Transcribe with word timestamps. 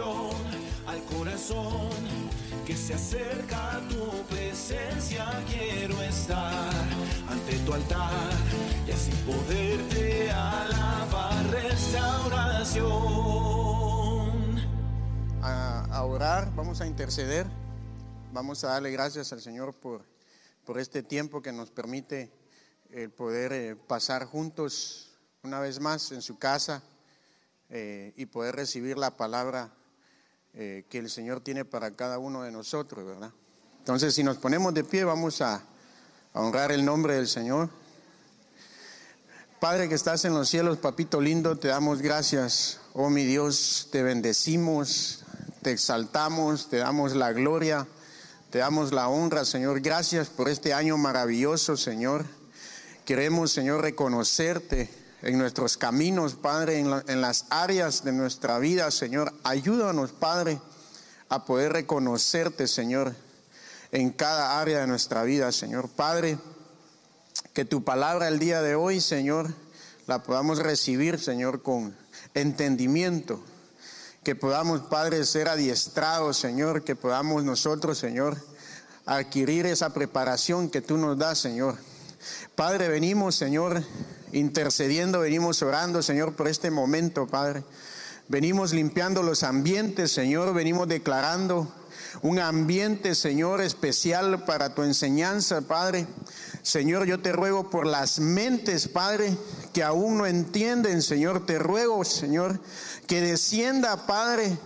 oración 0.00 0.30
al 0.86 1.02
corazón 1.04 1.90
que 2.66 2.76
se 2.76 2.94
acerca 2.94 3.76
a 3.76 3.88
tu 3.88 4.10
presencia. 4.26 5.26
Quiero 5.48 6.00
estar 6.02 6.72
ante 7.28 7.58
tu 7.60 7.74
altar 7.74 8.30
y 8.86 8.90
así 8.90 9.12
poderte 9.26 10.30
alabar. 10.30 11.46
Restauración. 11.50 12.84
A, 15.42 15.86
a 15.90 16.04
orar, 16.04 16.54
vamos 16.54 16.80
a 16.80 16.86
interceder, 16.86 17.46
vamos 18.32 18.64
a 18.64 18.68
darle 18.68 18.90
gracias 18.90 19.32
al 19.32 19.40
Señor 19.40 19.74
por, 19.74 20.04
por 20.64 20.78
este 20.78 21.02
tiempo 21.02 21.42
que 21.42 21.52
nos 21.52 21.70
permite 21.70 22.32
el 22.90 23.10
poder 23.10 23.52
eh, 23.52 23.76
pasar 23.76 24.24
juntos 24.24 25.10
una 25.42 25.60
vez 25.60 25.80
más 25.80 26.10
en 26.12 26.22
su 26.22 26.38
casa 26.38 26.82
eh, 27.68 28.12
y 28.16 28.26
poder 28.26 28.56
recibir 28.56 28.96
la 28.96 29.16
palabra 29.16 29.70
eh, 30.56 30.84
que 30.88 30.98
el 30.98 31.10
Señor 31.10 31.40
tiene 31.40 31.64
para 31.64 31.90
cada 31.90 32.18
uno 32.18 32.42
de 32.42 32.52
nosotros, 32.52 33.04
¿verdad? 33.04 33.32
Entonces, 33.78 34.14
si 34.14 34.22
nos 34.22 34.38
ponemos 34.38 34.72
de 34.72 34.84
pie, 34.84 35.04
vamos 35.04 35.40
a, 35.40 35.62
a 36.32 36.40
honrar 36.40 36.72
el 36.72 36.84
nombre 36.84 37.14
del 37.16 37.26
Señor. 37.28 37.68
Padre 39.60 39.88
que 39.88 39.94
estás 39.94 40.24
en 40.24 40.34
los 40.34 40.48
cielos, 40.48 40.78
papito 40.78 41.20
lindo, 41.20 41.56
te 41.56 41.68
damos 41.68 42.02
gracias. 42.02 42.80
Oh 42.92 43.10
mi 43.10 43.24
Dios, 43.24 43.88
te 43.90 44.02
bendecimos, 44.02 45.24
te 45.62 45.72
exaltamos, 45.72 46.68
te 46.68 46.76
damos 46.76 47.16
la 47.16 47.32
gloria, 47.32 47.86
te 48.50 48.58
damos 48.58 48.92
la 48.92 49.08
honra, 49.08 49.44
Señor. 49.44 49.80
Gracias 49.80 50.28
por 50.28 50.48
este 50.48 50.72
año 50.72 50.96
maravilloso, 50.96 51.76
Señor. 51.76 52.24
Queremos, 53.04 53.50
Señor, 53.50 53.80
reconocerte 53.80 54.88
en 55.24 55.38
nuestros 55.38 55.76
caminos, 55.76 56.34
Padre, 56.34 56.78
en, 56.78 56.90
la- 56.90 57.04
en 57.08 57.20
las 57.20 57.46
áreas 57.50 58.04
de 58.04 58.12
nuestra 58.12 58.58
vida, 58.58 58.90
Señor. 58.90 59.32
Ayúdanos, 59.42 60.12
Padre, 60.12 60.60
a 61.28 61.44
poder 61.46 61.72
reconocerte, 61.72 62.68
Señor, 62.68 63.14
en 63.90 64.10
cada 64.10 64.60
área 64.60 64.80
de 64.80 64.86
nuestra 64.86 65.22
vida, 65.22 65.50
Señor. 65.50 65.88
Padre, 65.88 66.38
que 67.54 67.64
tu 67.64 67.82
palabra 67.84 68.28
el 68.28 68.38
día 68.38 68.60
de 68.60 68.74
hoy, 68.74 69.00
Señor, 69.00 69.52
la 70.06 70.22
podamos 70.22 70.58
recibir, 70.58 71.18
Señor, 71.18 71.62
con 71.62 71.96
entendimiento. 72.34 73.42
Que 74.22 74.34
podamos, 74.34 74.82
Padre, 74.82 75.24
ser 75.24 75.48
adiestrados, 75.48 76.36
Señor, 76.36 76.84
que 76.84 76.96
podamos 76.96 77.44
nosotros, 77.44 77.96
Señor, 77.98 78.36
adquirir 79.06 79.66
esa 79.66 79.90
preparación 79.94 80.68
que 80.70 80.80
tú 80.82 80.96
nos 80.98 81.16
das, 81.18 81.38
Señor. 81.38 81.76
Padre, 82.54 82.88
venimos, 82.88 83.34
Señor, 83.36 83.82
intercediendo, 84.34 85.20
venimos 85.20 85.62
orando, 85.62 86.02
Señor, 86.02 86.34
por 86.34 86.48
este 86.48 86.70
momento, 86.70 87.26
Padre. 87.26 87.64
Venimos 88.28 88.72
limpiando 88.72 89.22
los 89.22 89.42
ambientes, 89.42 90.10
Señor, 90.12 90.54
venimos 90.54 90.88
declarando 90.88 91.72
un 92.22 92.38
ambiente, 92.38 93.14
Señor, 93.14 93.60
especial 93.60 94.44
para 94.44 94.74
tu 94.74 94.82
enseñanza, 94.82 95.60
Padre. 95.62 96.06
Señor, 96.62 97.04
yo 97.06 97.20
te 97.20 97.32
ruego 97.32 97.70
por 97.70 97.86
las 97.86 98.18
mentes, 98.20 98.88
Padre, 98.88 99.36
que 99.72 99.82
aún 99.82 100.18
no 100.18 100.26
entienden, 100.26 101.02
Señor, 101.02 101.44
te 101.44 101.58
ruego, 101.58 102.04
Señor, 102.04 102.60
que 103.06 103.20
descienda, 103.20 104.06
Padre, 104.06 104.56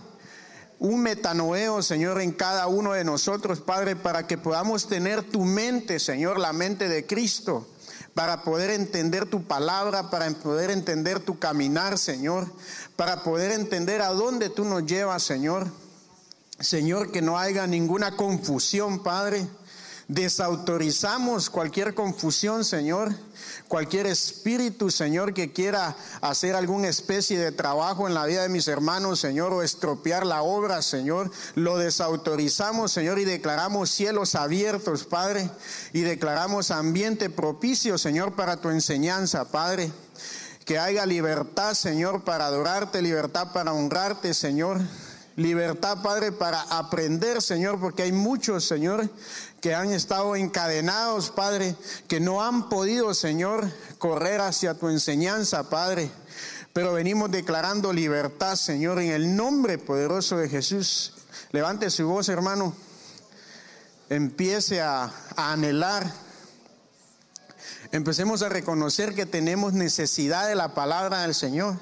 un 0.79 1.01
metanoeo, 1.01 1.81
Señor, 1.81 2.21
en 2.21 2.31
cada 2.31 2.67
uno 2.67 2.93
de 2.93 3.03
nosotros, 3.03 3.59
Padre, 3.59 3.97
para 3.97 4.25
que 4.25 4.37
podamos 4.37 4.87
tener 4.87 5.23
tu 5.23 5.43
mente, 5.43 5.99
Señor, 5.99 6.39
la 6.39 6.53
mente 6.53 6.87
de 6.87 7.05
Cristo, 7.05 7.67
para 8.19 8.43
poder 8.43 8.71
entender 8.71 9.25
tu 9.25 9.43
palabra, 9.43 10.09
para 10.09 10.29
poder 10.29 10.71
entender 10.71 11.21
tu 11.21 11.39
caminar, 11.39 11.97
Señor, 11.97 12.51
para 12.97 13.23
poder 13.23 13.51
entender 13.51 14.01
a 14.01 14.09
dónde 14.09 14.49
tú 14.49 14.65
nos 14.65 14.85
llevas, 14.85 15.23
Señor. 15.23 15.65
Señor, 16.59 17.13
que 17.13 17.21
no 17.21 17.39
haya 17.39 17.65
ninguna 17.65 18.17
confusión, 18.17 19.03
Padre. 19.03 19.47
Desautorizamos 20.09 21.51
cualquier 21.51 21.93
confusión, 21.93 22.65
Señor. 22.65 23.13
Cualquier 23.67 24.07
espíritu, 24.07 24.89
Señor, 24.89 25.35
que 25.35 25.53
quiera 25.53 25.95
hacer 26.19 26.55
alguna 26.55 26.87
especie 26.87 27.37
de 27.37 27.51
trabajo 27.51 28.07
en 28.07 28.15
la 28.15 28.25
vida 28.25 28.41
de 28.41 28.49
mis 28.49 28.67
hermanos, 28.67 29.19
Señor, 29.19 29.53
o 29.53 29.61
estropear 29.61 30.25
la 30.25 30.41
obra, 30.41 30.81
Señor. 30.81 31.29
Lo 31.53 31.77
desautorizamos, 31.77 32.91
Señor, 32.91 33.19
y 33.19 33.25
declaramos 33.25 33.91
cielos 33.91 34.33
abiertos, 34.33 35.03
Padre. 35.03 35.47
Y 35.93 36.01
declaramos 36.01 36.71
ambiente 36.71 37.29
propicio, 37.29 37.99
Señor, 37.99 38.33
para 38.33 38.57
tu 38.57 38.69
enseñanza, 38.69 39.45
Padre. 39.51 39.91
Que 40.65 40.79
haya 40.79 41.05
libertad, 41.05 41.75
Señor, 41.75 42.23
para 42.23 42.47
adorarte, 42.47 43.03
libertad 43.03 43.53
para 43.53 43.73
honrarte, 43.73 44.33
Señor. 44.33 44.81
Libertad, 45.39 46.01
Padre, 46.03 46.33
para 46.33 46.59
aprender, 46.63 47.41
Señor, 47.41 47.79
porque 47.79 48.03
hay 48.03 48.11
muchos, 48.11 48.65
Señor, 48.65 49.09
que 49.61 49.75
han 49.75 49.91
estado 49.91 50.35
encadenados, 50.35 51.31
Padre, 51.31 51.75
que 52.07 52.19
no 52.19 52.43
han 52.43 52.69
podido, 52.69 53.13
Señor, 53.13 53.69
correr 53.97 54.41
hacia 54.41 54.73
tu 54.73 54.89
enseñanza, 54.89 55.69
Padre. 55.69 56.09
Pero 56.73 56.93
venimos 56.93 57.31
declarando 57.31 57.91
libertad, 57.91 58.55
Señor, 58.55 58.99
en 58.99 59.11
el 59.11 59.35
nombre 59.35 59.77
poderoso 59.77 60.37
de 60.37 60.49
Jesús. 60.49 61.13
Levante 61.51 61.89
su 61.89 62.07
voz, 62.07 62.29
hermano. 62.29 62.75
Empiece 64.09 64.81
a, 64.81 65.11
a 65.35 65.51
anhelar. 65.53 66.11
Empecemos 67.91 68.41
a 68.43 68.49
reconocer 68.49 69.13
que 69.15 69.25
tenemos 69.25 69.73
necesidad 69.73 70.47
de 70.47 70.55
la 70.55 70.73
palabra 70.73 71.23
del 71.23 71.35
Señor 71.35 71.77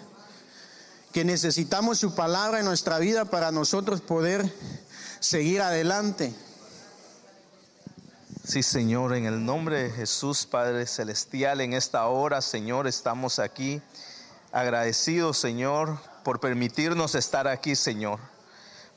que 1.18 1.26
necesitamos 1.26 1.98
su 1.98 2.14
palabra 2.14 2.60
en 2.60 2.66
nuestra 2.66 3.00
vida 3.00 3.26
para 3.26 3.52
nosotros 3.52 4.02
poder 4.02 4.54
seguir 5.20 5.64
adelante. 5.64 6.32
Sí, 8.48 8.64
Señor, 8.64 9.14
en 9.14 9.26
el 9.26 9.44
nombre 9.44 9.84
de 9.84 9.90
Jesús, 9.90 10.46
Padre 10.46 10.86
Celestial, 10.86 11.60
en 11.60 11.74
esta 11.74 12.08
hora, 12.08 12.42
Señor, 12.42 12.88
estamos 12.88 13.40
aquí 13.40 13.82
agradecidos, 14.54 15.38
Señor, 15.38 16.00
por 16.24 16.40
permitirnos 16.40 17.14
estar 17.16 17.50
aquí, 17.50 17.76
Señor. 17.76 18.20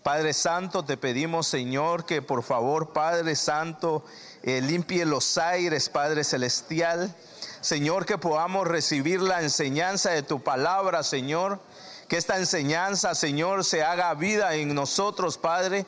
Padre 0.05 0.35
Santo, 0.35 0.85
te 0.85 0.97
pedimos, 0.97 1.49
Señor, 1.49 2.07
que 2.07 2.23
por 2.23 2.45
favor, 2.45 2.93
Padre 2.93 3.35
Santo, 3.35 4.05
eh, 4.45 4.61
limpie 4.61 5.05
los 5.05 5.37
aires, 5.37 5.89
Padre 5.89 6.23
Celestial. 6.23 7.13
Señor, 7.61 8.07
que 8.07 8.19
podamos 8.19 8.69
recibir 8.69 9.21
la 9.21 9.43
enseñanza 9.43 10.11
de 10.11 10.23
tu 10.23 10.41
palabra, 10.41 11.03
Señor. 11.03 11.59
Que 12.07 12.19
esta 12.19 12.39
enseñanza, 12.39 13.17
Señor, 13.17 13.65
se 13.65 13.83
haga 13.83 14.15
vida 14.15 14.55
en 14.55 14.77
nosotros, 14.77 15.39
Padre. 15.39 15.87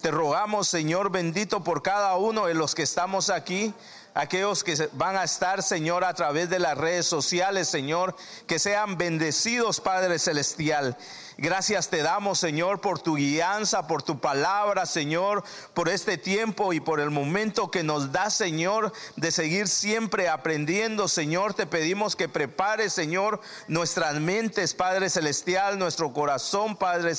Te 0.00 0.12
rogamos, 0.12 0.68
Señor 0.68 1.10
bendito, 1.10 1.64
por 1.64 1.82
cada 1.82 2.16
uno 2.16 2.46
de 2.46 2.54
los 2.54 2.76
que 2.76 2.82
estamos 2.82 3.30
aquí, 3.30 3.74
aquellos 4.14 4.62
que 4.62 4.88
van 4.92 5.16
a 5.16 5.24
estar, 5.24 5.60
Señor, 5.60 6.04
a 6.04 6.14
través 6.14 6.48
de 6.48 6.60
las 6.60 6.78
redes 6.78 7.06
sociales, 7.06 7.66
Señor, 7.68 8.14
que 8.46 8.60
sean 8.60 8.96
bendecidos, 8.96 9.80
Padre 9.80 10.20
Celestial. 10.20 10.96
Gracias 11.40 11.88
te 11.88 12.02
damos, 12.02 12.40
Señor, 12.40 12.80
por 12.80 12.98
tu 12.98 13.14
guianza, 13.14 13.86
por 13.86 14.02
tu 14.02 14.18
palabra, 14.18 14.86
Señor, 14.86 15.44
por 15.72 15.88
este 15.88 16.18
tiempo 16.18 16.72
y 16.72 16.80
por 16.80 16.98
el 16.98 17.10
momento 17.10 17.70
que 17.70 17.84
nos 17.84 18.10
da, 18.10 18.28
Señor, 18.28 18.92
de 19.14 19.30
seguir 19.30 19.68
siempre 19.68 20.28
aprendiendo, 20.28 21.06
Señor. 21.06 21.54
Te 21.54 21.64
pedimos 21.64 22.16
que 22.16 22.28
prepares, 22.28 22.92
Señor, 22.92 23.40
nuestras 23.68 24.16
mentes, 24.16 24.74
Padre 24.74 25.10
Celestial, 25.10 25.78
nuestro 25.78 26.12
corazón, 26.12 26.74
Padre 26.74 27.12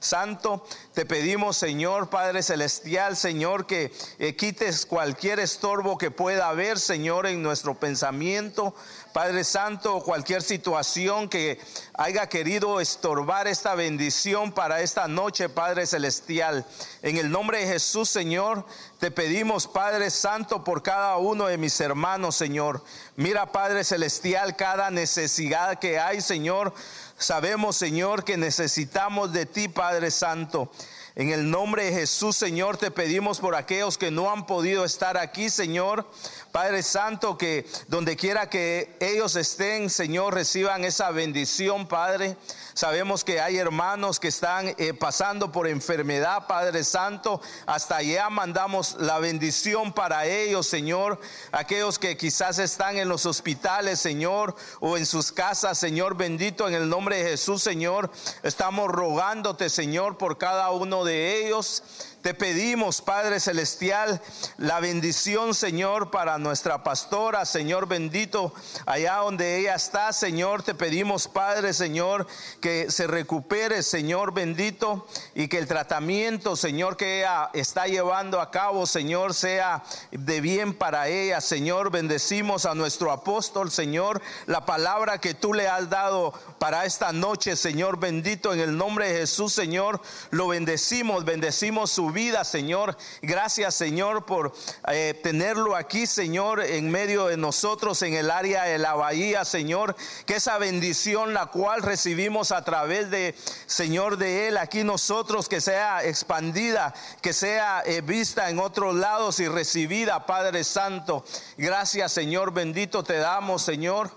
Santo. 0.00 0.64
Te 0.94 1.04
pedimos, 1.04 1.58
Señor, 1.58 2.08
Padre 2.08 2.42
Celestial, 2.42 3.18
Señor, 3.18 3.66
que 3.66 3.92
eh, 4.18 4.34
quites 4.34 4.86
cualquier 4.86 5.40
estorbo 5.40 5.98
que 5.98 6.10
pueda 6.10 6.48
haber, 6.48 6.78
Señor, 6.78 7.26
en 7.26 7.42
nuestro 7.42 7.74
pensamiento. 7.74 8.74
Padre 9.18 9.42
Santo, 9.42 9.98
cualquier 9.98 10.44
situación 10.44 11.28
que 11.28 11.58
haya 11.94 12.28
querido 12.28 12.78
estorbar 12.78 13.48
esta 13.48 13.74
bendición 13.74 14.52
para 14.52 14.80
esta 14.80 15.08
noche, 15.08 15.48
Padre 15.48 15.88
Celestial. 15.88 16.64
En 17.02 17.16
el 17.16 17.28
nombre 17.28 17.58
de 17.58 17.66
Jesús, 17.66 18.08
Señor, 18.08 18.64
te 19.00 19.10
pedimos, 19.10 19.66
Padre 19.66 20.10
Santo, 20.10 20.62
por 20.62 20.84
cada 20.84 21.16
uno 21.16 21.46
de 21.48 21.58
mis 21.58 21.80
hermanos, 21.80 22.36
Señor. 22.36 22.84
Mira, 23.16 23.50
Padre 23.50 23.82
Celestial, 23.82 24.54
cada 24.54 24.88
necesidad 24.92 25.80
que 25.80 25.98
hay, 25.98 26.20
Señor. 26.20 26.72
Sabemos, 27.18 27.74
Señor, 27.74 28.22
que 28.22 28.36
necesitamos 28.36 29.32
de 29.32 29.46
ti, 29.46 29.66
Padre 29.66 30.12
Santo. 30.12 30.70
En 31.18 31.30
el 31.30 31.50
nombre 31.50 31.86
de 31.86 31.92
Jesús, 31.92 32.36
Señor, 32.36 32.76
te 32.76 32.92
pedimos 32.92 33.40
por 33.40 33.56
aquellos 33.56 33.98
que 33.98 34.12
no 34.12 34.30
han 34.30 34.46
podido 34.46 34.84
estar 34.84 35.16
aquí, 35.16 35.50
Señor. 35.50 36.08
Padre 36.52 36.82
Santo, 36.82 37.36
que 37.36 37.66
donde 37.88 38.16
quiera 38.16 38.48
que 38.48 38.96
ellos 39.00 39.36
estén, 39.36 39.90
Señor, 39.90 40.34
reciban 40.34 40.84
esa 40.84 41.10
bendición, 41.10 41.86
Padre. 41.86 42.36
Sabemos 42.74 43.24
que 43.24 43.40
hay 43.40 43.58
hermanos 43.58 44.20
que 44.20 44.28
están 44.28 44.74
eh, 44.78 44.94
pasando 44.94 45.50
por 45.50 45.66
enfermedad, 45.66 46.46
Padre 46.46 46.84
Santo. 46.84 47.40
Hasta 47.66 47.96
allá 47.96 48.30
mandamos 48.30 48.96
la 49.00 49.18
bendición 49.18 49.92
para 49.92 50.26
ellos, 50.26 50.68
Señor. 50.68 51.20
Aquellos 51.50 51.98
que 51.98 52.16
quizás 52.16 52.58
están 52.60 52.96
en 52.96 53.08
los 53.08 53.26
hospitales, 53.26 53.98
Señor, 53.98 54.54
o 54.80 54.96
en 54.96 55.06
sus 55.06 55.32
casas, 55.32 55.76
Señor 55.76 56.16
bendito, 56.16 56.68
en 56.68 56.74
el 56.74 56.88
nombre 56.88 57.16
de 57.16 57.30
Jesús, 57.30 57.62
Señor. 57.62 58.10
Estamos 58.42 58.88
rogándote, 58.88 59.70
Señor, 59.70 60.16
por 60.16 60.38
cada 60.38 60.70
uno 60.70 61.04
de 61.04 61.44
ellos. 61.44 61.82
Te 62.22 62.34
pedimos, 62.34 63.00
Padre 63.00 63.38
Celestial, 63.38 64.20
la 64.56 64.80
bendición, 64.80 65.54
Señor, 65.54 66.10
para 66.10 66.36
nuestra 66.38 66.82
pastora, 66.82 67.44
Señor 67.44 67.86
bendito, 67.86 68.52
allá 68.86 69.18
donde 69.18 69.58
ella 69.58 69.76
está, 69.76 70.12
Señor. 70.12 70.64
Te 70.64 70.74
pedimos, 70.74 71.28
Padre, 71.28 71.72
Señor, 71.72 72.26
que 72.60 72.90
se 72.90 73.06
recupere, 73.06 73.84
Señor 73.84 74.34
bendito, 74.34 75.06
y 75.36 75.46
que 75.46 75.58
el 75.58 75.68
tratamiento, 75.68 76.56
Señor, 76.56 76.96
que 76.96 77.20
ella 77.20 77.50
está 77.52 77.86
llevando 77.86 78.40
a 78.40 78.50
cabo, 78.50 78.84
Señor, 78.86 79.32
sea 79.32 79.84
de 80.10 80.40
bien 80.40 80.74
para 80.74 81.06
ella, 81.06 81.40
Señor. 81.40 81.92
Bendecimos 81.92 82.66
a 82.66 82.74
nuestro 82.74 83.12
apóstol, 83.12 83.70
Señor, 83.70 84.20
la 84.46 84.66
palabra 84.66 85.18
que 85.18 85.34
tú 85.34 85.54
le 85.54 85.68
has 85.68 85.88
dado 85.88 86.34
para 86.58 86.84
esta 86.84 87.12
noche, 87.12 87.54
Señor 87.54 88.00
bendito, 88.00 88.52
en 88.52 88.58
el 88.58 88.76
nombre 88.76 89.08
de 89.08 89.20
Jesús, 89.20 89.52
Señor. 89.52 90.00
Lo 90.30 90.48
bendecimos, 90.48 91.24
bendecimos 91.24 91.92
su 91.92 92.07
vida, 92.12 92.44
Señor. 92.44 92.96
Gracias, 93.22 93.74
Señor, 93.74 94.26
por 94.26 94.52
eh, 94.88 95.18
tenerlo 95.22 95.76
aquí, 95.76 96.06
Señor, 96.06 96.60
en 96.60 96.90
medio 96.90 97.26
de 97.26 97.36
nosotros, 97.36 98.02
en 98.02 98.14
el 98.14 98.30
área 98.30 98.64
de 98.64 98.78
la 98.78 98.94
bahía, 98.94 99.44
Señor. 99.44 99.96
Que 100.26 100.36
esa 100.36 100.58
bendición, 100.58 101.34
la 101.34 101.46
cual 101.46 101.82
recibimos 101.82 102.52
a 102.52 102.64
través 102.64 103.10
de, 103.10 103.34
Señor, 103.66 104.16
de 104.16 104.48
Él, 104.48 104.56
aquí 104.56 104.84
nosotros, 104.84 105.48
que 105.48 105.60
sea 105.60 106.04
expandida, 106.04 106.94
que 107.20 107.32
sea 107.32 107.82
eh, 107.84 108.00
vista 108.00 108.50
en 108.50 108.58
otros 108.58 108.94
lados 108.94 109.40
y 109.40 109.48
recibida, 109.48 110.26
Padre 110.26 110.64
Santo. 110.64 111.24
Gracias, 111.56 112.12
Señor, 112.12 112.52
bendito 112.52 113.02
te 113.02 113.18
damos, 113.18 113.62
Señor. 113.62 114.10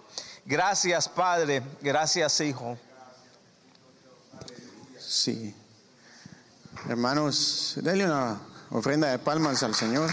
Gracias, 0.46 1.08
Padre. 1.08 1.62
Gracias, 1.82 2.40
Hijo. 2.42 2.78
Sí. 5.00 5.56
Hermanos, 6.90 7.76
denle 7.84 8.06
una 8.06 8.40
ofrenda 8.72 9.12
de 9.12 9.20
palmas 9.20 9.62
al 9.62 9.76
Señor. 9.76 10.10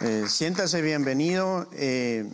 Eh, 0.00 0.26
siéntase 0.28 0.80
bienvenido. 0.80 1.68
Eh, 1.72 2.30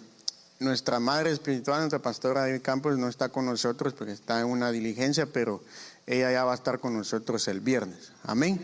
nuestra 0.60 1.00
madre 1.00 1.30
espiritual, 1.30 1.80
nuestra 1.80 2.00
pastora 2.00 2.42
David 2.42 2.60
Campos, 2.60 2.98
no 2.98 3.08
está 3.08 3.30
con 3.30 3.46
nosotros 3.46 3.94
porque 3.94 4.12
está 4.12 4.40
en 4.40 4.46
una 4.46 4.70
diligencia, 4.70 5.24
pero 5.26 5.62
ella 6.06 6.30
ya 6.30 6.44
va 6.44 6.52
a 6.52 6.56
estar 6.56 6.78
con 6.78 6.94
nosotros 6.94 7.48
el 7.48 7.60
viernes. 7.60 8.12
Amén. 8.24 8.60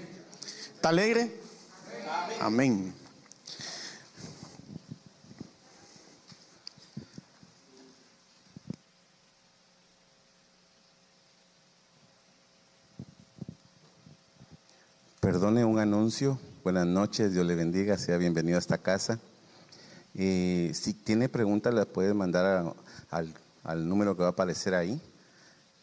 ¿Está 0.74 0.90
alegre? 0.90 1.40
Amén. 2.40 2.94
Perdone 15.24 15.64
un 15.64 15.78
anuncio. 15.78 16.38
Buenas 16.62 16.86
noches, 16.86 17.32
Dios 17.32 17.46
le 17.46 17.54
bendiga, 17.54 17.96
sea 17.96 18.18
bienvenido 18.18 18.58
a 18.58 18.60
esta 18.60 18.76
casa. 18.76 19.18
Eh, 20.14 20.70
si 20.74 20.92
tiene 20.92 21.30
preguntas, 21.30 21.72
las 21.72 21.86
puede 21.86 22.12
mandar 22.12 22.74
al, 23.08 23.34
al, 23.62 23.88
número 23.88 24.14
que 24.14 24.20
va 24.20 24.28
a 24.28 24.32
aparecer 24.32 24.74
ahí. 24.74 25.00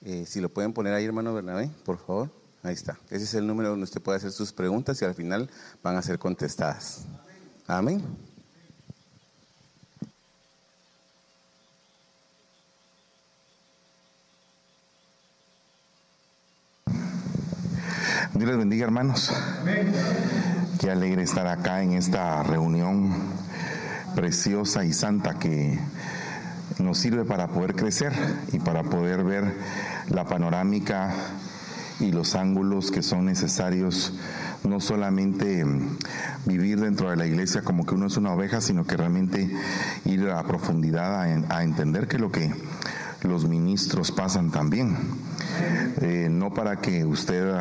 Eh, 0.04 0.26
si 0.28 0.42
lo 0.42 0.50
pueden 0.50 0.74
poner 0.74 0.94
ahí, 0.94 1.06
hermano 1.06 1.34
Bernabé, 1.34 1.72
por 1.84 1.98
favor. 1.98 2.30
Ahí 2.62 2.76
está. 2.76 3.00
Ese 3.10 3.24
es 3.24 3.34
el 3.34 3.48
número 3.48 3.70
donde 3.70 3.86
usted 3.86 4.00
puede 4.00 4.18
hacer 4.18 4.32
sus 4.32 4.54
preguntas 4.54 5.02
y 5.02 5.06
al 5.06 5.16
final 5.16 5.50
van 5.82 5.96
a 5.96 6.04
ser 6.04 6.20
contestadas. 6.20 7.06
Amén. 7.66 8.04
Dios 18.34 18.50
les 18.50 18.58
bendiga, 18.58 18.86
hermanos. 18.86 19.30
Qué 20.80 20.90
alegre 20.90 21.22
estar 21.22 21.48
acá 21.48 21.84
en 21.84 21.92
esta 21.92 22.42
reunión 22.44 23.12
preciosa 24.16 24.86
y 24.86 24.94
santa 24.94 25.34
que 25.38 25.78
nos 26.80 26.98
sirve 26.98 27.26
para 27.26 27.48
poder 27.48 27.76
crecer 27.76 28.14
y 28.54 28.60
para 28.60 28.84
poder 28.84 29.26
ver 29.26 29.54
la 30.10 30.24
panorámica 30.26 31.14
y 32.00 32.14
los 32.14 32.36
ángulos 32.36 32.90
que 32.90 33.02
son 33.02 33.26
necesarios 33.26 34.14
no 34.64 34.80
solamente 34.80 35.66
vivir 36.46 36.80
dentro 36.80 37.10
de 37.10 37.18
la 37.18 37.26
iglesia 37.26 37.64
como 37.64 37.86
que 37.86 37.96
uno 37.96 38.08
es 38.08 38.16
una 38.16 38.32
oveja, 38.32 38.62
sino 38.62 38.86
que 38.86 38.96
realmente 38.96 39.52
ir 40.06 40.30
a 40.30 40.42
profundidad 40.44 41.22
a, 41.50 41.64
entender 41.64 42.08
que 42.08 42.18
lo 42.18 42.32
que 42.32 42.50
los 43.24 43.46
ministros 43.46 44.10
pasan 44.12 44.52
también. 44.52 44.96
Eh, 46.00 46.30
no 46.32 46.54
para 46.54 46.78
que 46.78 47.04
usted 47.04 47.52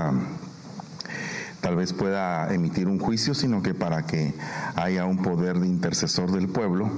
tal 1.61 1.77
vez 1.77 1.93
pueda 1.93 2.53
emitir 2.53 2.89
un 2.89 2.99
juicio, 2.99 3.35
sino 3.35 3.62
que 3.62 3.75
para 3.75 4.07
que 4.07 4.35
haya 4.77 5.05
un 5.05 5.19
poder 5.19 5.59
de 5.59 5.67
intercesor 5.67 6.33
del 6.33 6.49
pueblo 6.49 6.91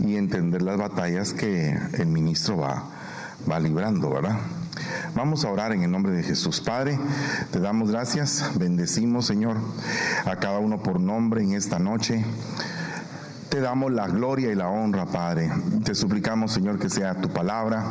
y 0.00 0.16
entender 0.16 0.62
las 0.62 0.78
batallas 0.78 1.32
que 1.32 1.78
el 1.94 2.06
ministro 2.06 2.56
va, 2.56 2.84
va 3.50 3.60
librando, 3.60 4.10
¿verdad? 4.10 4.38
Vamos 5.14 5.44
a 5.44 5.50
orar 5.50 5.72
en 5.72 5.82
el 5.82 5.90
nombre 5.90 6.12
de 6.12 6.22
Jesús. 6.22 6.60
Padre, 6.60 6.98
te 7.50 7.60
damos 7.60 7.90
gracias, 7.90 8.52
bendecimos, 8.54 9.26
Señor, 9.26 9.58
a 10.24 10.36
cada 10.36 10.58
uno 10.58 10.82
por 10.82 10.98
nombre 10.98 11.42
en 11.42 11.52
esta 11.52 11.78
noche. 11.78 12.24
Te 13.50 13.60
damos 13.60 13.92
la 13.92 14.08
gloria 14.08 14.50
y 14.50 14.54
la 14.54 14.68
honra, 14.68 15.04
Padre. 15.04 15.50
Te 15.84 15.94
suplicamos, 15.94 16.52
Señor, 16.52 16.78
que 16.78 16.88
sea 16.88 17.14
tu 17.20 17.28
palabra, 17.28 17.84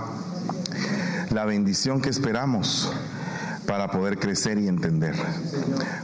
la 1.29 1.45
bendición 1.45 2.01
que 2.01 2.09
esperamos 2.09 2.91
para 3.71 3.89
poder 3.89 4.19
crecer 4.19 4.57
y 4.57 4.67
entender, 4.67 5.15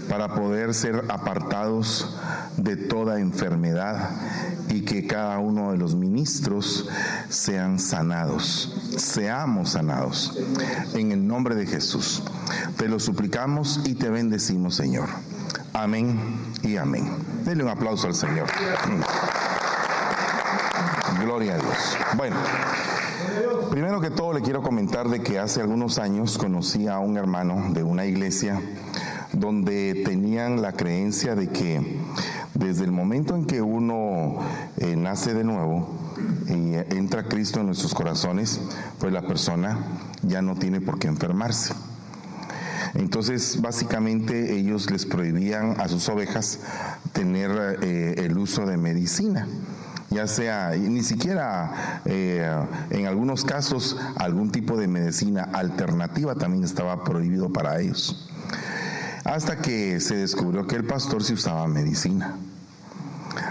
para 0.08 0.34
poder 0.34 0.74
ser 0.74 1.04
apartados 1.10 2.18
de 2.56 2.78
toda 2.78 3.20
enfermedad 3.20 4.10
y 4.70 4.86
que 4.86 5.06
cada 5.06 5.38
uno 5.40 5.74
de 5.74 5.78
los 5.78 5.94
ministros 5.94 6.88
sean 7.28 7.78
sanados, 7.78 8.74
seamos 8.96 9.72
sanados. 9.72 10.40
En 10.94 11.12
el 11.12 11.28
nombre 11.28 11.56
de 11.56 11.66
Jesús, 11.66 12.24
te 12.78 12.88
lo 12.88 13.02
suplicamos 13.02 13.82
y 13.84 13.96
te 13.96 14.10
bendecimos, 14.10 14.74
Señor. 14.74 15.10
Amén 15.74 16.18
y 16.64 16.78
amén. 16.78 17.18
Denle 17.44 17.66
un 17.66 17.70
aplauso 17.70 18.08
al 18.08 18.16
Señor. 18.16 18.48
Gloria 21.20 21.56
a 21.56 21.58
Dios. 21.58 21.98
Bueno. 22.16 22.38
Primero 23.70 24.02
que 24.02 24.10
todo 24.10 24.34
le 24.34 24.42
quiero 24.42 24.62
comentar 24.62 25.10
de 25.10 25.22
que 25.22 25.40
hace 25.40 25.62
algunos 25.62 26.00
años 26.00 26.38
conocí 26.38 26.88
a 26.88 27.00
un 27.00 27.18
hermano 27.18 27.74
de 27.74 27.84
una 27.84 28.06
iglesia 28.06 28.62
donde 29.34 30.04
tenían 30.06 30.62
la 30.62 30.74
creencia 30.74 31.36
de 31.36 31.50
que 31.50 32.00
desde 32.54 32.86
el 32.86 32.92
momento 32.92 33.36
en 33.36 33.46
que 33.46 33.62
uno 33.62 34.38
eh, 34.78 34.96
nace 34.96 35.34
de 35.34 35.44
nuevo 35.44 35.88
y 36.48 36.74
entra 36.96 37.28
Cristo 37.28 37.60
en 37.60 37.68
nuestros 37.68 37.94
corazones, 37.94 38.60
pues 39.00 39.14
la 39.14 39.22
persona 39.22 39.78
ya 40.24 40.42
no 40.42 40.56
tiene 40.56 40.82
por 40.82 40.98
qué 40.98 41.08
enfermarse. 41.08 41.74
Entonces, 42.96 43.62
básicamente 43.62 44.56
ellos 44.56 44.90
les 44.90 45.06
prohibían 45.06 45.80
a 45.80 45.88
sus 45.88 46.08
ovejas 46.10 46.62
tener 47.12 47.80
eh, 47.82 48.16
el 48.18 48.38
uso 48.38 48.66
de 48.66 48.78
medicina 48.78 49.48
ya 50.10 50.28
sea 50.28 50.72
ni 50.72 51.04
siquiera 51.04 52.02
eh, 52.06 52.50
en 52.90 53.08
algunos 53.08 53.44
casos 53.44 53.98
algún 54.16 54.52
tipo 54.52 54.78
de 54.78 54.88
medicina 54.88 55.50
alternativa 55.54 56.36
también 56.36 56.64
estaba 56.64 57.04
prohibido 57.04 57.52
para 57.52 57.80
ellos. 57.80 58.30
Hasta 59.26 59.58
que 59.58 60.00
se 60.00 60.16
descubrió 60.16 60.68
que 60.68 60.78
el 60.78 60.86
pastor 60.86 61.24
sí 61.24 61.34
usaba 61.34 61.68
medicina. 61.68 62.38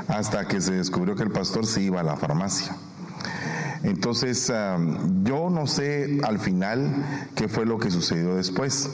Hasta 0.08 0.48
que 0.48 0.60
se 0.60 0.72
descubrió 0.72 1.14
que 1.14 1.22
el 1.22 1.30
pastor 1.30 1.66
sí 1.66 1.82
iba 1.82 2.00
a 2.00 2.02
la 2.02 2.16
farmacia. 2.16 2.74
Entonces, 3.82 4.50
ah, 4.50 4.78
yo 5.22 5.50
no 5.50 5.66
sé 5.66 6.20
al 6.24 6.38
final 6.38 6.90
qué 7.34 7.46
fue 7.46 7.66
lo 7.66 7.78
que 7.78 7.90
sucedió 7.90 8.34
después 8.36 8.90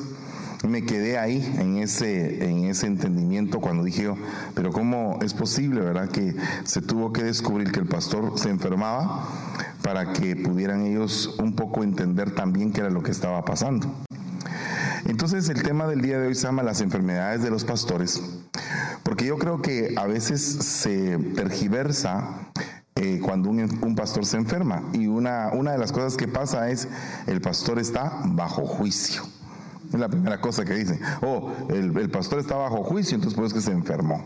me 0.68 0.84
quedé 0.84 1.18
ahí 1.18 1.54
en 1.58 1.78
ese, 1.78 2.48
en 2.48 2.64
ese 2.64 2.86
entendimiento 2.86 3.60
cuando 3.60 3.84
dije 3.84 4.02
pero 4.54 4.72
¿cómo 4.72 5.18
es 5.22 5.34
posible, 5.34 5.80
verdad? 5.80 6.08
Que 6.08 6.34
se 6.64 6.80
tuvo 6.80 7.12
que 7.12 7.22
descubrir 7.22 7.72
que 7.72 7.80
el 7.80 7.86
pastor 7.86 8.38
se 8.38 8.48
enfermaba 8.48 9.28
para 9.82 10.12
que 10.12 10.36
pudieran 10.36 10.86
ellos 10.86 11.36
un 11.38 11.54
poco 11.54 11.82
entender 11.82 12.34
también 12.34 12.72
qué 12.72 12.80
era 12.80 12.90
lo 12.90 13.02
que 13.02 13.10
estaba 13.10 13.44
pasando. 13.44 13.92
Entonces 15.06 15.48
el 15.48 15.62
tema 15.62 15.86
del 15.86 16.00
día 16.00 16.18
de 16.18 16.28
hoy 16.28 16.34
se 16.34 16.42
llama 16.42 16.62
las 16.62 16.80
enfermedades 16.80 17.42
de 17.42 17.50
los 17.50 17.64
pastores, 17.64 18.22
porque 19.02 19.26
yo 19.26 19.38
creo 19.38 19.60
que 19.60 19.94
a 19.96 20.06
veces 20.06 20.40
se 20.40 21.18
tergiversa 21.34 22.50
eh, 22.94 23.20
cuando 23.22 23.50
un, 23.50 23.60
un, 23.82 23.94
pastor 23.96 24.24
se 24.26 24.36
enferma 24.36 24.82
y 24.92 25.06
una, 25.06 25.50
una 25.52 25.72
de 25.72 25.78
las 25.78 25.92
cosas 25.92 26.16
que 26.16 26.28
pasa 26.28 26.70
es 26.70 26.88
el 27.26 27.40
pastor 27.40 27.78
está 27.78 28.20
bajo 28.24 28.64
juicio 28.64 29.24
Es 29.92 30.00
la 30.00 30.08
primera 30.08 30.40
cosa 30.40 30.64
que 30.64 30.74
dicen. 30.74 31.00
Oh, 31.20 31.52
el, 31.68 32.10
pastor 32.10 32.38
está 32.38 32.56
bajo 32.56 32.82
juicio, 32.82 33.14
entonces 33.14 33.36
por 33.36 33.44
eso 33.44 33.56
es 33.58 33.64
que 33.64 33.70
se 33.70 33.76
enfermó. 33.76 34.24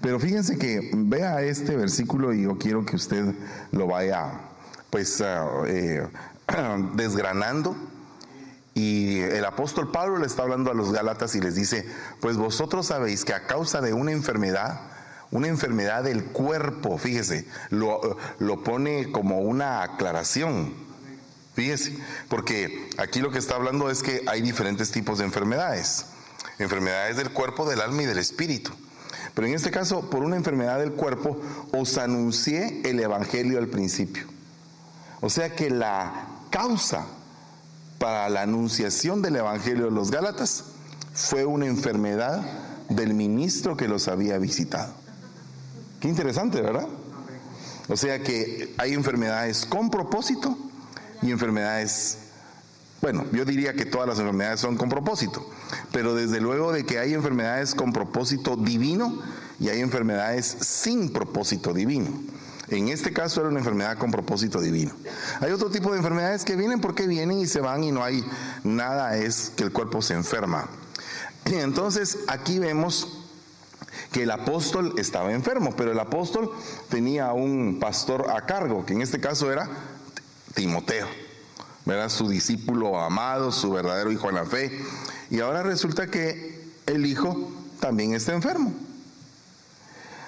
Pero 0.00 0.18
fíjense 0.18 0.58
que 0.58 0.90
vea 0.94 1.42
este 1.42 1.76
versículo 1.76 2.32
y 2.32 2.42
yo 2.42 2.58
quiero 2.58 2.84
que 2.84 2.96
usted 2.96 3.34
lo 3.70 3.86
vaya 3.86 4.32
pues 4.88 5.20
ah, 5.20 5.46
eh, 5.66 6.06
desgranando. 6.94 7.76
Y 8.74 9.20
el 9.20 9.44
apóstol 9.44 9.90
Pablo 9.90 10.18
le 10.18 10.26
está 10.26 10.42
hablando 10.42 10.70
a 10.70 10.74
los 10.74 10.92
Gálatas 10.92 11.34
y 11.34 11.40
les 11.40 11.54
dice, 11.54 11.86
pues 12.20 12.36
vosotros 12.36 12.86
sabéis 12.86 13.24
que 13.24 13.34
a 13.34 13.46
causa 13.46 13.80
de 13.80 13.92
una 13.92 14.12
enfermedad, 14.12 14.80
una 15.30 15.48
enfermedad 15.48 16.02
del 16.04 16.24
cuerpo, 16.24 16.96
fíjese, 16.96 17.46
lo, 17.70 18.16
lo 18.38 18.62
pone 18.62 19.12
como 19.12 19.40
una 19.40 19.82
aclaración. 19.82 20.89
Fíjese, 21.54 21.98
porque 22.28 22.88
aquí 22.96 23.20
lo 23.20 23.30
que 23.30 23.38
está 23.38 23.56
hablando 23.56 23.90
es 23.90 24.02
que 24.02 24.22
hay 24.26 24.40
diferentes 24.40 24.90
tipos 24.90 25.18
de 25.18 25.24
enfermedades. 25.24 26.06
Enfermedades 26.58 27.16
del 27.16 27.30
cuerpo, 27.30 27.68
del 27.68 27.80
alma 27.80 28.02
y 28.02 28.06
del 28.06 28.18
espíritu. 28.18 28.70
Pero 29.34 29.46
en 29.46 29.54
este 29.54 29.70
caso, 29.70 30.10
por 30.10 30.22
una 30.22 30.36
enfermedad 30.36 30.78
del 30.78 30.92
cuerpo, 30.92 31.40
os 31.72 31.98
anuncié 31.98 32.82
el 32.84 33.00
Evangelio 33.00 33.58
al 33.58 33.68
principio. 33.68 34.24
O 35.20 35.30
sea 35.30 35.54
que 35.54 35.70
la 35.70 36.26
causa 36.50 37.06
para 37.98 38.28
la 38.28 38.42
anunciación 38.42 39.22
del 39.22 39.36
Evangelio 39.36 39.86
de 39.86 39.90
los 39.90 40.10
Gálatas 40.10 40.64
fue 41.12 41.44
una 41.44 41.66
enfermedad 41.66 42.42
del 42.88 43.14
ministro 43.14 43.76
que 43.76 43.88
los 43.88 44.08
había 44.08 44.38
visitado. 44.38 44.94
Qué 46.00 46.08
interesante, 46.08 46.60
¿verdad? 46.60 46.88
O 47.88 47.96
sea 47.96 48.22
que 48.22 48.74
hay 48.78 48.94
enfermedades 48.94 49.66
con 49.66 49.90
propósito 49.90 50.56
y 51.22 51.30
enfermedades, 51.30 52.18
bueno, 53.00 53.26
yo 53.32 53.44
diría 53.44 53.74
que 53.74 53.84
todas 53.84 54.08
las 54.08 54.18
enfermedades 54.18 54.60
son 54.60 54.76
con 54.76 54.88
propósito, 54.88 55.48
pero 55.92 56.14
desde 56.14 56.40
luego 56.40 56.72
de 56.72 56.84
que 56.84 56.98
hay 56.98 57.14
enfermedades 57.14 57.74
con 57.74 57.92
propósito 57.92 58.56
divino 58.56 59.20
y 59.58 59.68
hay 59.68 59.80
enfermedades 59.80 60.56
sin 60.60 61.12
propósito 61.12 61.72
divino. 61.72 62.10
En 62.68 62.88
este 62.88 63.12
caso 63.12 63.40
era 63.40 63.50
una 63.50 63.58
enfermedad 63.58 63.98
con 63.98 64.12
propósito 64.12 64.60
divino. 64.60 64.92
Hay 65.40 65.50
otro 65.50 65.70
tipo 65.70 65.90
de 65.90 65.98
enfermedades 65.98 66.44
que 66.44 66.54
vienen 66.54 66.80
porque 66.80 67.06
vienen 67.08 67.40
y 67.40 67.46
se 67.46 67.60
van 67.60 67.82
y 67.82 67.90
no 67.90 68.04
hay 68.04 68.24
nada, 68.62 69.16
es 69.16 69.50
que 69.56 69.64
el 69.64 69.72
cuerpo 69.72 70.02
se 70.02 70.14
enferma. 70.14 70.68
Y 71.46 71.54
entonces 71.56 72.18
aquí 72.28 72.58
vemos 72.58 73.20
que 74.12 74.22
el 74.22 74.30
apóstol 74.30 74.94
estaba 74.98 75.32
enfermo, 75.32 75.74
pero 75.76 75.92
el 75.92 75.98
apóstol 75.98 76.52
tenía 76.88 77.32
un 77.32 77.78
pastor 77.80 78.30
a 78.30 78.46
cargo, 78.46 78.86
que 78.86 78.92
en 78.92 79.02
este 79.02 79.20
caso 79.20 79.50
era 79.50 79.68
Timoteo, 80.54 81.06
¿verdad? 81.84 82.08
Su 82.08 82.28
discípulo 82.28 83.00
amado, 83.00 83.52
su 83.52 83.70
verdadero 83.70 84.12
hijo 84.12 84.28
en 84.28 84.34
la 84.36 84.44
fe. 84.44 84.80
Y 85.30 85.40
ahora 85.40 85.62
resulta 85.62 86.08
que 86.08 86.60
el 86.86 87.06
hijo 87.06 87.50
también 87.80 88.14
está 88.14 88.32
enfermo. 88.32 88.72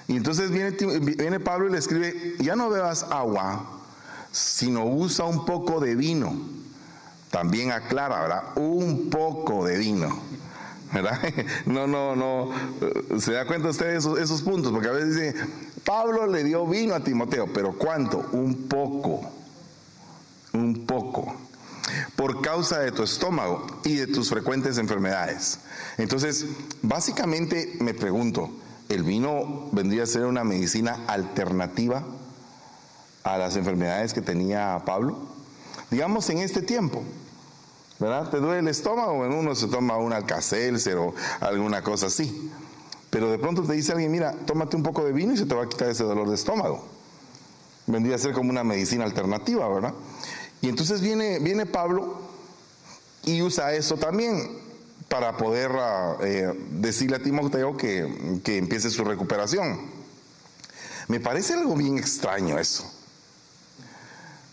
Y 0.07 0.17
entonces 0.17 0.51
viene, 0.51 1.39
Pablo 1.39 1.67
y 1.67 1.71
le 1.71 1.77
escribe, 1.77 2.35
ya 2.39 2.55
no 2.55 2.69
bebas 2.69 3.03
agua, 3.03 3.65
sino 4.31 4.85
usa 4.85 5.25
un 5.25 5.45
poco 5.45 5.79
de 5.79 5.95
vino. 5.95 6.35
También 7.31 7.71
aclara, 7.71 8.21
¿verdad? 8.21 8.43
Un 8.57 9.09
poco 9.09 9.65
de 9.65 9.77
vino. 9.77 10.21
¿verdad? 10.93 11.19
No, 11.65 11.87
no, 11.87 12.15
no. 12.15 12.51
¿Se 13.19 13.31
da 13.33 13.47
cuenta 13.47 13.69
usted 13.69 13.87
de 13.87 13.97
esos, 13.97 14.19
esos 14.19 14.41
puntos? 14.41 14.71
Porque 14.71 14.89
a 14.89 14.91
veces 14.91 15.15
dice, 15.15 15.35
Pablo 15.83 16.27
le 16.27 16.43
dio 16.43 16.67
vino 16.67 16.93
a 16.93 16.99
Timoteo, 16.99 17.47
pero 17.51 17.73
¿cuánto? 17.73 18.29
Un 18.33 18.67
poco. 18.67 19.42
Un 20.53 20.85
poco. 20.85 21.35
Por 22.15 22.41
causa 22.41 22.79
de 22.79 22.91
tu 22.91 23.03
estómago 23.03 23.65
y 23.83 23.95
de 23.95 24.07
tus 24.07 24.29
frecuentes 24.29 24.77
enfermedades. 24.77 25.59
Entonces, 25.97 26.45
básicamente 26.81 27.75
me 27.79 27.93
pregunto, 27.93 28.49
¿el 28.89 29.03
vino 29.03 29.69
vendría 29.71 30.03
a 30.03 30.07
ser 30.07 30.25
una 30.25 30.43
medicina 30.43 30.99
alternativa 31.07 32.03
a 33.23 33.37
las 33.37 33.55
enfermedades 33.55 34.13
que 34.13 34.21
tenía 34.21 34.81
Pablo? 34.85 35.17
Digamos 35.91 36.29
en 36.29 36.39
este 36.39 36.61
tiempo, 36.61 37.03
¿verdad? 37.99 38.29
Te 38.29 38.37
duele 38.37 38.59
el 38.59 38.67
estómago, 38.67 39.15
bueno, 39.15 39.37
uno 39.37 39.55
se 39.55 39.67
toma 39.67 39.97
un 39.97 40.13
alcacelser 40.13 40.97
o 40.97 41.13
alguna 41.41 41.83
cosa 41.83 42.07
así. 42.07 42.51
Pero 43.09 43.29
de 43.29 43.37
pronto 43.37 43.63
te 43.63 43.73
dice 43.73 43.91
alguien, 43.91 44.11
mira, 44.11 44.33
tómate 44.45 44.75
un 44.75 44.83
poco 44.83 45.03
de 45.03 45.11
vino 45.11 45.33
y 45.33 45.37
se 45.37 45.45
te 45.45 45.53
va 45.53 45.63
a 45.63 45.69
quitar 45.69 45.89
ese 45.89 46.03
dolor 46.03 46.29
de 46.29 46.35
estómago. 46.35 46.83
Vendría 47.85 48.15
a 48.15 48.19
ser 48.19 48.33
como 48.33 48.49
una 48.49 48.63
medicina 48.63 49.03
alternativa, 49.03 49.67
¿verdad? 49.67 49.93
Y 50.63 50.69
entonces 50.69 51.01
viene, 51.01 51.39
viene 51.39 51.65
Pablo 51.65 52.21
y 53.25 53.41
usa 53.41 53.73
eso 53.73 53.97
también 53.97 54.57
para 55.09 55.35
poder 55.35 55.69
ah, 55.73 56.15
eh, 56.21 56.57
decirle 56.79 57.17
a 57.17 57.21
Timoteo 57.21 57.75
que, 57.75 58.39
que 58.45 58.59
empiece 58.59 58.89
su 58.89 59.03
recuperación. 59.03 59.81
Me 61.09 61.19
parece 61.19 61.55
algo 61.55 61.75
bien 61.75 61.97
extraño 61.97 62.57
eso. 62.57 62.89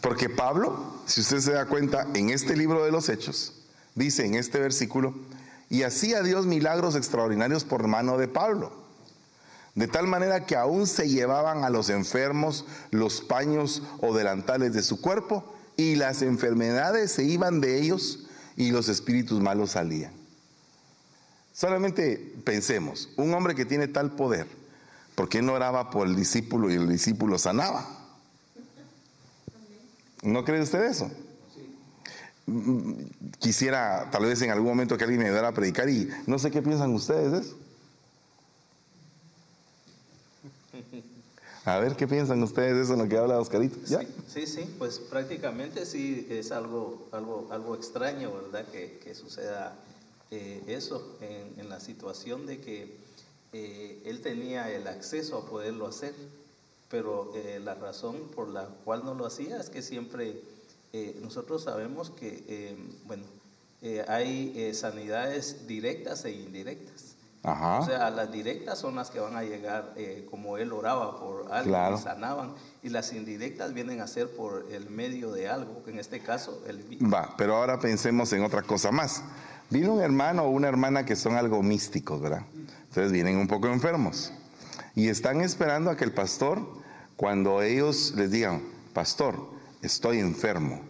Porque 0.01 0.29
Pablo, 0.29 1.01
si 1.07 1.21
usted 1.21 1.39
se 1.39 1.53
da 1.53 1.67
cuenta, 1.67 2.09
en 2.15 2.31
este 2.31 2.57
libro 2.57 2.85
de 2.85 2.91
los 2.91 3.09
Hechos, 3.09 3.55
dice 3.95 4.27
en 4.27 4.35
este 4.35 4.59
versículo, 4.59 5.15
y 5.69 5.85
hacía 5.85 6.25
Dios 6.25 6.45
milagros 6.45 6.97
extraordinarios 6.97 7.63
por 7.63 7.87
mano 7.87 8.19
de 8.19 8.27
Pablo. 8.27 8.73
De 9.77 9.87
tal 9.87 10.09
manera 10.09 10.45
que 10.45 10.57
aún 10.57 10.89
se 10.89 11.09
llevaban 11.09 11.63
a 11.63 11.71
los 11.71 11.89
enfermos 11.89 12.65
los 12.91 13.21
paños 13.21 13.85
o 14.01 14.13
delantales 14.13 14.73
de 14.73 14.83
su 14.83 15.01
cuerpo 15.01 15.55
y 15.81 15.97
las 15.97 16.21
enfermedades 16.21 17.11
se 17.13 17.25
iban 17.25 17.61
de 17.61 17.81
ellos 17.81 18.27
y 18.57 18.71
los 18.71 18.89
espíritus 18.89 19.41
malos 19.41 19.71
salían. 19.71 20.13
Solamente 21.55 22.35
pensemos, 22.45 23.09
un 23.17 23.33
hombre 23.33 23.55
que 23.55 23.65
tiene 23.65 23.89
tal 23.89 24.13
poder, 24.13 24.47
¿por 25.15 25.29
qué 25.29 25.41
no 25.41 25.55
oraba 25.55 25.91
por 25.91 26.07
el 26.07 26.15
discípulo 26.17 26.71
y 26.71 26.75
el 26.75 26.89
discípulo 26.89 27.39
sanaba? 27.39 27.89
¿No 30.23 30.45
cree 30.45 30.61
usted 30.61 30.85
eso? 30.85 31.11
Quisiera 33.39 34.11
tal 34.11 34.25
vez 34.25 34.43
en 34.43 34.51
algún 34.51 34.69
momento 34.69 34.99
que 34.99 35.05
alguien 35.05 35.21
me 35.21 35.29
ayudara 35.29 35.49
a 35.49 35.55
predicar 35.55 35.89
y 35.89 36.11
no 36.27 36.39
sé 36.39 36.51
qué 36.51 36.61
piensan 36.61 36.93
ustedes 36.93 37.33
de 37.33 37.39
eso. 37.39 37.59
A 41.71 41.79
ver, 41.79 41.95
¿qué 41.95 42.09
piensan 42.09 42.43
ustedes 42.43 42.75
de 42.75 42.83
eso 42.83 42.95
en 42.95 42.99
lo 42.99 43.09
que 43.09 43.17
habla 43.17 43.39
Oscarito? 43.39 43.79
Sí, 44.27 44.47
sí, 44.47 44.75
pues 44.77 44.99
prácticamente 44.99 45.87
sí 45.87 46.27
es 46.29 46.51
algo, 46.51 47.09
algo, 47.13 47.47
algo 47.53 47.77
extraño, 47.77 48.33
¿verdad? 48.33 48.67
Que, 48.73 49.15
suceda 49.15 49.77
eh, 50.33 50.65
eso 50.67 51.17
en, 51.21 51.69
la 51.69 51.79
situación 51.79 52.45
de 52.45 52.61
que 52.61 52.97
eh, 53.53 54.03
él 54.05 54.21
tenía 54.21 54.69
el 54.73 54.89
acceso 54.89 55.39
a 55.39 55.47
poderlo 55.47 55.87
hacer 55.87 56.15
pero 56.89 57.31
eh, 57.37 57.61
la 57.63 57.75
razón 57.75 58.31
por 58.35 58.49
la 58.49 58.65
cual 58.85 59.05
no 59.05 59.15
lo 59.15 59.25
hacía 59.25 59.61
es 59.61 59.71
que 59.71 59.81
siempre 59.81 60.41
nosotros 61.21 61.63
sabemos 61.63 62.11
que, 62.11 62.75
bueno, 63.05 63.23
hay 64.09 64.75
sanidades 64.75 65.69
directas 65.69 66.25
e 66.25 66.33
indirectas. 66.33 67.10
O 67.43 67.87
sea, 67.87 68.11
las 68.11 68.31
directas 68.31 68.79
son 68.79 68.97
las 68.97 69.11
que 69.11 69.19
van 69.19 69.35
a 69.35 69.43
llegar 69.43 69.95
como 70.31 70.59
él 70.59 70.73
oraba 70.73 71.19
por 71.19 71.51
algo 71.51 71.97
y 71.97 71.99
sanaban, 71.99 72.55
y 72.83 72.91
las 72.91 73.13
indirectas 73.13 73.73
vienen 73.73 74.01
a 74.03 74.07
ser 74.07 74.31
por 74.31 74.67
el 74.71 74.91
medio 74.91 75.33
de 75.33 75.49
algo, 75.49 75.83
que 75.83 75.91
en 75.91 75.99
este 75.99 76.21
caso 76.21 76.63
el 76.67 76.85
Va, 77.13 77.35
pero 77.39 77.57
ahora 77.57 77.81
pensemos 77.81 78.33
en 78.35 78.45
otra 78.45 78.63
cosa 78.63 78.93
más. 78.93 79.23
Vino 79.71 79.95
un 79.95 80.03
hermano 80.03 80.43
o 80.43 80.51
una 80.51 80.69
hermana 80.69 81.07
que 81.07 81.17
son 81.17 81.37
algo 81.37 81.63
místicos, 81.63 82.21
¿verdad? 82.21 82.43
Entonces 82.89 83.11
vienen 83.11 83.39
un 83.39 83.47
poco 83.47 83.69
enfermos 83.69 84.33
y 84.95 85.09
están 85.09 85.41
esperando 85.41 85.91
a 85.91 85.97
que 85.97 86.05
el 86.05 86.13
pastor 86.13 86.61
cuando 87.17 87.63
ellos 87.63 88.13
les 88.17 88.31
digan, 88.31 88.63
pastor, 88.93 89.51
estoy 89.81 90.19
enfermo, 90.19 90.83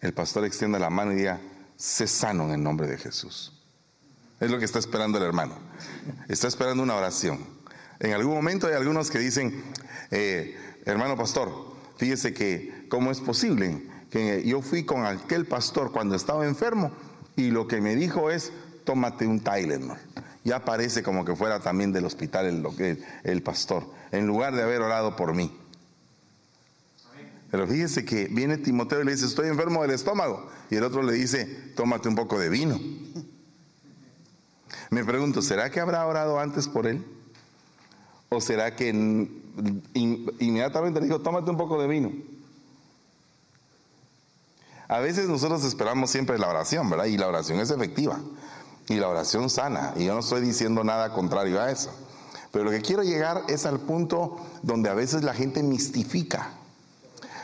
el 0.00 0.12
pastor 0.12 0.44
extienda 0.44 0.78
la 0.78 0.90
mano 0.90 1.12
y 1.12 1.16
diga, 1.16 1.40
sé 1.76 2.06
sano 2.06 2.44
en 2.44 2.52
el 2.52 2.62
nombre 2.62 2.86
de 2.86 2.98
Jesús. 2.98 3.55
Es 4.40 4.50
lo 4.50 4.58
que 4.58 4.64
está 4.64 4.78
esperando 4.78 5.18
el 5.18 5.24
hermano. 5.24 5.58
Está 6.28 6.48
esperando 6.48 6.82
una 6.82 6.94
oración. 6.94 7.38
En 7.98 8.12
algún 8.12 8.34
momento 8.34 8.66
hay 8.66 8.74
algunos 8.74 9.10
que 9.10 9.18
dicen, 9.18 9.62
eh, 10.10 10.56
hermano 10.84 11.16
pastor, 11.16 11.50
fíjese 11.96 12.34
que, 12.34 12.86
¿cómo 12.90 13.10
es 13.10 13.20
posible? 13.20 13.82
Que 14.10 14.44
yo 14.46 14.60
fui 14.60 14.84
con 14.84 15.06
aquel 15.06 15.46
pastor 15.46 15.92
cuando 15.92 16.14
estaba 16.14 16.46
enfermo 16.46 16.92
y 17.36 17.50
lo 17.50 17.66
que 17.66 17.80
me 17.80 17.96
dijo 17.96 18.30
es, 18.30 18.52
tómate 18.84 19.26
un 19.26 19.40
Tylenol. 19.40 19.98
Ya 20.44 20.64
parece 20.64 21.02
como 21.02 21.24
que 21.24 21.34
fuera 21.34 21.60
también 21.60 21.92
del 21.92 22.04
hospital 22.04 22.46
el, 22.46 23.04
el 23.24 23.42
pastor, 23.42 23.84
en 24.12 24.26
lugar 24.26 24.54
de 24.54 24.62
haber 24.62 24.82
orado 24.82 25.16
por 25.16 25.34
mí. 25.34 25.50
Pero 27.50 27.66
fíjese 27.66 28.04
que 28.04 28.26
viene 28.26 28.58
Timoteo 28.58 29.00
y 29.00 29.04
le 29.04 29.12
dice, 29.12 29.26
estoy 29.26 29.48
enfermo 29.48 29.82
del 29.82 29.92
estómago. 29.92 30.50
Y 30.70 30.76
el 30.76 30.84
otro 30.84 31.02
le 31.02 31.12
dice, 31.12 31.46
tómate 31.74 32.08
un 32.08 32.14
poco 32.14 32.38
de 32.38 32.48
vino. 32.48 32.78
Me 34.90 35.04
pregunto, 35.04 35.42
¿será 35.42 35.70
que 35.70 35.80
habrá 35.80 36.06
orado 36.06 36.38
antes 36.38 36.68
por 36.68 36.86
él? 36.86 37.04
¿O 38.28 38.40
será 38.40 38.74
que 38.74 38.88
inmediatamente 39.94 41.00
le 41.00 41.06
dijo, 41.06 41.20
tómate 41.20 41.50
un 41.50 41.56
poco 41.56 41.80
de 41.80 41.88
vino? 41.88 42.12
A 44.88 45.00
veces 45.00 45.28
nosotros 45.28 45.64
esperamos 45.64 46.10
siempre 46.10 46.38
la 46.38 46.48
oración, 46.48 46.88
¿verdad? 46.88 47.06
Y 47.06 47.18
la 47.18 47.26
oración 47.26 47.58
es 47.60 47.70
efectiva. 47.70 48.20
Y 48.88 48.96
la 48.96 49.08
oración 49.08 49.50
sana. 49.50 49.92
Y 49.96 50.04
yo 50.04 50.14
no 50.14 50.20
estoy 50.20 50.40
diciendo 50.42 50.84
nada 50.84 51.12
contrario 51.12 51.60
a 51.60 51.70
eso. 51.70 51.90
Pero 52.52 52.64
lo 52.64 52.70
que 52.70 52.82
quiero 52.82 53.02
llegar 53.02 53.42
es 53.48 53.66
al 53.66 53.80
punto 53.80 54.38
donde 54.62 54.88
a 54.88 54.94
veces 54.94 55.24
la 55.24 55.34
gente 55.34 55.62
mistifica. 55.64 56.52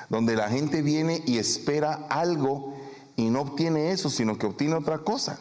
Donde 0.09 0.37
la 0.37 0.49
gente 0.49 0.83
viene 0.83 1.23
y 1.27 1.39
espera 1.39 2.07
algo 2.09 2.77
y 3.17 3.29
no 3.29 3.41
obtiene 3.41 3.91
eso, 3.91 4.09
sino 4.09 4.39
que 4.39 4.47
obtiene 4.47 4.75
otra 4.75 4.99
cosa. 4.99 5.39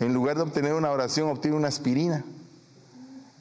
En 0.00 0.14
lugar 0.14 0.36
de 0.36 0.42
obtener 0.42 0.74
una 0.74 0.90
oración, 0.90 1.28
obtiene 1.28 1.56
una 1.56 1.68
aspirina. 1.68 2.24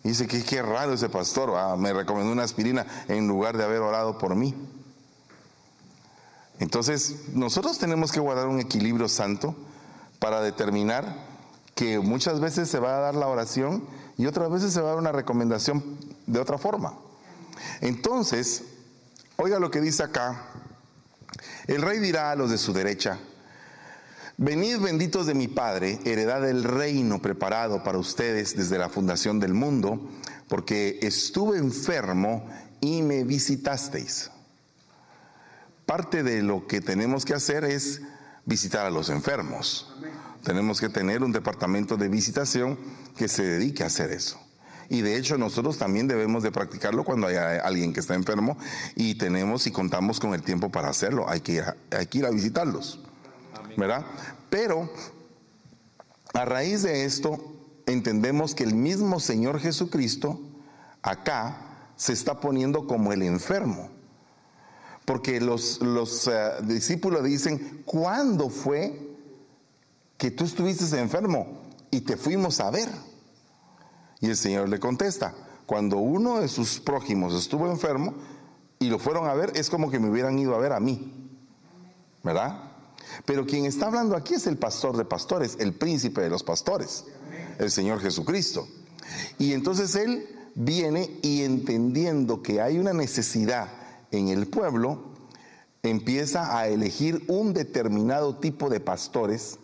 Dice 0.04 0.28
que 0.28 0.44
qué 0.44 0.62
raro 0.62 0.94
ese 0.94 1.10
pastor, 1.10 1.78
me 1.78 1.94
recomendó 1.94 2.32
una 2.32 2.44
aspirina 2.44 2.86
en 3.08 3.28
lugar 3.28 3.58
de 3.58 3.64
haber 3.64 3.80
orado 3.80 4.18
por 4.18 4.36
mí. 4.36 4.56
Entonces, 6.60 7.30
nosotros 7.34 7.78
tenemos 7.80 8.12
que 8.12 8.20
guardar 8.20 8.48
un 8.48 8.60
equilibrio 8.60 9.08
santo 9.08 9.56
para 10.20 10.42
determinar 10.42 11.16
que 11.76 12.00
muchas 12.00 12.42
veces 12.42 12.70
se 12.70 12.80
va 12.80 12.98
a 12.98 13.00
dar 13.00 13.16
la 13.16 13.28
oración 13.28 13.86
y 14.18 14.26
otras 14.26 14.52
veces 14.52 14.74
se 14.74 14.82
va 14.82 14.88
a 14.88 14.92
dar 14.92 15.00
una 15.00 15.14
recomendación 15.14 15.98
de 16.28 16.40
otra 16.40 16.58
forma. 16.58 16.94
Entonces, 17.80 18.64
oiga 19.38 19.60
lo 19.60 19.72
que 19.72 19.80
dice 19.80 20.04
acá. 20.04 20.46
El 21.68 21.82
rey 21.82 22.00
dirá 22.00 22.32
a 22.32 22.36
los 22.36 22.50
de 22.50 22.58
su 22.58 22.74
derecha, 22.74 23.20
venid 24.40 24.80
benditos 24.80 25.28
de 25.28 25.36
mi 25.36 25.48
Padre, 25.48 26.00
heredad 26.06 26.42
del 26.42 26.64
reino 26.64 27.22
preparado 27.22 27.84
para 27.84 28.00
ustedes 28.00 28.56
desde 28.56 28.80
la 28.80 28.90
fundación 28.90 29.40
del 29.40 29.54
mundo, 29.54 30.10
porque 30.48 30.98
estuve 31.02 31.58
enfermo 31.58 32.50
y 32.82 33.04
me 33.04 33.24
visitasteis 33.24 34.32
parte 35.90 36.22
de 36.22 36.44
lo 36.44 36.68
que 36.68 36.82
tenemos 36.82 37.26
que 37.26 37.34
hacer 37.34 37.64
es 37.64 38.04
visitar 38.46 38.86
a 38.86 38.92
los 38.92 39.10
enfermos. 39.10 39.92
Tenemos 40.44 40.80
que 40.80 40.88
tener 40.88 41.24
un 41.24 41.32
departamento 41.32 41.98
de 41.98 42.10
visitación 42.10 42.78
que 43.18 43.28
se 43.28 43.42
dedique 43.42 43.82
a 43.82 43.88
hacer 43.88 44.12
eso. 44.12 44.40
Y 44.88 45.02
de 45.02 45.18
hecho 45.18 45.40
nosotros 45.40 45.80
también 45.80 46.08
debemos 46.08 46.44
de 46.44 46.52
practicarlo 46.52 47.04
cuando 47.04 47.26
haya 47.26 47.56
alguien 47.62 47.92
que 47.92 48.02
está 48.02 48.14
enfermo 48.14 48.56
y 48.96 49.16
tenemos 49.16 49.66
y 49.66 49.72
contamos 49.72 50.20
con 50.20 50.36
el 50.36 50.44
tiempo 50.44 50.70
para 50.70 50.90
hacerlo. 50.90 51.28
Hay 51.28 51.42
hay 51.90 52.06
que 52.06 52.18
ir 52.20 52.26
a 52.28 52.30
visitarlos. 52.30 53.00
¿Verdad? 53.78 54.06
Pero 54.50 54.90
a 56.34 56.46
raíz 56.46 56.84
de 56.84 57.06
esto 57.06 57.38
entendemos 57.86 58.56
que 58.56 58.64
el 58.64 58.76
mismo 58.76 59.20
Señor 59.20 59.60
Jesucristo 59.60 60.40
acá 61.02 61.90
se 61.96 62.14
está 62.14 62.40
poniendo 62.40 62.88
como 62.88 63.12
el 63.12 63.24
enfermo. 63.24 63.90
Porque 65.06 65.42
los, 65.42 65.82
los 65.82 66.28
eh, 66.28 66.52
discípulos 66.64 67.24
dicen, 67.24 67.82
¿cuándo 67.86 68.50
fue 68.50 69.18
que 70.18 70.30
tú 70.32 70.46
estuviste 70.46 71.00
enfermo 71.00 71.64
y 71.90 72.02
te 72.02 72.16
fuimos 72.16 72.60
a 72.60 72.70
ver? 72.70 72.90
Y 74.22 74.28
el 74.28 74.38
Señor 74.38 74.70
le 74.70 74.80
contesta, 74.80 75.34
cuando 75.66 75.98
uno 75.98 76.40
de 76.40 76.48
sus 76.48 76.80
prójimos 76.80 77.34
estuvo 77.34 77.70
enfermo 77.70 78.14
y 78.80 78.90
lo 78.90 79.00
fueron 79.00 79.28
a 79.28 79.34
ver, 79.34 79.52
es 79.56 79.70
como 79.70 79.90
que 79.90 80.00
me 80.00 80.10
hubieran 80.10 80.38
ido 80.38 80.56
a 80.56 80.60
ver 80.60 80.74
a 80.74 80.80
mí. 80.80 81.30
¿Verdad? 82.24 82.69
Pero 83.26 83.46
quien 83.46 83.66
está 83.66 83.88
hablando 83.88 84.16
aquí 84.16 84.36
es 84.36 84.48
el 84.48 84.58
pastor 84.58 84.98
de 84.98 85.06
pastores, 85.06 85.58
el 85.60 85.74
príncipe 85.74 86.22
de 86.22 86.30
los 86.30 86.44
pastores, 86.44 87.06
el 87.58 87.72
Señor 87.72 88.00
Jesucristo. 88.00 88.68
Y 89.38 89.54
entonces 89.54 89.96
Él 89.96 90.28
viene 90.56 91.20
y 91.22 91.44
entendiendo 91.44 92.42
que 92.42 92.62
hay 92.62 92.80
una 92.80 92.94
necesidad 92.94 93.70
en 94.12 94.30
el 94.30 94.48
pueblo, 94.48 95.10
empieza 95.84 96.58
a 96.58 96.68
elegir 96.68 97.24
un 97.28 97.54
determinado 97.54 98.36
tipo 98.38 98.70
de 98.70 98.80
pastores 98.80 99.60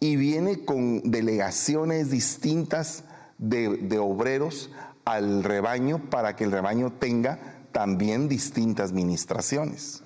y 0.00 0.16
viene 0.16 0.64
con 0.64 1.10
delegaciones 1.10 2.10
distintas 2.10 3.04
de, 3.38 3.98
obreros 3.98 4.70
al 5.04 5.44
rebaño 5.44 6.10
para 6.10 6.36
que 6.36 6.44
el 6.44 6.52
rebaño 6.52 6.92
tenga 6.92 7.38
también 7.72 8.28
distintas 8.28 8.92
ministraciones. 8.92 10.02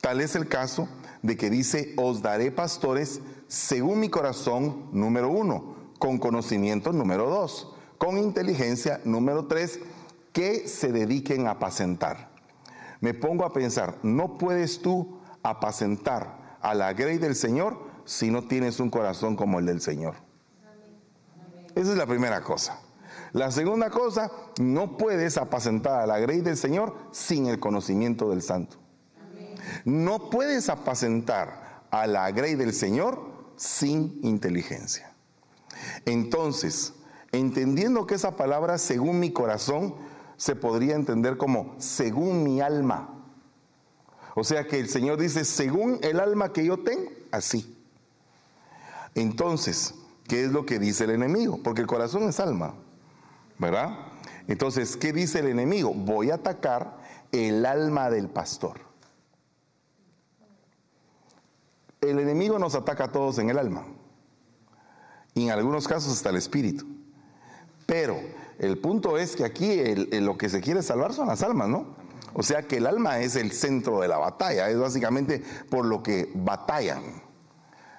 Tal 0.00 0.20
es 0.20 0.34
el 0.34 0.48
caso 0.48 0.88
de 1.22 1.36
que 1.36 1.50
dice, 1.50 1.94
os 1.96 2.22
daré 2.22 2.50
pastores 2.50 3.20
según 3.46 4.00
mi 4.00 4.08
corazón, 4.08 4.88
número 4.92 5.28
uno, 5.30 5.92
con 5.98 6.18
conocimiento, 6.18 6.92
número 6.92 7.28
dos, 7.28 7.74
con 7.98 8.18
inteligencia, 8.18 9.00
número 9.04 9.46
tres, 9.46 9.80
que 10.32 10.68
se 10.68 10.92
dediquen 10.92 11.46
a 11.46 11.52
apacentar 11.52 12.28
me 13.00 13.14
pongo 13.14 13.44
a 13.44 13.52
pensar, 13.52 13.98
no 14.02 14.38
puedes 14.38 14.80
tú 14.80 15.18
apacentar 15.42 16.58
a 16.60 16.74
la 16.74 16.92
grey 16.92 17.18
del 17.18 17.34
Señor 17.34 17.78
si 18.04 18.30
no 18.30 18.44
tienes 18.48 18.80
un 18.80 18.90
corazón 18.90 19.36
como 19.36 19.58
el 19.58 19.66
del 19.66 19.80
Señor. 19.80 20.14
Esa 21.74 21.92
es 21.92 21.96
la 21.96 22.06
primera 22.06 22.42
cosa. 22.42 22.80
La 23.32 23.50
segunda 23.50 23.90
cosa, 23.90 24.32
no 24.58 24.96
puedes 24.96 25.36
apacentar 25.36 26.00
a 26.00 26.06
la 26.06 26.18
grey 26.18 26.40
del 26.40 26.56
Señor 26.56 26.96
sin 27.12 27.46
el 27.46 27.60
conocimiento 27.60 28.30
del 28.30 28.42
Santo. 28.42 28.78
No 29.84 30.30
puedes 30.30 30.68
apacentar 30.68 31.82
a 31.90 32.06
la 32.06 32.30
grey 32.30 32.54
del 32.54 32.72
Señor 32.72 33.20
sin 33.56 34.18
inteligencia. 34.22 35.12
Entonces, 36.04 36.94
entendiendo 37.32 38.06
que 38.06 38.14
esa 38.14 38.36
palabra, 38.36 38.78
según 38.78 39.20
mi 39.20 39.32
corazón, 39.32 39.94
se 40.36 40.54
podría 40.54 40.94
entender 40.94 41.36
como 41.36 41.74
según 41.78 42.44
mi 42.44 42.60
alma. 42.60 43.14
O 44.34 44.44
sea 44.44 44.66
que 44.66 44.78
el 44.78 44.88
Señor 44.88 45.18
dice, 45.18 45.44
según 45.44 45.98
el 46.02 46.20
alma 46.20 46.52
que 46.52 46.64
yo 46.64 46.78
tengo, 46.78 47.10
así. 47.32 47.76
Entonces, 49.14 49.94
¿qué 50.28 50.44
es 50.44 50.52
lo 50.52 50.64
que 50.64 50.78
dice 50.78 51.04
el 51.04 51.10
enemigo? 51.10 51.60
Porque 51.62 51.80
el 51.80 51.88
corazón 51.88 52.28
es 52.28 52.38
alma, 52.38 52.74
¿verdad? 53.58 53.98
Entonces, 54.46 54.96
¿qué 54.96 55.12
dice 55.12 55.40
el 55.40 55.48
enemigo? 55.48 55.92
Voy 55.92 56.30
a 56.30 56.36
atacar 56.36 56.98
el 57.32 57.66
alma 57.66 58.10
del 58.10 58.28
pastor. 58.28 58.87
El 62.00 62.18
enemigo 62.18 62.58
nos 62.58 62.74
ataca 62.74 63.04
a 63.04 63.12
todos 63.12 63.38
en 63.38 63.50
el 63.50 63.58
alma. 63.58 63.86
Y 65.34 65.44
en 65.44 65.50
algunos 65.50 65.86
casos 65.86 66.12
hasta 66.12 66.30
el 66.30 66.36
espíritu. 66.36 66.86
Pero 67.86 68.18
el 68.58 68.78
punto 68.78 69.18
es 69.18 69.36
que 69.36 69.44
aquí 69.44 69.80
lo 69.94 70.36
que 70.36 70.48
se 70.48 70.60
quiere 70.60 70.82
salvar 70.82 71.12
son 71.12 71.28
las 71.28 71.42
almas, 71.42 71.68
¿no? 71.68 71.96
O 72.34 72.42
sea 72.42 72.62
que 72.62 72.76
el 72.76 72.86
alma 72.86 73.18
es 73.20 73.36
el 73.36 73.52
centro 73.52 74.00
de 74.00 74.08
la 74.08 74.18
batalla, 74.18 74.68
es 74.68 74.78
básicamente 74.78 75.42
por 75.70 75.84
lo 75.84 76.02
que 76.02 76.30
batallan 76.34 77.22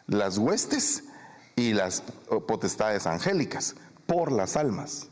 las 0.08 0.38
huestes 0.38 1.04
y 1.56 1.74
las 1.74 2.04
potestades 2.48 3.06
angélicas, 3.06 3.76
por 4.06 4.32
las 4.32 4.56
almas. 4.56 5.09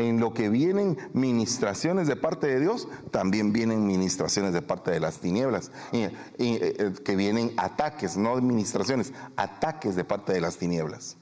En 0.00 0.18
lo 0.18 0.32
que 0.32 0.48
vienen 0.48 0.96
ministraciones 1.12 2.08
de 2.08 2.16
parte 2.16 2.46
de 2.46 2.58
Dios, 2.58 2.88
también 3.10 3.52
vienen 3.52 3.86
ministraciones 3.86 4.54
de 4.54 4.62
parte 4.62 4.90
de 4.90 4.98
las 4.98 5.18
tinieblas, 5.18 5.70
y, 5.92 6.04
eh, 6.38 6.94
que 7.04 7.16
vienen 7.16 7.52
ataques, 7.58 8.16
no 8.16 8.34
administraciones, 8.34 9.12
ataques 9.36 9.96
de 9.96 10.04
parte 10.04 10.32
de 10.32 10.40
las 10.40 10.56
tinieblas. 10.56 11.18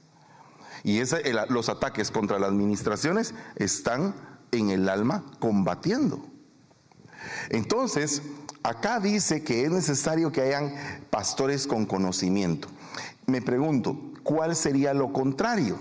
Y 0.83 1.01
los 1.49 1.67
ataques 1.67 2.09
contra 2.09 2.39
las 2.39 2.51
administraciones 2.51 3.33
están 3.57 4.15
en 4.53 4.69
el 4.69 4.87
alma 4.87 5.25
combatiendo. 5.39 6.25
Entonces, 7.49 8.21
acá 8.63 9.01
dice 9.01 9.43
que 9.43 9.65
es 9.65 9.71
necesario 9.71 10.31
que 10.31 10.41
hayan 10.41 10.73
pastores 11.09 11.67
con 11.67 11.85
conocimiento. 11.85 12.69
Me 13.25 13.41
pregunto, 13.41 13.99
¿cuál 14.23 14.55
sería 14.55 14.93
lo 14.93 15.11
contrario? 15.11 15.77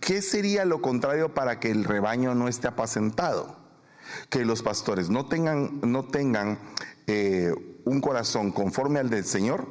¿Qué 0.00 0.20
sería 0.20 0.64
lo 0.64 0.82
contrario 0.82 1.34
para 1.34 1.60
que 1.60 1.70
el 1.70 1.84
rebaño 1.84 2.34
no 2.34 2.48
esté 2.48 2.68
apacentado? 2.68 3.56
Que 4.28 4.44
los 4.44 4.62
pastores 4.62 5.08
no 5.08 5.26
tengan, 5.26 5.80
no 5.82 6.04
tengan 6.04 6.58
eh, 7.06 7.54
un 7.84 8.00
corazón 8.00 8.52
conforme 8.52 8.98
al 8.98 9.08
del 9.08 9.24
Señor 9.24 9.66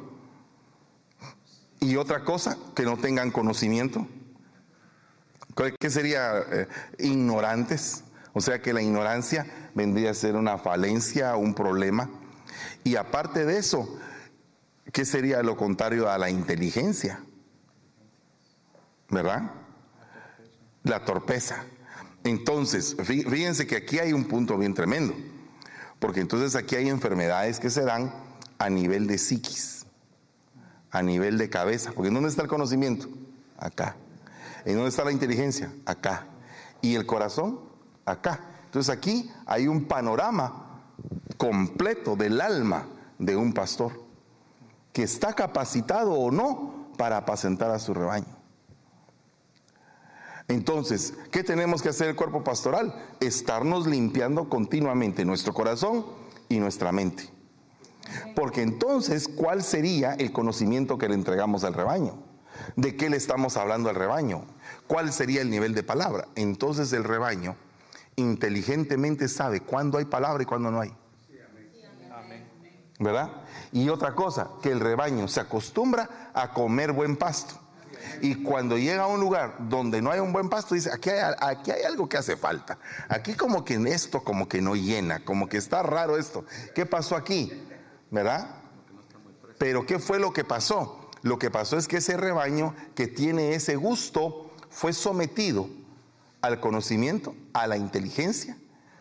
y 1.80 1.96
otra 1.96 2.24
cosa, 2.24 2.58
que 2.74 2.82
no 2.82 2.96
tengan 2.96 3.30
conocimiento. 3.30 4.06
¿Qué 5.78 5.90
sería? 5.90 6.38
Eh, 6.38 6.68
ignorantes. 6.98 8.04
O 8.32 8.40
sea 8.40 8.60
que 8.60 8.72
la 8.72 8.82
ignorancia 8.82 9.46
vendría 9.74 10.10
a 10.10 10.14
ser 10.14 10.36
una 10.36 10.58
falencia, 10.58 11.36
un 11.36 11.54
problema. 11.54 12.10
Y 12.84 12.96
aparte 12.96 13.44
de 13.44 13.58
eso, 13.58 13.98
¿qué 14.92 15.04
sería 15.04 15.42
lo 15.42 15.56
contrario 15.56 16.08
a 16.10 16.18
la 16.18 16.30
inteligencia? 16.30 17.20
¿Verdad? 19.08 19.50
La 20.88 21.04
torpeza. 21.04 21.64
Entonces, 22.24 22.96
fíjense 23.04 23.66
que 23.66 23.76
aquí 23.76 24.00
hay 24.00 24.12
un 24.12 24.24
punto 24.24 24.58
bien 24.58 24.74
tremendo, 24.74 25.14
porque 26.00 26.20
entonces 26.20 26.56
aquí 26.56 26.74
hay 26.74 26.88
enfermedades 26.88 27.60
que 27.60 27.70
se 27.70 27.84
dan 27.84 28.12
a 28.58 28.68
nivel 28.68 29.06
de 29.06 29.18
psiquis 29.18 29.78
a 30.90 31.02
nivel 31.02 31.38
de 31.38 31.50
cabeza. 31.50 31.92
Porque 31.94 32.10
¿dónde 32.10 32.28
está 32.28 32.42
el 32.42 32.48
conocimiento? 32.48 33.08
Acá. 33.58 33.96
¿En 34.64 34.74
dónde 34.74 34.90
está 34.90 35.04
la 35.04 35.12
inteligencia? 35.12 35.72
Acá. 35.84 36.26
¿Y 36.80 36.94
el 36.94 37.06
corazón? 37.06 37.60
Acá. 38.04 38.40
Entonces 38.64 38.94
aquí 38.94 39.30
hay 39.46 39.66
un 39.66 39.84
panorama 39.84 40.82
completo 41.36 42.16
del 42.16 42.40
alma 42.40 42.86
de 43.18 43.36
un 43.36 43.52
pastor, 43.52 43.92
que 44.92 45.02
está 45.02 45.32
capacitado 45.32 46.12
o 46.12 46.30
no 46.30 46.88
para 46.96 47.18
apacentar 47.18 47.70
a 47.70 47.78
su 47.78 47.94
rebaño. 47.94 48.37
Entonces, 50.48 51.12
¿qué 51.30 51.44
tenemos 51.44 51.82
que 51.82 51.90
hacer 51.90 52.08
el 52.08 52.16
cuerpo 52.16 52.42
pastoral? 52.42 52.94
Estarnos 53.20 53.86
limpiando 53.86 54.48
continuamente 54.48 55.24
nuestro 55.26 55.52
corazón 55.52 56.06
y 56.48 56.58
nuestra 56.58 56.90
mente. 56.90 57.30
Porque 58.34 58.62
entonces, 58.62 59.28
¿cuál 59.28 59.62
sería 59.62 60.14
el 60.14 60.32
conocimiento 60.32 60.96
que 60.96 61.08
le 61.08 61.14
entregamos 61.14 61.64
al 61.64 61.74
rebaño? 61.74 62.14
¿De 62.76 62.96
qué 62.96 63.10
le 63.10 63.18
estamos 63.18 63.58
hablando 63.58 63.90
al 63.90 63.94
rebaño? 63.94 64.44
¿Cuál 64.86 65.12
sería 65.12 65.42
el 65.42 65.50
nivel 65.50 65.74
de 65.74 65.82
palabra? 65.82 66.28
Entonces 66.34 66.92
el 66.94 67.04
rebaño 67.04 67.54
inteligentemente 68.16 69.28
sabe 69.28 69.60
cuándo 69.60 69.98
hay 69.98 70.06
palabra 70.06 70.42
y 70.42 70.46
cuándo 70.46 70.70
no 70.70 70.80
hay. 70.80 70.92
¿Verdad? 72.98 73.30
Y 73.70 73.90
otra 73.90 74.14
cosa, 74.14 74.48
que 74.60 74.72
el 74.72 74.80
rebaño 74.80 75.28
se 75.28 75.40
acostumbra 75.40 76.32
a 76.34 76.52
comer 76.52 76.92
buen 76.92 77.16
pasto. 77.16 77.60
Y 78.20 78.42
cuando 78.42 78.78
llega 78.78 79.04
a 79.04 79.06
un 79.06 79.20
lugar 79.20 79.56
donde 79.58 80.02
no 80.02 80.10
hay 80.10 80.20
un 80.20 80.32
buen 80.32 80.48
pasto, 80.48 80.74
dice, 80.74 80.90
aquí 80.92 81.10
hay, 81.10 81.34
aquí 81.40 81.70
hay 81.70 81.82
algo 81.82 82.08
que 82.08 82.16
hace 82.16 82.36
falta. 82.36 82.78
Aquí 83.08 83.34
como 83.34 83.64
que 83.64 83.74
en 83.74 83.86
esto 83.86 84.22
como 84.22 84.48
que 84.48 84.60
no 84.60 84.74
llena, 84.74 85.24
como 85.24 85.48
que 85.48 85.56
está 85.56 85.82
raro 85.82 86.16
esto. 86.16 86.44
¿Qué 86.74 86.86
pasó 86.86 87.16
aquí? 87.16 87.52
¿Verdad? 88.10 88.56
Pero 89.58 89.86
¿qué 89.86 89.98
fue 89.98 90.18
lo 90.18 90.32
que 90.32 90.44
pasó? 90.44 91.10
Lo 91.22 91.38
que 91.38 91.50
pasó 91.50 91.76
es 91.76 91.88
que 91.88 91.98
ese 91.98 92.16
rebaño 92.16 92.74
que 92.94 93.08
tiene 93.08 93.54
ese 93.54 93.76
gusto 93.76 94.50
fue 94.70 94.92
sometido 94.92 95.68
al 96.40 96.60
conocimiento, 96.60 97.34
a 97.52 97.66
la 97.66 97.76
inteligencia 97.76 98.56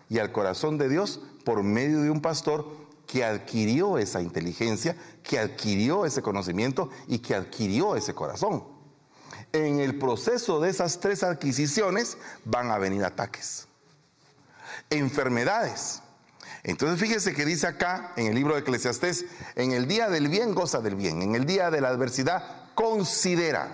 y 0.10 0.20
al 0.20 0.32
corazón 0.32 0.78
de 0.78 0.90
Dios 0.90 1.22
por 1.46 1.64
medio 1.64 2.02
de 2.02 2.10
un 2.10 2.22
pastor 2.22 2.88
que 3.06 3.24
adquirió 3.24 3.98
esa 3.98 4.22
inteligencia, 4.22 4.98
que 5.24 5.40
adquirió 5.40 6.06
ese 6.06 6.22
conocimiento 6.22 6.90
y 7.08 7.20
que 7.20 7.36
adquirió 7.36 7.96
ese 7.96 8.14
corazón. 8.14 8.64
En 9.54 9.80
el 9.80 9.98
proceso 9.98 10.60
de 10.60 10.70
esas 10.70 11.00
tres 11.00 11.24
adquisiciones 11.24 12.18
van 12.46 12.70
a 12.70 12.78
venir 12.78 13.04
ataques, 13.04 13.68
enfermedades. 14.90 16.02
Entonces 16.64 17.00
fíjese 17.00 17.34
que 17.34 17.46
dice 17.46 17.68
acá 17.68 18.12
en 18.18 18.28
el 18.28 18.36
libro 18.36 18.54
de 18.54 18.62
Eclesiastés, 18.62 19.26
en 19.56 19.72
el 19.72 19.88
día 19.88 20.10
del 20.10 20.28
bien 20.28 20.54
goza 20.54 20.82
del 20.82 20.96
bien, 20.96 21.22
en 21.22 21.36
el 21.36 21.46
día 21.46 21.72
de 21.72 21.82
la 21.82 21.90
adversidad 21.90 22.44
considera. 22.76 23.72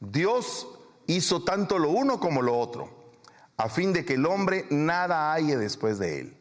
Dios 0.00 0.68
hizo 1.06 1.42
tanto 1.44 1.78
lo 1.78 1.90
uno 1.90 2.20
como 2.20 2.42
lo 2.42 2.58
otro, 2.58 3.12
a 3.56 3.68
fin 3.68 3.92
de 3.92 4.04
que 4.04 4.14
el 4.14 4.26
hombre 4.26 4.66
nada 4.70 5.32
halle 5.32 5.56
después 5.56 5.98
de 5.98 6.20
él. 6.20 6.36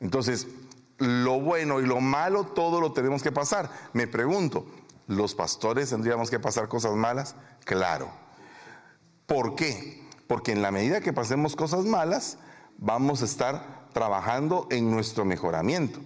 Entonces, 0.00 0.46
lo 0.98 1.40
bueno 1.40 1.80
y 1.80 1.86
lo 1.86 2.00
malo, 2.00 2.46
todo 2.46 2.80
lo 2.80 2.92
tenemos 2.92 3.22
que 3.22 3.32
pasar. 3.32 3.70
Me 3.92 4.06
pregunto, 4.06 4.66
¿los 5.08 5.34
pastores 5.34 5.90
tendríamos 5.90 6.30
que 6.30 6.38
pasar 6.38 6.68
cosas 6.68 6.94
malas? 6.94 7.34
Claro. 7.64 8.08
¿Por 9.26 9.56
qué? 9.56 10.06
Porque 10.28 10.52
en 10.52 10.62
la 10.62 10.70
medida 10.70 11.00
que 11.00 11.12
pasemos 11.12 11.56
cosas 11.56 11.84
malas, 11.84 12.38
vamos 12.76 13.22
a 13.22 13.24
estar 13.24 13.88
trabajando 13.92 14.68
en 14.70 14.90
nuestro 14.90 15.24
mejoramiento. 15.24 16.00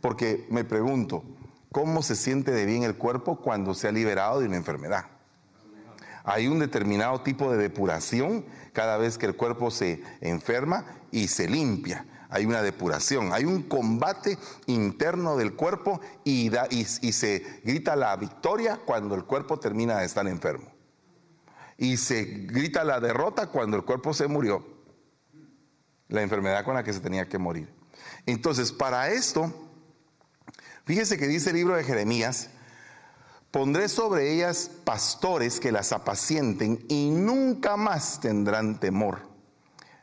Porque 0.00 0.46
me 0.50 0.62
pregunto, 0.62 1.24
¿cómo 1.72 2.02
se 2.02 2.14
siente 2.14 2.52
de 2.52 2.66
bien 2.66 2.84
el 2.84 2.96
cuerpo 2.96 3.36
cuando 3.36 3.74
se 3.74 3.88
ha 3.88 3.92
liberado 3.92 4.40
de 4.40 4.46
una 4.46 4.56
enfermedad? 4.56 5.06
Hay 6.22 6.48
un 6.48 6.58
determinado 6.58 7.20
tipo 7.22 7.50
de 7.50 7.56
depuración 7.56 8.44
cada 8.72 8.96
vez 8.98 9.16
que 9.16 9.26
el 9.26 9.36
cuerpo 9.36 9.70
se 9.70 10.02
enferma 10.20 10.84
y 11.10 11.28
se 11.28 11.48
limpia. 11.48 12.04
Hay 12.28 12.46
una 12.46 12.62
depuración, 12.62 13.32
hay 13.32 13.44
un 13.44 13.62
combate 13.62 14.38
interno 14.66 15.36
del 15.36 15.54
cuerpo 15.54 16.00
y, 16.24 16.50
se 17.12 17.60
grita 17.64 17.96
la 17.96 18.16
victoria 18.16 18.80
cuando 18.84 19.14
el 19.14 19.24
cuerpo 19.24 19.58
termina 19.58 19.98
de 19.98 20.06
estar 20.06 20.26
enfermo. 20.26 20.70
Y 21.78 21.96
se 21.96 22.24
grita 22.24 22.84
la 22.84 23.00
derrota 23.00 23.48
cuando 23.48 23.76
el 23.76 23.84
cuerpo 23.84 24.14
se 24.14 24.26
murió. 24.26 24.64
La 26.08 26.22
enfermedad 26.22 26.64
con 26.64 26.74
la 26.74 26.84
que 26.84 26.92
se 26.92 27.00
tenía 27.00 27.28
que 27.28 27.38
morir. 27.38 27.72
Entonces, 28.26 28.72
para 28.72 29.10
esto, 29.10 29.52
fíjese 30.84 31.18
que 31.18 31.26
dice 31.26 31.50
el 31.50 31.56
libro 31.56 31.76
de 31.76 31.84
Jeremías, 31.84 32.50
Pondré 33.56 33.88
sobre 33.88 34.34
ellas 34.34 34.70
pastores 34.84 35.60
que 35.60 35.72
las 35.72 35.92
apacienten 35.92 36.84
y 36.90 37.08
nunca 37.08 37.78
más 37.78 38.20
tendrán 38.20 38.78
temor, 38.78 39.20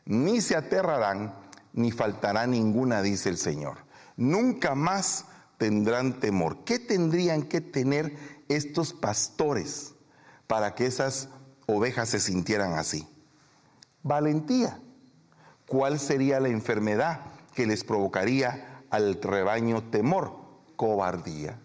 ni 0.04 0.40
se 0.40 0.56
aterrarán, 0.56 1.32
ni 1.74 1.90
faltará 1.90 2.46
ninguna, 2.46 3.02
dice 3.02 3.28
el 3.28 3.36
Señor. 3.36 3.78
Nunca 4.16 4.74
más 4.74 5.26
tendrán 5.58 6.20
temor. 6.20 6.64
¿Qué 6.64 6.78
tendrían 6.78 7.42
que 7.42 7.60
tener 7.60 8.16
estos 8.48 8.92
pastores 8.92 9.94
para 10.46 10.74
que 10.74 10.86
esas 10.86 11.28
ovejas 11.66 12.08
se 12.08 12.20
sintieran 12.20 12.74
así? 12.74 13.08
Valentía. 14.02 14.78
¿Cuál 15.66 15.98
sería 15.98 16.40
la 16.40 16.48
enfermedad 16.48 17.20
que 17.54 17.66
les 17.66 17.82
provocaría 17.82 18.84
al 18.90 19.20
rebaño 19.20 19.82
temor? 19.90 20.36
Cobardía. 20.76 21.58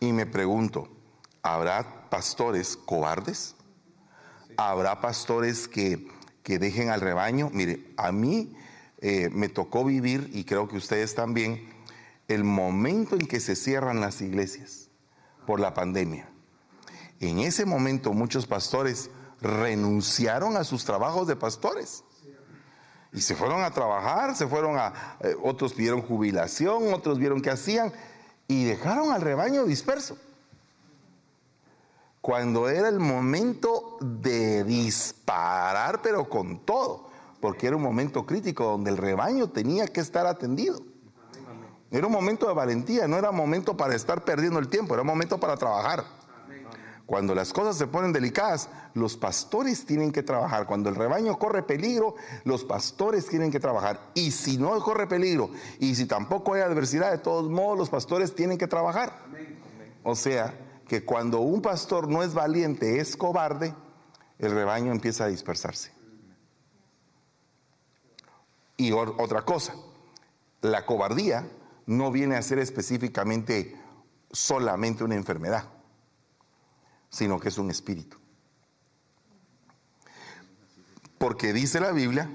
Y 0.00 0.12
me 0.12 0.26
pregunto, 0.26 0.88
¿habrá 1.42 2.08
pastores 2.10 2.76
cobardes? 2.76 3.56
¿Habrá 4.56 5.00
pastores 5.00 5.66
que, 5.66 6.08
que 6.44 6.58
dejen 6.60 6.90
al 6.90 7.00
rebaño? 7.00 7.50
Mire, 7.52 7.92
a 7.96 8.12
mí 8.12 8.54
eh, 9.00 9.28
me 9.30 9.48
tocó 9.48 9.84
vivir, 9.84 10.30
y 10.32 10.44
creo 10.44 10.68
que 10.68 10.76
ustedes 10.76 11.14
también, 11.14 11.68
el 12.26 12.44
momento 12.44 13.14
en 13.14 13.26
que 13.26 13.40
se 13.40 13.56
cierran 13.56 14.00
las 14.00 14.20
iglesias 14.20 14.90
por 15.46 15.60
la 15.60 15.74
pandemia. 15.74 16.28
En 17.20 17.38
ese 17.38 17.64
momento 17.64 18.12
muchos 18.12 18.46
pastores 18.46 19.10
renunciaron 19.40 20.56
a 20.56 20.64
sus 20.64 20.84
trabajos 20.84 21.26
de 21.26 21.36
pastores. 21.36 22.04
Y 23.12 23.22
se 23.22 23.34
fueron 23.34 23.62
a 23.62 23.70
trabajar, 23.70 24.36
se 24.36 24.46
fueron 24.46 24.76
a... 24.76 25.16
Eh, 25.20 25.34
otros 25.42 25.72
pidieron 25.72 26.02
jubilación, 26.02 26.92
otros 26.92 27.18
vieron 27.18 27.40
qué 27.40 27.50
hacían 27.50 27.92
y 28.46 28.64
dejaron 28.64 29.12
al 29.12 29.22
rebaño 29.22 29.64
disperso. 29.64 30.18
Cuando 32.20 32.68
era 32.68 32.88
el 32.88 33.00
momento 33.00 33.96
de 34.00 34.64
disparar, 34.64 36.02
pero 36.02 36.28
con 36.28 36.58
todo, 36.66 37.07
porque 37.40 37.66
era 37.66 37.76
un 37.76 37.82
momento 37.82 38.26
crítico 38.26 38.64
donde 38.64 38.90
el 38.90 38.96
rebaño 38.96 39.48
tenía 39.48 39.86
que 39.86 40.00
estar 40.00 40.26
atendido. 40.26 40.80
Era 41.90 42.06
un 42.06 42.12
momento 42.12 42.46
de 42.46 42.54
valentía, 42.54 43.08
no 43.08 43.16
era 43.16 43.32
momento 43.32 43.76
para 43.76 43.94
estar 43.94 44.24
perdiendo 44.24 44.58
el 44.58 44.68
tiempo, 44.68 44.94
era 44.94 45.02
un 45.02 45.08
momento 45.08 45.40
para 45.40 45.56
trabajar. 45.56 46.04
Cuando 47.06 47.34
las 47.34 47.54
cosas 47.54 47.76
se 47.76 47.86
ponen 47.86 48.12
delicadas, 48.12 48.68
los 48.92 49.16
pastores 49.16 49.86
tienen 49.86 50.12
que 50.12 50.22
trabajar. 50.22 50.66
Cuando 50.66 50.90
el 50.90 50.94
rebaño 50.94 51.38
corre 51.38 51.62
peligro, 51.62 52.16
los 52.44 52.64
pastores 52.64 53.26
tienen 53.26 53.50
que 53.50 53.58
trabajar. 53.58 53.98
Y 54.12 54.30
si 54.30 54.58
no 54.58 54.78
corre 54.82 55.06
peligro 55.06 55.48
y 55.78 55.94
si 55.94 56.04
tampoco 56.04 56.52
hay 56.52 56.60
adversidad, 56.60 57.10
de 57.10 57.16
todos 57.16 57.48
modos 57.48 57.78
los 57.78 57.88
pastores 57.88 58.34
tienen 58.34 58.58
que 58.58 58.66
trabajar. 58.66 59.24
O 60.02 60.14
sea, 60.14 60.54
que 60.86 61.02
cuando 61.02 61.40
un 61.40 61.62
pastor 61.62 62.08
no 62.08 62.22
es 62.22 62.34
valiente, 62.34 63.00
es 63.00 63.16
cobarde, 63.16 63.74
el 64.38 64.50
rebaño 64.50 64.92
empieza 64.92 65.24
a 65.24 65.28
dispersarse. 65.28 65.97
Y 68.78 68.92
otra 68.92 69.42
cosa, 69.42 69.74
la 70.62 70.86
cobardía 70.86 71.46
no 71.84 72.10
viene 72.10 72.36
a 72.36 72.42
ser 72.42 72.58
específicamente 72.58 73.76
solamente 74.32 75.04
una 75.04 75.16
enfermedad 75.16 75.68
sino 77.10 77.40
que 77.40 77.48
es 77.48 77.58
un 77.58 77.70
espíritu. 77.70 78.16
Porque 81.18 81.52
dice 81.52 81.80
la 81.80 81.92
Biblia 81.92 82.30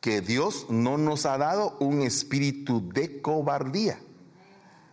que 0.00 0.20
Dios 0.20 0.66
no 0.70 0.96
nos 0.98 1.26
ha 1.26 1.36
dado 1.38 1.76
un 1.78 2.00
espíritu 2.02 2.88
de 2.88 3.20
cobardía, 3.20 4.00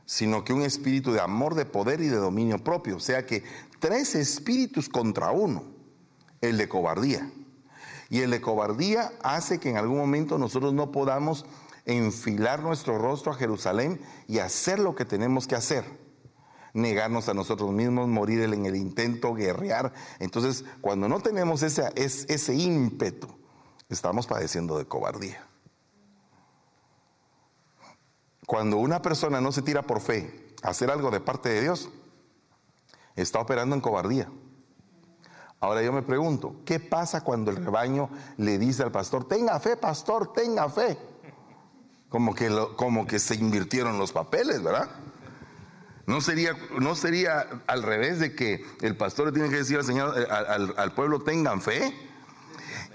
sino 0.05 0.43
que 0.43 0.53
un 0.53 0.61
espíritu 0.61 1.13
de 1.13 1.21
amor, 1.21 1.55
de 1.55 1.65
poder 1.65 2.01
y 2.01 2.07
de 2.07 2.17
dominio 2.17 2.63
propio. 2.63 2.97
O 2.97 2.99
sea 2.99 3.25
que 3.25 3.43
tres 3.79 4.15
espíritus 4.15 4.89
contra 4.89 5.31
uno, 5.31 5.63
el 6.41 6.57
de 6.57 6.67
cobardía. 6.67 7.31
Y 8.09 8.21
el 8.21 8.31
de 8.31 8.41
cobardía 8.41 9.11
hace 9.21 9.59
que 9.59 9.69
en 9.69 9.77
algún 9.77 9.97
momento 9.97 10.37
nosotros 10.37 10.73
no 10.73 10.91
podamos 10.91 11.45
enfilar 11.85 12.61
nuestro 12.61 12.97
rostro 12.97 13.31
a 13.31 13.35
Jerusalén 13.35 14.01
y 14.27 14.39
hacer 14.39 14.79
lo 14.79 14.95
que 14.95 15.05
tenemos 15.05 15.47
que 15.47 15.55
hacer 15.55 15.85
negarnos 16.77 17.27
a 17.27 17.33
nosotros 17.33 17.71
mismos, 17.71 18.07
morir 18.07 18.41
en 18.41 18.65
el 18.65 18.75
intento, 18.75 19.33
guerrear. 19.33 19.93
Entonces, 20.19 20.63
cuando 20.79 21.09
no 21.09 21.19
tenemos 21.19 21.63
ese, 21.63 21.89
ese 21.95 22.53
ímpetu, 22.53 23.27
estamos 23.89 24.27
padeciendo 24.27 24.77
de 24.77 24.85
cobardía. 24.85 25.45
Cuando 28.45 28.77
una 28.77 29.01
persona 29.01 29.41
no 29.41 29.51
se 29.51 29.61
tira 29.61 29.81
por 29.81 29.99
fe 29.99 30.53
a 30.61 30.69
hacer 30.69 30.89
algo 30.89 31.11
de 31.11 31.19
parte 31.19 31.49
de 31.49 31.61
Dios, 31.61 31.89
está 33.15 33.39
operando 33.39 33.75
en 33.75 33.81
cobardía. 33.81 34.29
Ahora 35.59 35.81
yo 35.81 35.91
me 35.91 36.03
pregunto, 36.03 36.57
¿qué 36.65 36.79
pasa 36.79 37.23
cuando 37.23 37.51
el 37.51 37.57
rebaño 37.57 38.09
le 38.37 38.57
dice 38.57 38.83
al 38.83 38.91
pastor, 38.91 39.27
tenga 39.27 39.59
fe, 39.59 39.75
pastor, 39.75 40.33
tenga 40.33 40.69
fe? 40.69 40.97
como 42.09 42.33
que, 42.33 42.49
como 42.75 43.05
que 43.05 43.19
se 43.19 43.35
invirtieron 43.35 43.97
los 43.97 44.11
papeles, 44.11 44.63
¿verdad? 44.63 44.89
No 46.05 46.21
sería, 46.21 46.55
no 46.79 46.95
sería 46.95 47.45
al 47.67 47.83
revés 47.83 48.19
de 48.19 48.33
que 48.33 48.65
el 48.81 48.95
pastor 48.95 49.33
tiene 49.33 49.49
que 49.49 49.57
decir 49.57 49.77
al 49.77 49.83
Señor, 49.83 50.17
eh, 50.17 50.25
al, 50.29 50.93
pueblo 50.93 51.21
tengan 51.21 51.61
fe 51.61 51.93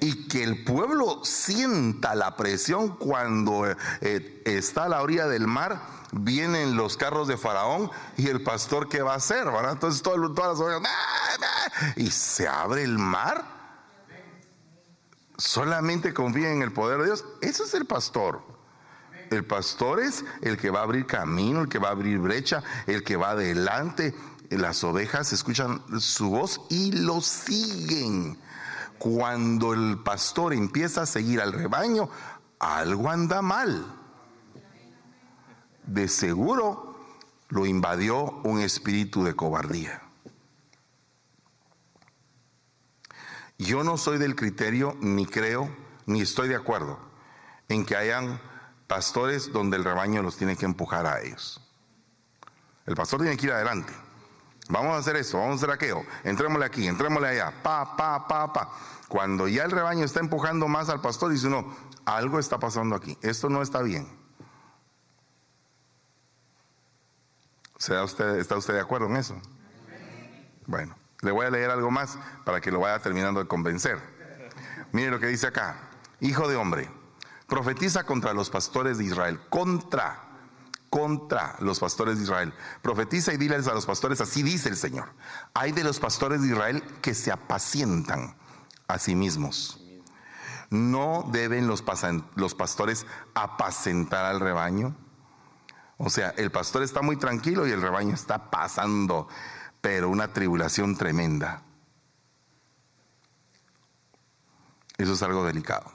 y 0.03 0.27
que 0.27 0.43
el 0.43 0.65
pueblo 0.65 1.25
sienta 1.25 2.17
la 2.17 2.37
presión 2.37 2.97
cuando 2.97 3.65
eh, 4.01 4.43
está 4.45 4.85
a 4.85 4.89
la 4.89 5.01
orilla 5.01 5.29
del 5.29 5.47
mar, 5.47 5.81
vienen 6.11 6.77
los 6.77 6.97
carros 6.97 7.29
de 7.29 7.37
Faraón 7.37 7.89
y 8.17 8.27
el 8.27 8.43
pastor 8.43 8.89
qué 8.89 9.01
va 9.01 9.13
a 9.13 9.19
hacer, 9.19 9.45
¿verdad? 9.45 9.75
Entonces 9.75 10.03
todo, 10.03 10.35
todas 10.35 10.59
las 10.59 10.61
ovejas, 10.61 10.91
y 11.95 12.11
se 12.11 12.49
abre 12.49 12.83
el 12.83 12.99
mar. 12.99 13.45
Solamente 15.39 16.13
confía 16.13 16.51
en 16.51 16.63
el 16.63 16.73
poder 16.73 16.99
de 16.99 17.05
Dios. 17.05 17.25
Eso 17.41 17.63
es 17.63 17.73
el 17.75 17.87
pastor. 17.87 18.43
El 19.31 19.45
pastor 19.45 20.01
es 20.01 20.25
el 20.41 20.59
que 20.59 20.71
va 20.71 20.81
a 20.81 20.83
abrir 20.83 21.07
camino, 21.07 21.61
el 21.61 21.69
que 21.69 21.79
va 21.79 21.89
a 21.89 21.93
abrir 21.93 22.19
brecha, 22.19 22.65
el 22.89 23.05
que 23.05 23.15
va 23.15 23.31
adelante. 23.31 24.17
Las 24.51 24.83
ovejas 24.83 25.33
escuchan 25.33 25.81
su 26.01 26.29
voz 26.31 26.61
y 26.71 26.91
lo 26.91 27.21
siguen. 27.21 28.37
Cuando 29.03 29.73
el 29.73 29.99
pastor 29.99 30.53
empieza 30.53 31.03
a 31.03 31.07
seguir 31.07 31.41
al 31.41 31.53
rebaño, 31.53 32.09
algo 32.61 33.11
anda 33.11 33.43
mal. 33.43 33.85
De 35.85 36.07
seguro 36.07 36.95
lo 37.49 37.67
invadió 37.67 38.31
un 38.45 38.61
espíritu 38.61 39.25
de 39.25 39.35
cobardía. 39.35 40.01
Yo 43.59 43.83
no 43.83 43.97
soy 43.97 44.19
del 44.19 44.37
criterio, 44.37 44.97
ni 45.01 45.27
creo, 45.27 45.69
ni 46.07 46.21
estoy 46.21 46.47
de 46.47 46.55
acuerdo 46.55 47.01
en 47.69 47.85
que 47.85 47.97
hayan 47.97 48.41
pastores 48.87 49.53
donde 49.53 49.79
el 49.79 49.83
rebaño 49.83 50.23
los 50.23 50.37
tiene 50.37 50.57
que 50.57 50.65
empujar 50.65 51.07
a 51.07 51.21
ellos. 51.21 51.61
El 52.87 52.95
pastor 52.95 53.23
tiene 53.23 53.37
que 53.37 53.47
ir 53.47 53.53
adelante. 53.53 53.93
Vamos 54.73 54.95
a 54.95 54.99
hacer 55.01 55.17
eso, 55.17 55.39
vamos 55.39 55.53
a 55.53 55.57
hacer 55.57 55.71
aquello. 55.71 56.01
Entrémosle 56.25 56.65
aquí, 56.65 56.89
entrémosle 56.89 57.29
allá. 57.29 57.53
Pa, 57.63 57.95
pa, 57.95 58.27
pa, 58.27 58.51
pa. 58.51 58.73
Cuando 59.07 59.47
ya 59.47 59.65
el 59.65 59.71
rebaño 59.71 60.03
está 60.03 60.21
empujando 60.21 60.67
más 60.67 60.89
al 60.89 61.03
pastor, 61.03 61.31
dice 61.31 61.47
uno, 61.47 61.77
algo 62.07 62.39
está 62.39 62.59
pasando 62.59 62.97
aquí. 62.97 63.19
Esto 63.21 63.51
no 63.51 63.61
está 63.61 63.83
bien. 63.83 64.09
usted, 67.77 68.39
¿Está 68.39 68.57
usted 68.57 68.73
de 68.73 68.81
acuerdo 68.81 69.09
en 69.09 69.17
eso? 69.17 69.37
Bueno, 70.67 70.97
le 71.21 71.33
voy 71.33 71.45
a 71.45 71.51
leer 71.51 71.69
algo 71.69 71.91
más 71.91 72.19
para 72.47 72.63
que 72.63 72.71
lo 72.71 72.81
vaya 72.81 72.99
terminando 72.99 73.41
de 73.41 73.47
convencer. 73.47 73.99
Mire 74.93 75.11
lo 75.11 75.21
que 75.21 75.27
dice 75.27 75.49
acá. 75.49 75.91
Hijo 76.21 76.49
de 76.49 76.57
hombre 76.57 76.89
Profetiza 77.47 78.05
contra 78.05 78.33
los 78.33 78.49
pastores 78.49 78.97
de 78.97 79.05
Israel, 79.05 79.39
contra, 79.51 80.32
contra 80.93 81.57
los 81.61 81.81
pastores 81.81 82.19
de 82.19 82.25
Israel. 82.25 82.53
Profetiza 82.83 83.33
y 83.33 83.39
diles 83.39 83.67
a 83.67 83.73
los 83.73 83.87
pastores, 83.87 84.21
así 84.21 84.43
dice 84.43 84.69
el 84.69 84.77
Señor. 84.77 85.09
Hay 85.55 85.73
de 85.73 85.85
los 85.85 85.99
pastores 85.99 86.43
de 86.43 86.49
Israel 86.49 86.83
que 87.01 87.15
se 87.15 87.33
apacientan 87.33 88.37
a 88.89 88.99
sí 88.99 89.15
mismos. 89.15 89.83
No 90.69 91.27
deben 91.33 91.67
los, 91.67 91.83
los 92.35 92.55
pastores 92.55 93.07
apacentar 93.33 94.27
al 94.27 94.41
rebaño. 94.41 94.95
O 95.97 96.11
sea, 96.11 96.29
el 96.37 96.51
pastor 96.51 96.83
está 96.83 97.01
muy 97.01 97.17
tranquilo 97.17 97.67
y 97.67 97.71
el 97.71 97.81
rebaño 97.81 98.13
está 98.13 98.51
pasando, 98.51 99.29
pero 99.81 100.11
una 100.11 100.35
tribulación 100.35 100.95
tremenda. 100.99 101.63
Eso 104.99 105.15
es 105.15 105.23
algo 105.23 105.43
delicado. 105.43 105.91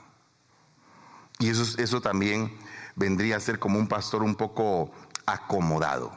Y 1.38 1.50
eso, 1.50 1.80
eso 1.80 2.00
también 2.00 2.58
vendría 2.98 3.36
a 3.36 3.40
ser 3.40 3.58
como 3.58 3.78
un 3.78 3.88
pastor 3.88 4.22
un 4.22 4.34
poco 4.34 4.90
acomodado. 5.24 6.12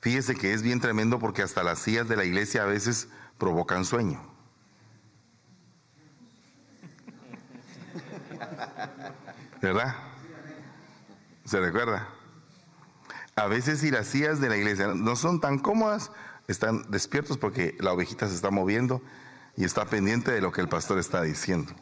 Fíjese 0.00 0.34
que 0.34 0.52
es 0.52 0.62
bien 0.62 0.80
tremendo 0.80 1.18
porque 1.18 1.42
hasta 1.42 1.62
las 1.62 1.78
sillas 1.78 2.08
de 2.08 2.16
la 2.16 2.24
iglesia 2.24 2.62
a 2.62 2.66
veces 2.66 3.08
provocan 3.38 3.84
sueño. 3.84 4.20
¿Verdad? 9.60 9.94
¿Se 11.44 11.60
recuerda? 11.60 12.08
A 13.36 13.46
veces 13.46 13.80
si 13.80 13.90
las 13.90 14.06
sillas 14.06 14.40
de 14.40 14.48
la 14.48 14.56
iglesia 14.56 14.88
no 14.94 15.16
son 15.16 15.40
tan 15.40 15.58
cómodas, 15.58 16.10
están 16.48 16.90
despiertos 16.90 17.36
porque 17.36 17.76
la 17.78 17.92
ovejita 17.92 18.26
se 18.26 18.34
está 18.34 18.50
moviendo 18.50 19.02
y 19.56 19.64
está 19.64 19.84
pendiente 19.84 20.30
de 20.32 20.40
lo 20.40 20.50
que 20.50 20.62
el 20.62 20.68
pastor 20.68 20.98
está 20.98 21.22
diciendo. 21.22 21.74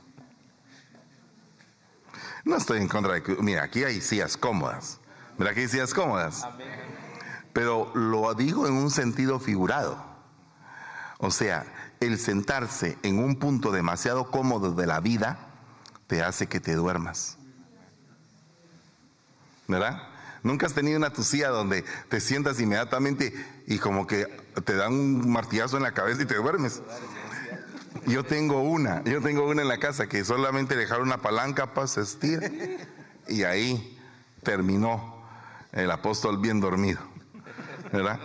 No 2.48 2.56
estoy 2.56 2.78
en 2.78 2.88
contra 2.88 3.12
de 3.12 3.22
que, 3.22 3.36
mira, 3.42 3.62
aquí 3.62 3.84
hay 3.84 4.00
sillas 4.00 4.38
cómodas. 4.38 5.00
Mira, 5.36 5.50
aquí 5.50 5.60
hay 5.60 5.68
sillas 5.68 5.92
cómodas. 5.92 6.48
Pero 7.52 7.92
lo 7.94 8.32
digo 8.32 8.66
en 8.66 8.72
un 8.72 8.90
sentido 8.90 9.38
figurado. 9.38 10.02
O 11.18 11.30
sea, 11.30 11.66
el 12.00 12.18
sentarse 12.18 12.96
en 13.02 13.18
un 13.18 13.36
punto 13.36 13.70
demasiado 13.70 14.30
cómodo 14.30 14.72
de 14.72 14.86
la 14.86 15.00
vida 15.00 15.38
te 16.06 16.22
hace 16.22 16.46
que 16.46 16.58
te 16.58 16.74
duermas. 16.74 17.36
¿Verdad? 19.66 20.08
Nunca 20.42 20.64
has 20.64 20.72
tenido 20.72 20.96
una 20.96 21.12
tucía 21.12 21.50
donde 21.50 21.84
te 22.08 22.18
sientas 22.18 22.58
inmediatamente 22.60 23.34
y 23.66 23.78
como 23.78 24.06
que 24.06 24.24
te 24.64 24.74
dan 24.74 24.94
un 24.94 25.30
martillazo 25.30 25.76
en 25.76 25.82
la 25.82 25.92
cabeza 25.92 26.22
y 26.22 26.26
te 26.26 26.36
duermes. 26.36 26.80
Yo 28.06 28.24
tengo 28.24 28.62
una, 28.62 29.02
yo 29.04 29.20
tengo 29.20 29.46
una 29.46 29.62
en 29.62 29.68
la 29.68 29.78
casa 29.78 30.08
que 30.08 30.24
solamente 30.24 30.76
dejar 30.76 31.00
una 31.00 31.18
palanca 31.18 31.74
para 31.74 31.84
asistir 31.84 32.86
y 33.28 33.42
ahí 33.42 33.98
terminó 34.42 35.22
el 35.72 35.90
apóstol 35.90 36.38
bien 36.38 36.60
dormido. 36.60 37.00
¿Verdad? 37.92 38.20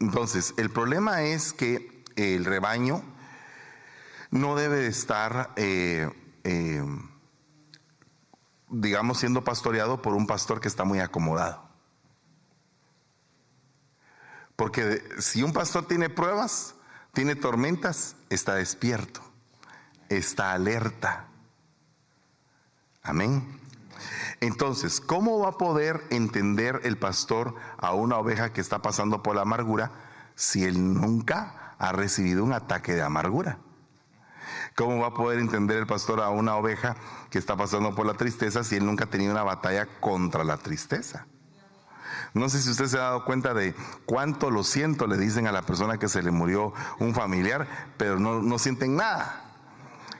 Entonces, 0.00 0.54
el 0.56 0.70
problema 0.70 1.22
es 1.22 1.52
que 1.52 2.04
el 2.16 2.44
rebaño 2.44 3.02
no 4.30 4.56
debe 4.56 4.86
estar, 4.86 5.52
eh, 5.56 6.10
eh, 6.44 6.84
digamos, 8.68 9.18
siendo 9.18 9.44
pastoreado 9.44 10.02
por 10.02 10.14
un 10.14 10.26
pastor 10.26 10.60
que 10.60 10.68
está 10.68 10.84
muy 10.84 11.00
acomodado. 11.00 11.68
Porque 14.56 15.02
si 15.18 15.42
un 15.42 15.52
pastor 15.52 15.86
tiene 15.86 16.10
pruebas, 16.10 16.74
tiene 17.12 17.36
tormentas, 17.36 18.16
está 18.30 18.54
despierto, 18.54 19.20
está 20.08 20.52
alerta. 20.52 21.26
Amén. 23.02 23.60
Entonces, 24.40 25.00
¿cómo 25.00 25.40
va 25.40 25.50
a 25.50 25.58
poder 25.58 26.02
entender 26.10 26.80
el 26.84 26.96
pastor 26.96 27.54
a 27.78 27.92
una 27.94 28.18
oveja 28.18 28.52
que 28.52 28.60
está 28.60 28.80
pasando 28.80 29.22
por 29.22 29.34
la 29.34 29.42
amargura 29.42 29.90
si 30.34 30.64
él 30.64 30.94
nunca 30.94 31.74
ha 31.78 31.92
recibido 31.92 32.44
un 32.44 32.52
ataque 32.52 32.94
de 32.94 33.02
amargura? 33.02 33.58
¿Cómo 34.76 35.00
va 35.00 35.08
a 35.08 35.14
poder 35.14 35.40
entender 35.40 35.78
el 35.78 35.86
pastor 35.86 36.20
a 36.20 36.30
una 36.30 36.54
oveja 36.56 36.96
que 37.30 37.38
está 37.38 37.56
pasando 37.56 37.94
por 37.94 38.06
la 38.06 38.14
tristeza 38.14 38.62
si 38.62 38.76
él 38.76 38.86
nunca 38.86 39.04
ha 39.04 39.10
tenido 39.10 39.32
una 39.32 39.42
batalla 39.42 39.86
contra 40.00 40.44
la 40.44 40.56
tristeza? 40.58 41.26
No 42.34 42.48
sé 42.48 42.60
si 42.60 42.70
usted 42.70 42.86
se 42.86 42.98
ha 42.98 43.02
dado 43.02 43.24
cuenta 43.24 43.54
de 43.54 43.74
cuánto 44.04 44.50
lo 44.50 44.62
siento, 44.62 45.06
le 45.06 45.16
dicen 45.16 45.46
a 45.46 45.52
la 45.52 45.62
persona 45.62 45.98
que 45.98 46.08
se 46.08 46.22
le 46.22 46.30
murió 46.30 46.72
un 46.98 47.14
familiar, 47.14 47.66
pero 47.96 48.18
no, 48.18 48.58
sienten 48.58 48.96
nada. 48.96 49.44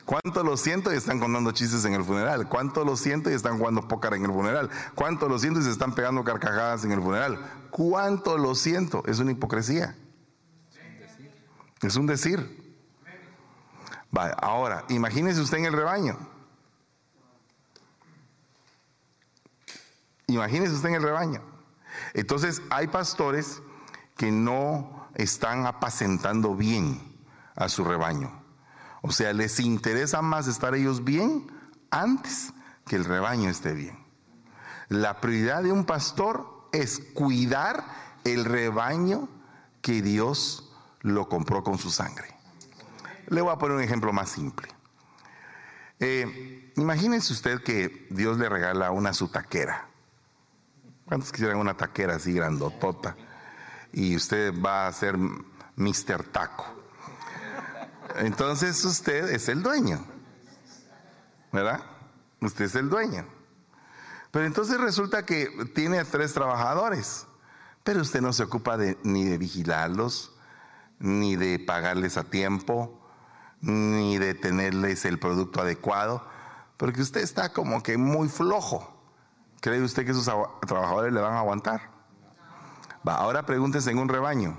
¿Cuánto 0.05 0.43
lo 0.43 0.57
siento 0.57 0.93
y 0.93 0.97
están 0.97 1.21
contando 1.21 1.53
chistes 1.53 1.85
en 1.85 1.93
el 1.93 2.03
funeral? 2.03 2.49
¿Cuánto 2.49 2.83
lo 2.83 2.97
siento 2.97 3.31
y 3.31 3.35
están 3.35 3.59
jugando 3.59 3.87
póker 3.87 4.15
en 4.15 4.25
el 4.25 4.33
funeral? 4.33 4.71
¿Cuánto 4.95 5.29
lo 5.29 5.39
siento 5.39 5.61
y 5.61 5.65
se 5.65 5.71
están 5.71 5.95
pegando 5.95 6.25
carcajadas 6.25 6.83
en 6.85 6.93
el 6.93 7.03
funeral? 7.03 7.39
¿Cuánto 7.71 8.39
lo 8.39 8.55
siento? 8.55 9.03
Es 9.07 9.19
una 9.19 9.33
hipocresía. 9.33 9.97
Es 11.83 11.97
un 11.97 12.07
decir. 12.07 12.75
Ahora, 14.41 14.85
imagínese 14.89 15.43
usted 15.43 15.59
en 15.59 15.67
el 15.67 15.75
rebaño. 15.75 16.19
Imagínese 20.27 20.73
usted 20.73 20.89
en 20.89 20.95
el 20.95 21.03
rebaño. 21.03 21.58
Entonces 22.15 22.63
hay 22.71 22.89
pastores 22.89 23.63
que 24.17 24.31
no 24.31 25.09
están 25.15 25.67
apacentando 25.67 26.55
bien 26.55 27.01
a 27.57 27.69
su 27.69 27.85
rebaño. 27.85 28.43
O 29.03 29.13
sea, 29.13 29.33
les 29.33 29.61
interesa 29.61 30.23
más 30.23 30.49
estar 30.49 30.75
ellos 30.75 31.05
bien 31.05 31.51
antes 31.91 32.53
que 32.87 32.97
el 32.97 33.05
rebaño 33.05 33.49
esté 33.49 33.73
bien. 33.73 33.99
La 34.89 35.21
prioridad 35.21 35.63
de 35.63 35.73
un 35.73 35.85
pastor 35.85 36.69
es 36.73 37.01
cuidar 37.15 37.85
el 38.25 38.45
rebaño 38.45 39.29
que 39.83 40.03
Dios 40.03 40.73
lo 41.01 41.29
compró 41.29 41.63
con 41.63 41.79
su 41.79 41.91
sangre. 41.91 42.35
Le 43.29 43.41
voy 43.41 43.53
a 43.53 43.59
poner 43.59 43.77
un 43.77 43.83
ejemplo 43.83 44.13
más 44.13 44.31
simple. 44.31 44.69
Eh, 46.01 46.73
imagínense 46.77 47.33
usted 47.33 47.63
que 47.63 48.07
Dios 48.11 48.39
le 48.39 48.49
regala 48.49 48.91
una 48.91 49.13
sutaquera 49.13 49.88
¿Cuántos 51.09 51.33
quisieran 51.33 51.57
una 51.57 51.75
taquera 51.75 52.17
así 52.17 52.33
grandotota? 52.33 53.17
Y 53.93 54.15
usted 54.15 54.55
va 54.63 54.87
a 54.87 54.93
ser 54.93 55.17
Mr. 55.17 56.23
Taco. 56.31 56.65
Entonces 58.17 58.85
usted 58.85 59.31
es 59.31 59.49
el 59.49 59.63
dueño. 59.63 60.05
¿verdad? 61.53 61.81
Usted 62.41 62.67
es 62.67 62.75
el 62.75 62.89
dueño. 62.89 63.27
Pero 64.31 64.45
entonces 64.45 64.79
resulta 64.79 65.25
que 65.25 65.49
tiene 65.75 66.05
tres 66.05 66.35
trabajadores, 66.35 67.27
pero 67.83 68.03
usted 68.03 68.21
no 68.21 68.33
se 68.33 68.43
ocupa 68.43 68.77
ni 69.03 69.25
de 69.25 69.39
vigilarlos, 69.39 70.37
ni 70.99 71.37
de 71.37 71.59
pagarles 71.59 72.17
a 72.17 72.25
tiempo, 72.25 73.01
ni 73.61 74.19
de 74.19 74.35
tenerles 74.35 75.05
el 75.05 75.19
producto 75.19 75.63
adecuado, 75.63 76.27
porque 76.77 77.01
usted 77.01 77.23
está 77.23 77.53
como 77.53 77.83
que 77.83 77.97
muy 77.97 78.29
flojo. 78.29 78.98
¿Cree 79.61 79.83
usted 79.83 80.05
que 80.05 80.13
esos 80.13 80.31
trabajadores 80.67 81.13
le 81.13 81.21
van 81.21 81.35
a 81.35 81.41
aguantar? 81.41 81.81
Va, 83.07 83.17
ahora 83.17 83.45
pregúntese 83.45 83.91
en 83.91 83.99
un 83.99 84.09
rebaño. 84.09 84.57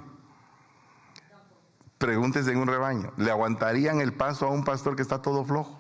Pregúntese 1.97 2.51
en 2.51 2.57
un 2.57 2.67
rebaño. 2.67 3.12
¿Le 3.17 3.31
aguantarían 3.31 4.01
el 4.01 4.13
paso 4.13 4.47
a 4.47 4.49
un 4.49 4.63
pastor 4.63 4.95
que 4.95 5.01
está 5.01 5.21
todo 5.21 5.43
flojo? 5.45 5.77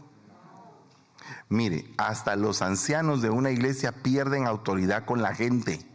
Mire, 1.49 1.91
hasta 1.97 2.35
los 2.35 2.61
ancianos 2.61 3.21
de 3.21 3.29
una 3.29 3.51
iglesia 3.51 3.91
pierden 3.91 4.45
autoridad 4.45 5.05
con 5.05 5.21
la 5.21 5.33
gente 5.33 5.85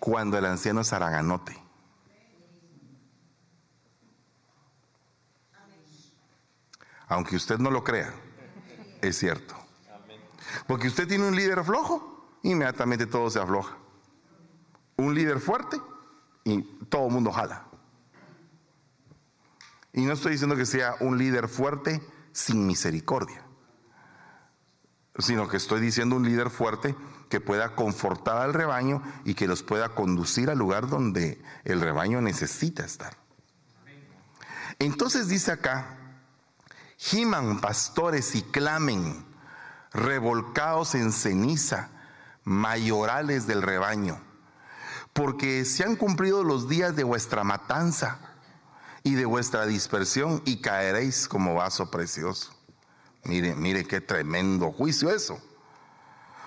cuando 0.00 0.38
el 0.38 0.46
anciano 0.46 0.80
es 0.80 0.92
araganote. 0.92 1.56
Aunque 7.08 7.36
usted 7.36 7.58
no 7.58 7.70
lo 7.70 7.84
crea, 7.84 8.12
es 9.02 9.18
cierto. 9.18 9.54
Porque 10.66 10.88
usted 10.88 11.08
tiene 11.08 11.26
un 11.26 11.36
líder 11.36 11.64
flojo, 11.64 12.17
inmediatamente 12.42 13.06
todo 13.06 13.30
se 13.30 13.40
afloja. 13.40 13.76
Un 14.96 15.14
líder 15.14 15.40
fuerte 15.40 15.80
y 16.44 16.62
todo 16.88 17.06
el 17.06 17.12
mundo 17.12 17.32
jala. 17.32 17.66
Y 19.92 20.02
no 20.02 20.12
estoy 20.12 20.32
diciendo 20.32 20.56
que 20.56 20.66
sea 20.66 20.96
un 21.00 21.18
líder 21.18 21.48
fuerte 21.48 22.02
sin 22.32 22.66
misericordia 22.66 23.48
sino 25.18 25.48
que 25.48 25.56
estoy 25.56 25.80
diciendo 25.80 26.16
un 26.16 26.24
líder 26.24 26.48
fuerte 26.48 26.94
que 27.28 27.40
pueda 27.40 27.74
confortar 27.74 28.38
al 28.38 28.54
rebaño 28.54 29.02
y 29.24 29.34
que 29.34 29.48
los 29.48 29.62
pueda 29.62 29.90
conducir 29.90 30.48
al 30.48 30.58
lugar 30.58 30.88
donde 30.88 31.42
el 31.64 31.80
rebaño 31.80 32.20
necesita 32.20 32.84
estar. 32.84 33.16
Entonces 34.78 35.28
dice 35.28 35.52
acá, 35.52 35.98
giman 36.96 37.60
pastores 37.60 38.34
y 38.36 38.42
clamen, 38.42 39.26
revolcados 39.92 40.94
en 40.94 41.12
ceniza, 41.12 41.90
mayorales 42.48 43.46
del 43.46 43.62
rebaño, 43.62 44.18
porque 45.12 45.64
se 45.66 45.84
han 45.84 45.96
cumplido 45.96 46.42
los 46.42 46.68
días 46.68 46.96
de 46.96 47.04
vuestra 47.04 47.44
matanza 47.44 48.18
y 49.02 49.14
de 49.14 49.26
vuestra 49.26 49.66
dispersión 49.66 50.42
y 50.46 50.60
caeréis 50.60 51.28
como 51.28 51.54
vaso 51.54 51.90
precioso. 51.90 52.54
Mire, 53.24 53.54
mire 53.54 53.84
qué 53.84 54.00
tremendo 54.00 54.72
juicio 54.72 55.10
eso. 55.10 55.38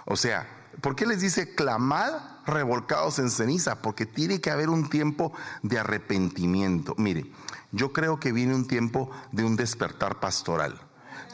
O 0.05 0.15
sea, 0.15 0.47
¿por 0.81 0.95
qué 0.95 1.05
les 1.05 1.21
dice 1.21 1.53
clamad 1.53 2.13
revolcados 2.47 3.19
en 3.19 3.29
ceniza? 3.29 3.83
Porque 3.83 4.07
tiene 4.07 4.41
que 4.41 4.49
haber 4.49 4.69
un 4.69 4.89
tiempo 4.89 5.31
de 5.61 5.77
arrepentimiento. 5.77 6.95
Mire, 6.97 7.31
yo 7.71 7.93
creo 7.93 8.19
que 8.19 8.31
viene 8.31 8.55
un 8.55 8.67
tiempo 8.67 9.11
de 9.31 9.43
un 9.43 9.55
despertar 9.55 10.19
pastoral. 10.19 10.81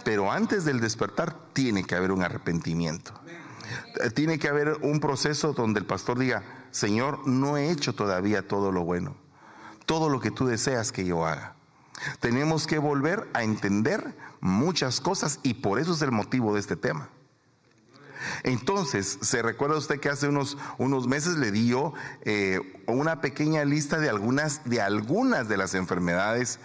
Pero 0.03 0.29
antes 0.31 0.65
del 0.65 0.81
despertar 0.81 1.37
tiene 1.53 1.85
que 1.85 1.95
haber 1.95 2.11
un 2.11 2.21
arrepentimiento. 2.23 3.13
Tiene 4.13 4.39
que 4.39 4.47
haber 4.47 4.77
un 4.81 4.99
proceso 4.99 5.53
donde 5.53 5.79
el 5.79 5.85
pastor 5.85 6.19
diga, 6.19 6.43
Señor, 6.71 7.27
no 7.27 7.57
he 7.57 7.71
hecho 7.71 7.93
todavía 7.93 8.47
todo 8.47 8.71
lo 8.71 8.83
bueno, 8.83 9.15
todo 9.85 10.09
lo 10.09 10.19
que 10.19 10.31
tú 10.31 10.45
deseas 10.45 10.91
que 10.91 11.05
yo 11.05 11.25
haga. 11.25 11.55
Tenemos 12.19 12.67
que 12.67 12.77
volver 12.77 13.27
a 13.33 13.43
entender 13.43 14.15
muchas 14.39 15.01
cosas 15.01 15.39
y 15.43 15.55
por 15.55 15.79
eso 15.79 15.93
es 15.93 16.01
el 16.01 16.11
motivo 16.11 16.53
de 16.53 16.59
este 16.59 16.75
tema. 16.75 17.09
Entonces, 18.43 19.19
¿se 19.21 19.41
recuerda 19.41 19.77
usted 19.77 19.99
que 19.99 20.09
hace 20.09 20.27
unos, 20.27 20.57
unos 20.77 21.07
meses 21.07 21.37
le 21.37 21.51
dio 21.51 21.93
eh, 22.23 22.59
una 22.87 23.21
pequeña 23.21 23.63
lista 23.65 23.99
de 23.99 24.09
algunas, 24.09 24.63
de 24.65 24.81
algunas 24.81 25.47
de 25.47 25.57
las 25.57 25.75
enfermedades 25.75 26.59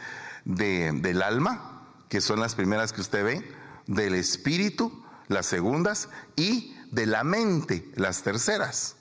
del 0.44 1.22
alma, 1.22 1.86
que 2.08 2.20
son 2.20 2.40
las 2.40 2.54
primeras 2.54 2.92
que 2.92 3.00
usted 3.00 3.24
ve, 3.24 3.52
del 3.86 4.14
espíritu, 4.14 5.04
las 5.28 5.46
segundas, 5.46 6.08
y 6.36 6.76
de 6.92 7.06
la 7.06 7.24
mente, 7.24 7.90
las 7.96 8.22
terceras? 8.22 8.96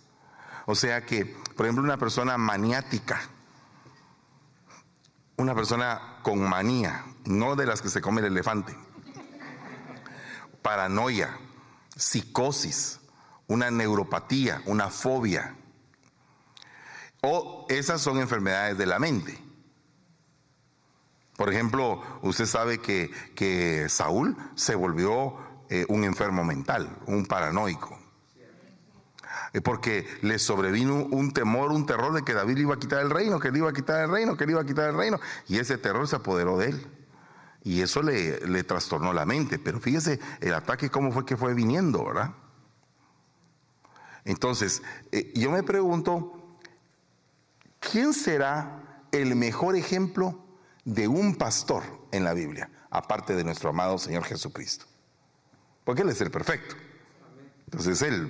O 0.66 0.74
sea 0.74 1.06
que, 1.06 1.26
por 1.26 1.66
ejemplo, 1.66 1.84
una 1.84 1.98
persona 1.98 2.38
maniática, 2.38 3.22
una 5.38 5.54
persona 5.54 6.20
con 6.24 6.42
manía, 6.42 7.06
no 7.26 7.56
de 7.56 7.66
las 7.66 7.82
que 7.82 7.90
se 7.90 8.02
come 8.02 8.22
el 8.22 8.28
elefante, 8.28 8.76
paranoia, 10.62 11.38
psicosis, 11.96 13.02
una 13.48 13.70
neuropatía, 13.70 14.62
una 14.66 14.90
fobia, 14.90 15.56
o 17.22 17.66
esas 17.70 18.02
son 18.02 18.20
enfermedades 18.20 18.78
de 18.78 18.86
la 18.86 19.00
mente. 19.00 19.38
Por 21.36 21.52
ejemplo, 21.52 22.02
usted 22.22 22.46
sabe 22.46 22.80
que, 22.80 23.12
que 23.36 23.90
Saúl 23.90 24.38
se 24.56 24.76
volvió 24.76 25.51
eh, 25.72 25.86
un 25.90 26.04
enfermo 26.04 26.44
mental, 26.44 26.88
un 27.08 27.26
paranoico 27.26 27.98
porque 29.60 30.08
le 30.22 30.40
sobrevino 30.40 30.96
un 31.12 31.34
temor, 31.34 31.72
un 31.72 31.86
terror 31.86 32.14
de 32.14 32.24
que 32.24 32.34
David 32.34 32.56
le 32.56 32.62
iba 32.62 32.76
a 32.76 32.80
quitar 32.80 33.02
el 33.02 33.10
reino, 33.10 33.40
que 33.40 33.52
le 33.52 33.58
iba 33.58 33.70
a 33.70 33.74
quitar 33.74 34.02
el 34.02 34.10
reino, 34.10 34.38
que 34.38 34.46
le 34.46 34.54
iba 34.54 34.62
a 34.62 34.66
quitar 34.66 34.90
el 34.90 34.96
reino. 34.96 35.20
Y 35.48 35.60
ese 35.60 35.78
terror 35.78 36.08
se 36.08 36.16
apoderó 36.16 36.58
de 36.58 36.70
él. 36.70 36.88
Y 37.64 37.82
eso 37.82 38.02
le, 38.02 38.40
le 38.48 38.64
trastornó 38.64 39.12
la 39.12 39.26
mente. 39.26 39.60
Pero 39.60 39.82
fíjese 39.82 40.22
el 40.40 40.54
ataque 40.54 40.90
cómo 40.90 41.12
fue 41.12 41.26
que 41.26 41.36
fue 41.36 41.54
viniendo, 41.54 42.06
¿verdad? 42.06 42.32
Entonces, 44.24 44.82
eh, 45.12 45.34
yo 45.36 45.52
me 45.52 45.64
pregunto, 45.64 46.58
¿quién 47.80 48.14
será 48.14 49.04
el 49.12 49.36
mejor 49.36 49.76
ejemplo 49.76 50.46
de 50.86 51.10
un 51.10 51.36
pastor 51.36 51.84
en 52.12 52.24
la 52.24 52.34
Biblia, 52.34 52.70
aparte 52.90 53.36
de 53.36 53.44
nuestro 53.44 53.70
amado 53.72 53.98
Señor 53.98 54.24
Jesucristo? 54.24 54.91
Porque 55.84 56.02
Él 56.04 56.10
es 56.10 56.22
el 56.22 56.32
perfecto. 56.32 56.76
Entonces 57.72 58.02
él, 58.02 58.30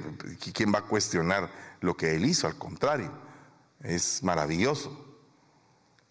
¿quién 0.53 0.71
va 0.71 0.79
a 0.79 0.83
cuestionar 0.83 1.49
lo 1.79 1.97
que 1.97 2.15
él 2.15 2.25
hizo? 2.25 2.45
Al 2.45 2.59
contrario, 2.59 3.11
es 3.79 4.21
maravilloso. 4.21 4.95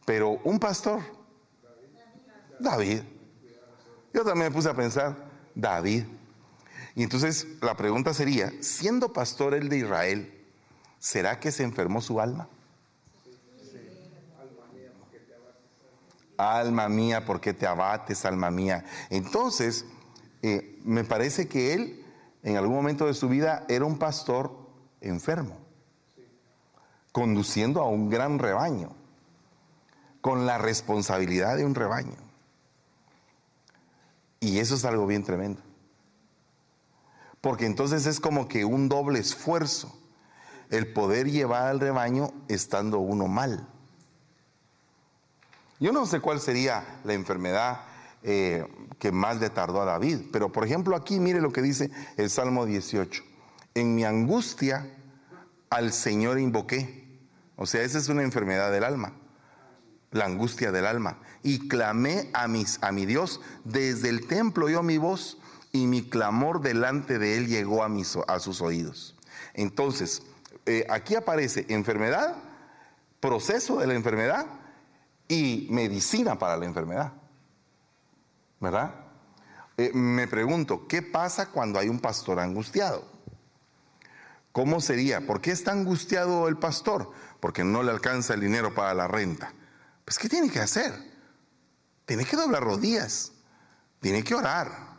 Pero 0.05 0.31
un 0.43 0.59
pastor, 0.59 1.01
David. 2.59 3.03
Yo 4.13 4.25
también 4.25 4.49
me 4.49 4.51
puse 4.51 4.69
a 4.69 4.75
pensar, 4.75 5.17
David. 5.55 6.05
Y 6.97 7.05
entonces 7.05 7.47
la 7.63 7.77
pregunta 7.77 8.13
sería, 8.13 8.53
siendo 8.61 9.13
pastor 9.13 9.55
el 9.55 9.69
de 9.69 9.79
Israel, 9.79 10.45
¿será 10.99 11.39
que 11.39 11.53
se 11.53 11.63
enfermó 11.63 12.01
su 12.01 12.21
alma? 12.21 12.49
Alma 16.37 16.89
mía, 16.89 17.25
¿por 17.25 17.41
qué 17.41 17.55
te 17.55 17.67
abates, 17.67 18.25
alma 18.25 18.51
mía? 18.51 18.85
Entonces, 19.09 19.85
eh, 20.43 20.79
me 20.85 21.05
parece 21.05 21.49
que 21.49 21.75
él 21.75 22.05
en 22.43 22.57
algún 22.57 22.77
momento 22.77 23.07
de 23.07 23.15
su 23.15 23.29
vida 23.29 23.65
era 23.69 23.85
un 23.85 23.99
pastor 23.99 24.57
enfermo, 25.01 25.57
conduciendo 27.13 27.81
a 27.81 27.89
un 27.89 28.09
gran 28.09 28.39
rebaño, 28.39 28.95
con 30.21 30.47
la 30.47 30.59
responsabilidad 30.59 31.57
de 31.57 31.65
un 31.65 31.75
rebaño. 31.75 32.17
Y 34.41 34.59
eso 34.59 34.75
es 34.75 34.85
algo 34.85 35.07
bien 35.07 35.23
tremendo. 35.23 35.61
Porque 37.41 37.67
entonces 37.67 38.07
es 38.07 38.21
como 38.21 38.49
que 38.49 38.65
un 38.65 38.89
doble 38.89 39.19
esfuerzo 39.19 39.95
el 40.71 40.93
poder 40.93 41.31
llevar 41.31 41.69
al 41.69 41.81
rebaño 41.81 42.33
estando 42.49 42.99
uno 42.99 43.27
mal. 43.27 43.67
Yo 45.79 45.93
no 45.93 46.07
sé 46.07 46.21
cuál 46.21 46.41
sería 46.41 47.01
la 47.05 47.15
enfermedad 47.15 47.81
eh, 48.23 48.67
que 48.99 49.13
más 49.13 49.41
le 49.41 49.51
tardó 49.51 49.81
a 49.81 49.87
David. 49.87 50.19
Pero 50.33 50.53
por 50.53 50.65
ejemplo 50.65 50.97
aquí 50.97 51.21
mire 51.21 51.41
lo 51.41 51.53
que 51.53 51.63
dice 51.63 51.91
el 52.17 52.31
Salmo 52.31 52.67
18. 52.67 53.23
En 53.75 53.95
mi 53.95 54.05
angustia 54.05 54.91
al 55.71 55.93
Señor 55.93 56.39
invoqué. 56.39 57.19
O 57.57 57.67
sea, 57.67 57.83
esa 57.83 57.99
es 57.99 58.09
una 58.09 58.23
enfermedad 58.23 58.73
del 58.73 58.85
alma. 58.85 59.13
La 60.11 60.25
angustia 60.25 60.73
del 60.73 60.87
alma. 60.87 61.19
Y 61.43 61.69
clamé 61.69 62.31
a, 62.33 62.49
mis, 62.49 62.83
a 62.83 62.93
mi 62.93 63.07
Dios. 63.07 63.41
Desde 63.65 64.09
el 64.09 64.27
templo 64.27 64.67
oyó 64.67 64.83
mi 64.83 64.99
voz 64.99 65.39
y 65.73 65.87
mi 65.87 66.03
clamor 66.03 66.61
delante 66.61 67.19
de 67.19 67.37
él 67.37 67.47
llegó 67.47 67.85
a, 67.85 67.89
mis, 67.89 68.17
a 68.27 68.41
sus 68.41 68.61
oídos. 68.61 69.17
Entonces, 69.55 70.23
eh, 70.67 70.87
aquí 70.91 71.15
aparece 71.15 71.67
enfermedad, 71.69 72.37
proceso 73.21 73.79
de 73.79 73.87
la 73.87 73.95
enfermedad 73.95 74.47
y 75.29 75.69
medicina 75.71 76.39
para 76.39 76.57
la 76.57 76.67
enfermedad. 76.67 77.13
¿Verdad? 78.61 78.95
Eh, 79.77 79.91
me 79.95 80.29
pregunto, 80.29 80.87
¿qué 80.87 81.03
pasa 81.03 81.47
cuando 81.51 81.79
hay 81.79 81.89
un 81.89 81.99
pastor 81.99 82.39
angustiado? 82.39 83.11
¿Cómo 84.53 84.81
sería? 84.81 85.27
¿Por 85.27 85.41
qué 85.41 85.53
está 85.53 85.73
angustiado 85.73 86.49
el 86.49 86.59
pastor? 86.59 87.13
Porque 87.41 87.65
no 87.65 87.83
le 87.83 87.91
alcanza 87.91 88.35
el 88.35 88.41
dinero 88.41 88.75
para 88.75 88.95
la 88.95 89.09
renta. 89.09 89.53
Pues, 90.05 90.19
¿qué 90.19 90.29
tiene 90.29 90.51
que 90.51 90.59
hacer? 90.59 90.93
Tiene 92.05 92.25
que 92.25 92.37
doblar 92.37 92.63
rodillas, 92.63 93.33
tiene 94.01 94.23
que 94.23 94.35
orar, 94.35 94.91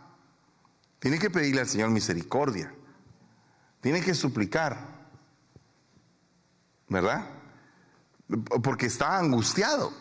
Tiene 0.99 1.17
que 1.17 1.31
pedirle 1.31 1.61
al 1.61 1.67
Señor 1.67 1.89
misericordia. 1.89 2.73
Tiene 3.81 4.01
que 4.01 4.13
suplicar. 4.13 4.77
¿Verdad? 6.87 7.27
Porque 8.63 8.85
está 8.85 9.17
angustiado. 9.17 9.91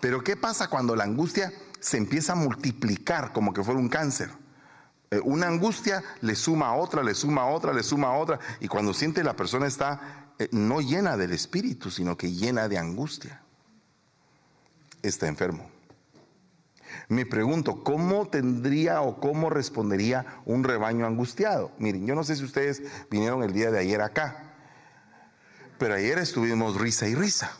Pero 0.00 0.22
¿qué 0.22 0.36
pasa 0.36 0.68
cuando 0.68 0.94
la 0.94 1.04
angustia 1.04 1.52
se 1.84 1.98
empieza 1.98 2.32
a 2.32 2.36
multiplicar 2.36 3.34
como 3.34 3.52
que 3.52 3.62
fuera 3.62 3.78
un 3.78 3.90
cáncer? 3.90 4.30
Eh, 5.10 5.20
una 5.22 5.48
angustia 5.48 6.02
le 6.22 6.34
suma 6.34 6.68
a 6.68 6.76
otra, 6.76 7.02
le 7.02 7.14
suma 7.14 7.42
a 7.42 7.46
otra, 7.48 7.74
le 7.74 7.82
suma 7.82 8.08
a 8.08 8.16
otra. 8.16 8.38
Y 8.60 8.68
cuando 8.68 8.94
siente 8.94 9.22
la 9.22 9.36
persona 9.36 9.66
está 9.66 10.32
eh, 10.38 10.48
no 10.50 10.80
llena 10.80 11.18
del 11.18 11.32
espíritu, 11.32 11.90
sino 11.90 12.16
que 12.16 12.32
llena 12.32 12.68
de 12.68 12.78
angustia. 12.78 13.42
Está 15.02 15.28
enfermo. 15.28 15.70
Me 17.08 17.26
pregunto, 17.26 17.84
¿cómo 17.84 18.28
tendría 18.28 19.02
o 19.02 19.20
cómo 19.20 19.50
respondería 19.50 20.40
un 20.46 20.64
rebaño 20.64 21.04
angustiado? 21.04 21.70
Miren, 21.78 22.06
yo 22.06 22.14
no 22.14 22.24
sé 22.24 22.34
si 22.36 22.44
ustedes 22.44 22.82
vinieron 23.10 23.42
el 23.42 23.52
día 23.52 23.70
de 23.70 23.80
ayer 23.80 24.00
acá, 24.00 24.54
pero 25.78 25.92
ayer 25.92 26.18
estuvimos 26.18 26.80
risa 26.80 27.06
y 27.08 27.14
risa. 27.14 27.58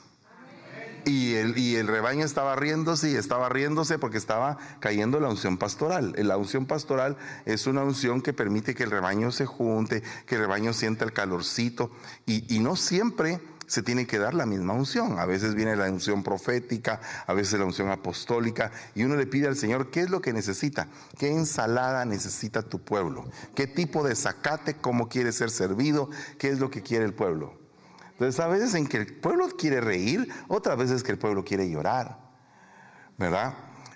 Y 1.06 1.34
el, 1.34 1.58
y 1.58 1.76
el 1.76 1.86
rebaño 1.86 2.24
estaba 2.24 2.56
riéndose 2.56 3.10
y 3.10 3.16
estaba 3.16 3.48
riéndose 3.48 3.98
porque 3.98 4.18
estaba 4.18 4.58
cayendo 4.80 5.20
la 5.20 5.28
unción 5.28 5.58
pastoral. 5.58 6.14
La 6.16 6.36
unción 6.36 6.66
pastoral 6.66 7.16
es 7.44 7.66
una 7.66 7.82
unción 7.82 8.22
que 8.22 8.32
permite 8.32 8.74
que 8.74 8.84
el 8.84 8.90
rebaño 8.90 9.30
se 9.30 9.46
junte, 9.46 10.02
que 10.26 10.36
el 10.36 10.42
rebaño 10.42 10.72
sienta 10.72 11.04
el 11.04 11.12
calorcito. 11.12 11.90
Y, 12.26 12.54
y 12.54 12.60
no 12.60 12.76
siempre 12.76 13.40
se 13.66 13.82
tiene 13.82 14.06
que 14.06 14.18
dar 14.18 14.34
la 14.34 14.46
misma 14.46 14.72
unción. 14.74 15.18
A 15.18 15.26
veces 15.26 15.54
viene 15.54 15.76
la 15.76 15.90
unción 15.90 16.22
profética, 16.22 17.00
a 17.26 17.32
veces 17.34 17.58
la 17.58 17.66
unción 17.66 17.90
apostólica, 17.90 18.72
y 18.94 19.04
uno 19.04 19.16
le 19.16 19.26
pide 19.26 19.48
al 19.48 19.56
Señor 19.56 19.90
qué 19.90 20.00
es 20.00 20.10
lo 20.10 20.20
que 20.20 20.32
necesita, 20.32 20.88
qué 21.18 21.30
ensalada 21.30 22.04
necesita 22.04 22.62
tu 22.62 22.78
pueblo, 22.78 23.24
qué 23.54 23.66
tipo 23.66 24.06
de 24.06 24.14
zacate, 24.14 24.74
cómo 24.74 25.08
quiere 25.08 25.32
ser 25.32 25.50
servido, 25.50 26.08
qué 26.38 26.48
es 26.48 26.60
lo 26.60 26.70
que 26.70 26.82
quiere 26.82 27.04
el 27.04 27.14
pueblo. 27.14 27.63
Entonces, 28.14 28.38
a 28.40 28.46
veces 28.46 28.74
en 28.74 28.86
que 28.86 28.98
el 28.98 29.16
pueblo 29.16 29.48
quiere 29.58 29.80
reír, 29.80 30.32
otras 30.48 30.78
veces 30.78 31.02
que 31.02 31.12
el 31.12 31.18
pueblo 31.18 31.44
quiere 31.44 31.68
llorar, 31.68 32.16
¿verdad? 33.18 33.54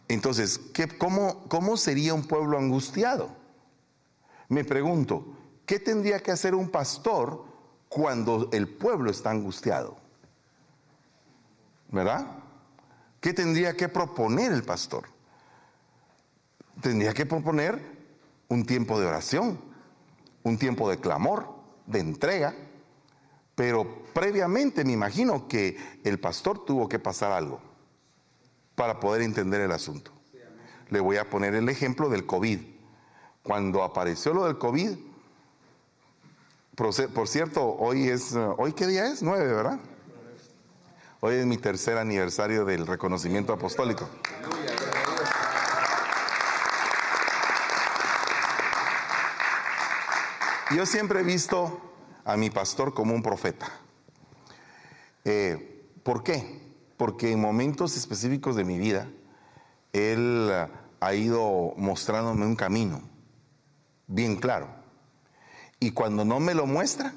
Entonces, 0.08 0.58
¿qué, 0.74 0.88
cómo, 0.88 1.48
¿cómo 1.48 1.76
sería 1.76 2.14
un 2.14 2.24
pueblo 2.24 2.58
angustiado? 2.58 3.30
Me 4.48 4.64
pregunto, 4.64 5.36
¿qué 5.66 5.78
tendría 5.78 6.20
que 6.20 6.32
hacer 6.32 6.54
un 6.56 6.68
pastor 6.68 7.44
cuando 7.88 8.48
el 8.52 8.68
pueblo 8.68 9.10
está 9.10 9.30
angustiado? 9.30 9.96
¿Verdad? 11.90 12.26
¿Qué 13.20 13.32
tendría 13.32 13.76
que 13.76 13.88
proponer 13.88 14.50
el 14.50 14.64
pastor? 14.64 15.04
Tendría 16.80 17.14
que 17.14 17.24
proponer 17.24 17.80
un 18.48 18.66
tiempo 18.66 18.98
de 18.98 19.06
oración, 19.06 19.60
un 20.42 20.58
tiempo 20.58 20.90
de 20.90 20.98
clamor, 20.98 21.54
de 21.86 22.00
entrega, 22.00 22.54
pero 23.58 24.04
previamente 24.14 24.84
me 24.84 24.92
imagino 24.92 25.48
que 25.48 25.76
el 26.04 26.20
pastor 26.20 26.64
tuvo 26.64 26.88
que 26.88 27.00
pasar 27.00 27.32
algo 27.32 27.60
para 28.76 29.00
poder 29.00 29.22
entender 29.22 29.60
el 29.60 29.72
asunto. 29.72 30.12
Le 30.90 31.00
voy 31.00 31.16
a 31.16 31.28
poner 31.28 31.56
el 31.56 31.68
ejemplo 31.68 32.08
del 32.08 32.24
COVID. 32.24 32.60
Cuando 33.42 33.82
apareció 33.82 34.32
lo 34.32 34.44
del 34.44 34.58
COVID, 34.58 34.96
por 36.76 37.26
cierto, 37.26 37.64
hoy 37.80 38.06
es, 38.08 38.36
¿hoy 38.58 38.74
qué 38.74 38.86
día 38.86 39.08
es? 39.08 39.24
Nueve, 39.24 39.52
¿verdad? 39.52 39.80
Hoy 41.18 41.34
es 41.34 41.44
mi 41.44 41.56
tercer 41.56 41.98
aniversario 41.98 42.64
del 42.64 42.86
reconocimiento 42.86 43.52
apostólico. 43.52 44.08
Yo 50.76 50.86
siempre 50.86 51.20
he 51.20 51.24
visto 51.24 51.87
a 52.28 52.36
mi 52.36 52.50
pastor 52.50 52.92
como 52.92 53.14
un 53.14 53.22
profeta. 53.22 53.66
Eh, 55.24 55.82
¿Por 56.02 56.22
qué? 56.22 56.60
Porque 56.98 57.32
en 57.32 57.40
momentos 57.40 57.96
específicos 57.96 58.54
de 58.54 58.64
mi 58.64 58.78
vida, 58.78 59.08
Él 59.94 60.50
ha 61.00 61.14
ido 61.14 61.72
mostrándome 61.78 62.44
un 62.44 62.54
camino 62.54 63.00
bien 64.08 64.36
claro. 64.36 64.68
Y 65.80 65.92
cuando 65.92 66.26
no 66.26 66.38
me 66.38 66.52
lo 66.52 66.66
muestra, 66.66 67.14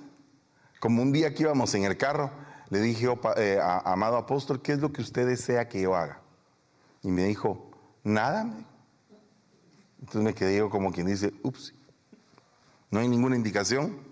como 0.80 1.02
un 1.02 1.12
día 1.12 1.34
que 1.34 1.44
íbamos 1.44 1.76
en 1.76 1.84
el 1.84 1.98
carro, 1.98 2.32
le 2.70 2.80
dije, 2.80 3.08
eh, 3.36 3.60
amado 3.62 4.16
apóstol, 4.16 4.62
¿qué 4.62 4.72
es 4.72 4.80
lo 4.80 4.94
que 4.94 5.02
usted 5.02 5.28
desea 5.28 5.68
que 5.68 5.82
yo 5.82 5.94
haga? 5.94 6.22
Y 7.04 7.12
me 7.12 7.26
dijo, 7.26 7.70
nada. 8.06 8.50
Entonces 10.00 10.22
me 10.22 10.34
quedé 10.34 10.60
yo 10.60 10.70
como 10.70 10.94
quien 10.94 11.08
dice, 11.08 11.34
ups, 11.44 11.74
no 12.92 13.02
hay 13.02 13.10
ninguna 13.10 13.36
indicación. 13.36 14.11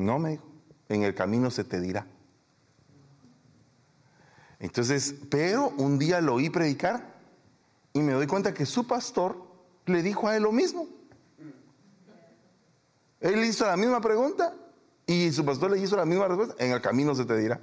No, 0.00 0.18
me 0.18 0.30
dijo, 0.30 0.44
en 0.88 1.02
el 1.02 1.14
camino 1.14 1.50
se 1.50 1.64
te 1.64 1.80
dirá. 1.80 2.06
Entonces, 4.58 5.14
pero 5.30 5.70
un 5.78 5.98
día 5.98 6.20
lo 6.20 6.34
oí 6.34 6.50
predicar 6.50 7.14
y 7.92 8.00
me 8.00 8.12
doy 8.12 8.26
cuenta 8.26 8.52
que 8.52 8.66
su 8.66 8.86
pastor 8.86 9.42
le 9.86 10.02
dijo 10.02 10.28
a 10.28 10.36
él 10.36 10.42
lo 10.42 10.52
mismo. 10.52 10.86
Él 13.20 13.44
hizo 13.44 13.66
la 13.66 13.76
misma 13.76 14.00
pregunta 14.00 14.54
y 15.06 15.30
su 15.32 15.44
pastor 15.44 15.70
le 15.70 15.78
hizo 15.78 15.96
la 15.96 16.04
misma 16.04 16.28
respuesta. 16.28 16.54
En 16.58 16.72
el 16.72 16.80
camino 16.80 17.14
se 17.14 17.24
te 17.24 17.36
dirá. 17.36 17.60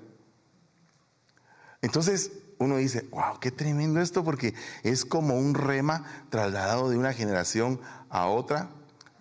Entonces 1.81 2.31
uno 2.59 2.77
dice, 2.77 3.07
wow, 3.11 3.39
qué 3.39 3.51
tremendo 3.51 4.01
esto 4.01 4.23
porque 4.23 4.53
es 4.83 5.05
como 5.05 5.37
un 5.37 5.53
rema 5.53 6.03
trasladado 6.29 6.89
de 6.89 6.97
una 6.97 7.13
generación 7.13 7.79
a 8.09 8.27
otra, 8.27 8.69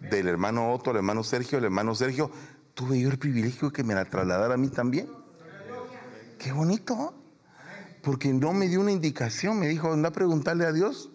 del 0.01 0.29
hermano 0.29 0.73
Otto 0.73 0.91
al 0.91 0.97
hermano 0.97 1.25
Sergio, 1.25 1.59
el 1.59 1.65
hermano 1.65 1.95
Sergio 1.95 2.31
tuve 2.77 3.01
yo 3.01 3.09
el 3.09 3.19
privilegio 3.19 3.71
de 3.71 3.73
que 3.75 3.83
me 3.83 3.95
la 3.95 4.05
trasladara 4.05 4.55
a 4.55 4.57
mí 4.59 4.69
también. 4.69 5.09
Qué 6.39 6.53
bonito. 6.53 7.15
Porque 8.03 8.33
no 8.33 8.53
me 8.53 8.69
dio 8.69 8.81
una 8.81 8.93
indicación, 8.93 9.59
me 9.59 9.67
dijo, 9.67 9.93
anda 9.93 10.11
a 10.11 10.13
preguntarle 10.13 10.67
a 10.67 10.73
Dios. 10.73 11.11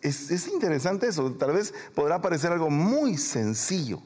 Es, 0.00 0.30
es, 0.30 0.46
interesante 0.48 1.08
eso, 1.08 1.32
tal 1.32 1.52
vez 1.52 1.74
podrá 1.94 2.20
parecer 2.20 2.52
algo 2.52 2.70
muy 2.70 3.16
sencillo, 3.16 4.02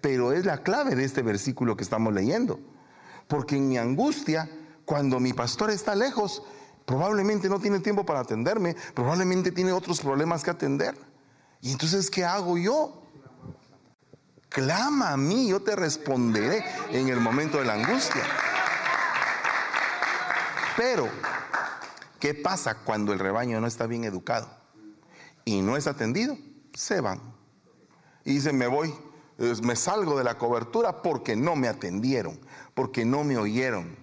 pero 0.00 0.32
es 0.32 0.44
la 0.44 0.62
clave 0.62 0.96
de 0.96 1.04
este 1.04 1.22
versículo 1.22 1.76
que 1.76 1.84
estamos 1.84 2.12
leyendo. 2.12 2.58
Porque 3.28 3.56
en 3.56 3.68
mi 3.68 3.78
angustia, 3.78 4.50
cuando 4.84 5.20
mi 5.20 5.32
pastor 5.32 5.70
está 5.70 5.94
lejos, 5.94 6.42
probablemente 6.84 7.48
no 7.48 7.60
tiene 7.60 7.78
tiempo 7.78 8.04
para 8.04 8.20
atenderme, 8.20 8.74
probablemente 8.94 9.52
tiene 9.52 9.72
otros 9.72 10.00
problemas 10.00 10.42
que 10.42 10.50
atender. 10.50 10.96
Y 11.60 11.70
entonces, 11.70 12.10
¿qué 12.10 12.24
hago 12.24 12.58
yo? 12.58 13.07
Clama 14.48 15.12
a 15.12 15.16
mí, 15.16 15.48
yo 15.48 15.60
te 15.60 15.76
responderé 15.76 16.64
en 16.90 17.08
el 17.08 17.20
momento 17.20 17.58
de 17.58 17.64
la 17.64 17.74
angustia. 17.74 18.22
Pero, 20.76 21.08
¿qué 22.18 22.34
pasa 22.34 22.76
cuando 22.84 23.12
el 23.12 23.18
rebaño 23.18 23.60
no 23.60 23.66
está 23.66 23.86
bien 23.86 24.04
educado 24.04 24.48
y 25.44 25.60
no 25.60 25.76
es 25.76 25.86
atendido? 25.86 26.38
Se 26.72 27.00
van. 27.00 27.20
Y 28.24 28.34
dicen, 28.34 28.56
me 28.56 28.68
voy, 28.68 28.94
me 29.62 29.76
salgo 29.76 30.16
de 30.16 30.24
la 30.24 30.38
cobertura 30.38 31.02
porque 31.02 31.36
no 31.36 31.56
me 31.56 31.68
atendieron, 31.68 32.40
porque 32.74 33.04
no 33.04 33.24
me 33.24 33.36
oyeron. 33.36 33.96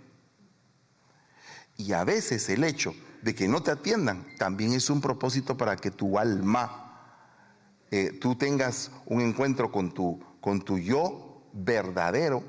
Y 1.78 1.94
a 1.94 2.04
veces 2.04 2.50
el 2.50 2.64
hecho 2.64 2.94
de 3.22 3.34
que 3.34 3.48
no 3.48 3.64
te 3.64 3.72
atiendan 3.72 4.26
también 4.38 4.74
es 4.74 4.90
un 4.90 5.02
propósito 5.02 5.58
para 5.58 5.76
que 5.76 5.92
tu 5.92 6.20
alma, 6.20 6.85
eh, 7.98 8.12
tú 8.12 8.36
tengas 8.36 8.92
un 9.06 9.22
encuentro 9.22 9.72
con 9.72 9.94
tu 9.94 10.20
con 10.46 10.62
tu 10.62 10.78
yo 10.78 11.42
verdadero 11.54 12.44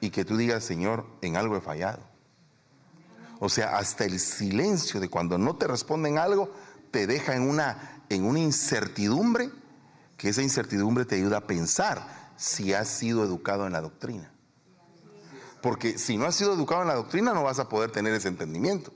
y 0.00 0.08
que 0.08 0.24
tú 0.24 0.38
digas, 0.38 0.64
Señor, 0.64 1.04
en 1.20 1.36
algo 1.36 1.54
he 1.54 1.60
fallado. 1.60 1.98
O 3.40 3.50
sea, 3.50 3.76
hasta 3.76 4.06
el 4.06 4.18
silencio 4.18 5.00
de 5.00 5.10
cuando 5.10 5.36
no 5.36 5.56
te 5.56 5.66
responden 5.66 6.16
algo 6.16 6.50
te 6.90 7.06
deja 7.06 7.36
en 7.36 7.42
una, 7.42 8.04
en 8.08 8.24
una 8.24 8.38
incertidumbre, 8.38 9.50
que 10.16 10.30
esa 10.30 10.40
incertidumbre 10.40 11.04
te 11.04 11.16
ayuda 11.16 11.38
a 11.38 11.46
pensar 11.46 12.32
si 12.36 12.72
has 12.72 12.88
sido 12.88 13.22
educado 13.22 13.66
en 13.66 13.74
la 13.74 13.82
doctrina. 13.82 14.32
Porque 15.60 15.98
si 15.98 16.16
no 16.16 16.24
has 16.24 16.36
sido 16.36 16.54
educado 16.54 16.80
en 16.80 16.88
la 16.88 16.94
doctrina 16.94 17.34
no 17.34 17.42
vas 17.42 17.58
a 17.58 17.68
poder 17.68 17.90
tener 17.90 18.14
ese 18.14 18.28
entendimiento. 18.28 18.94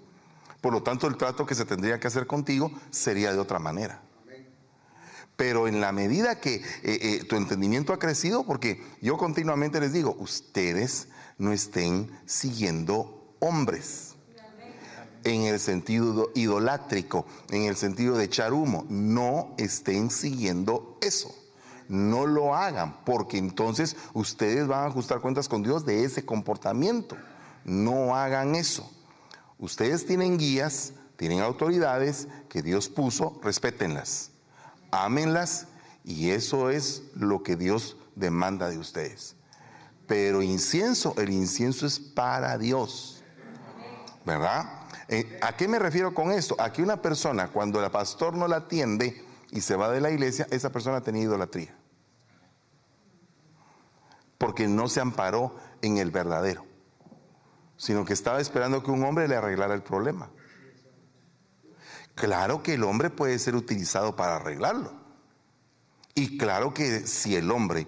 Por 0.63 0.73
lo 0.73 0.83
tanto, 0.83 1.09
el 1.09 1.19
trato 1.19 1.45
que 1.45 1.55
se 1.55 1.67
tendría 1.67 2.01
que 2.01 2.07
hacer 2.07 2.27
contigo 2.27 2.73
sería 2.91 3.33
de 3.33 3.39
otra 3.39 3.59
manera 3.59 4.08
pero 5.39 5.69
en 5.69 5.81
la 5.81 5.93
medida 5.93 6.41
que 6.41 6.57
eh, 6.57 6.63
eh, 6.83 7.25
tu 7.29 7.37
entendimiento 7.37 7.93
ha 7.93 8.01
crecido, 8.01 8.45
porque 8.45 8.83
yo 9.01 9.17
continuamente 9.17 9.79
les 9.79 9.93
digo, 9.93 10.17
ustedes 10.19 11.07
no 11.39 11.53
estén 11.53 12.11
siguiendo 12.27 13.37
hombres 13.39 14.17
en 15.23 15.43
el 15.43 15.61
sentido 15.61 16.33
idolátrico, 16.35 17.25
en 17.51 17.63
el 17.63 17.77
sentido 17.77 18.17
de 18.17 18.25
echar 18.25 18.53
humo, 18.53 18.85
no 18.89 19.55
estén 19.59 20.11
siguiendo 20.11 20.99
eso. 21.03 21.33
No 21.89 22.27
lo 22.27 22.57
hagan, 22.57 23.05
porque 23.05 23.39
entonces 23.39 23.97
ustedes 24.15 24.67
van 24.67 24.81
a 24.81 24.87
ajustar 24.89 25.21
cuentas 25.21 25.49
con 25.49 25.63
Dios 25.63 25.87
de 25.87 26.03
ese 26.03 26.25
comportamiento. 26.25 27.17
No 27.65 28.17
hagan 28.17 28.57
eso. 28.57 28.91
Ustedes 29.59 30.05
tienen 30.05 30.37
guías 30.37 30.95
Tienen 31.17 31.41
autoridades 31.41 32.29
que 32.49 32.63
Dios 32.63 32.89
puso, 32.89 33.41
respétenlas, 33.43 34.31
ámenlas 34.91 35.67
y 36.05 36.31
eso 36.31 36.71
es 36.71 37.03
lo 37.15 37.43
que 37.43 37.57
Dios 37.57 37.97
demanda 38.15 38.69
de 38.71 38.79
ustedes. 38.79 39.37
Pero 40.07 40.43
incienso, 40.43 41.15
el 41.19 41.31
incienso 41.31 41.87
es 41.87 42.01
para 42.01 42.57
Dios. 42.57 43.23
¿Verdad? 44.25 44.87
Eh, 45.09 45.39
¿A 45.43 45.57
qué 45.57 45.69
me 45.69 45.79
refiero 45.79 46.15
con 46.15 46.31
esto? 46.33 46.57
A 46.59 46.73
que 46.73 46.83
una 46.83 47.01
persona, 47.01 47.49
cuando 47.49 47.83
el 47.83 47.91
pastor 47.91 48.35
no 48.35 48.49
la 48.49 48.57
atiende 48.57 49.25
y 49.51 49.61
se 49.61 49.77
va 49.77 49.91
de 49.91 50.01
la 50.01 50.11
iglesia, 50.11 50.47
esa 50.51 50.71
persona 50.71 50.99
ha 50.99 51.03
tenido 51.03 51.31
idolatría. 51.33 51.75
Porque 54.37 54.69
no 54.69 54.89
se 54.89 55.01
amparó 55.01 55.57
en 55.83 55.99
el 55.99 56.11
verdadero, 56.11 56.65
sino 57.77 58.05
que 58.05 58.13
estaba 58.13 58.41
esperando 58.41 58.83
que 58.83 58.91
un 58.91 59.05
hombre 59.05 59.29
le 59.29 59.37
arreglara 59.37 59.75
el 59.75 59.83
problema. 59.83 60.31
Claro 62.19 62.63
que 62.63 62.75
el 62.75 62.85
hombre 62.85 63.11
puede 63.11 63.39
ser 63.39 63.55
utilizado 63.55 64.17
para 64.17 64.37
arreglarlo. 64.37 64.93
Y 66.15 66.37
claro 66.37 66.75
que 66.75 67.07
si 67.07 67.37
el 67.37 67.51
hombre, 67.51 67.87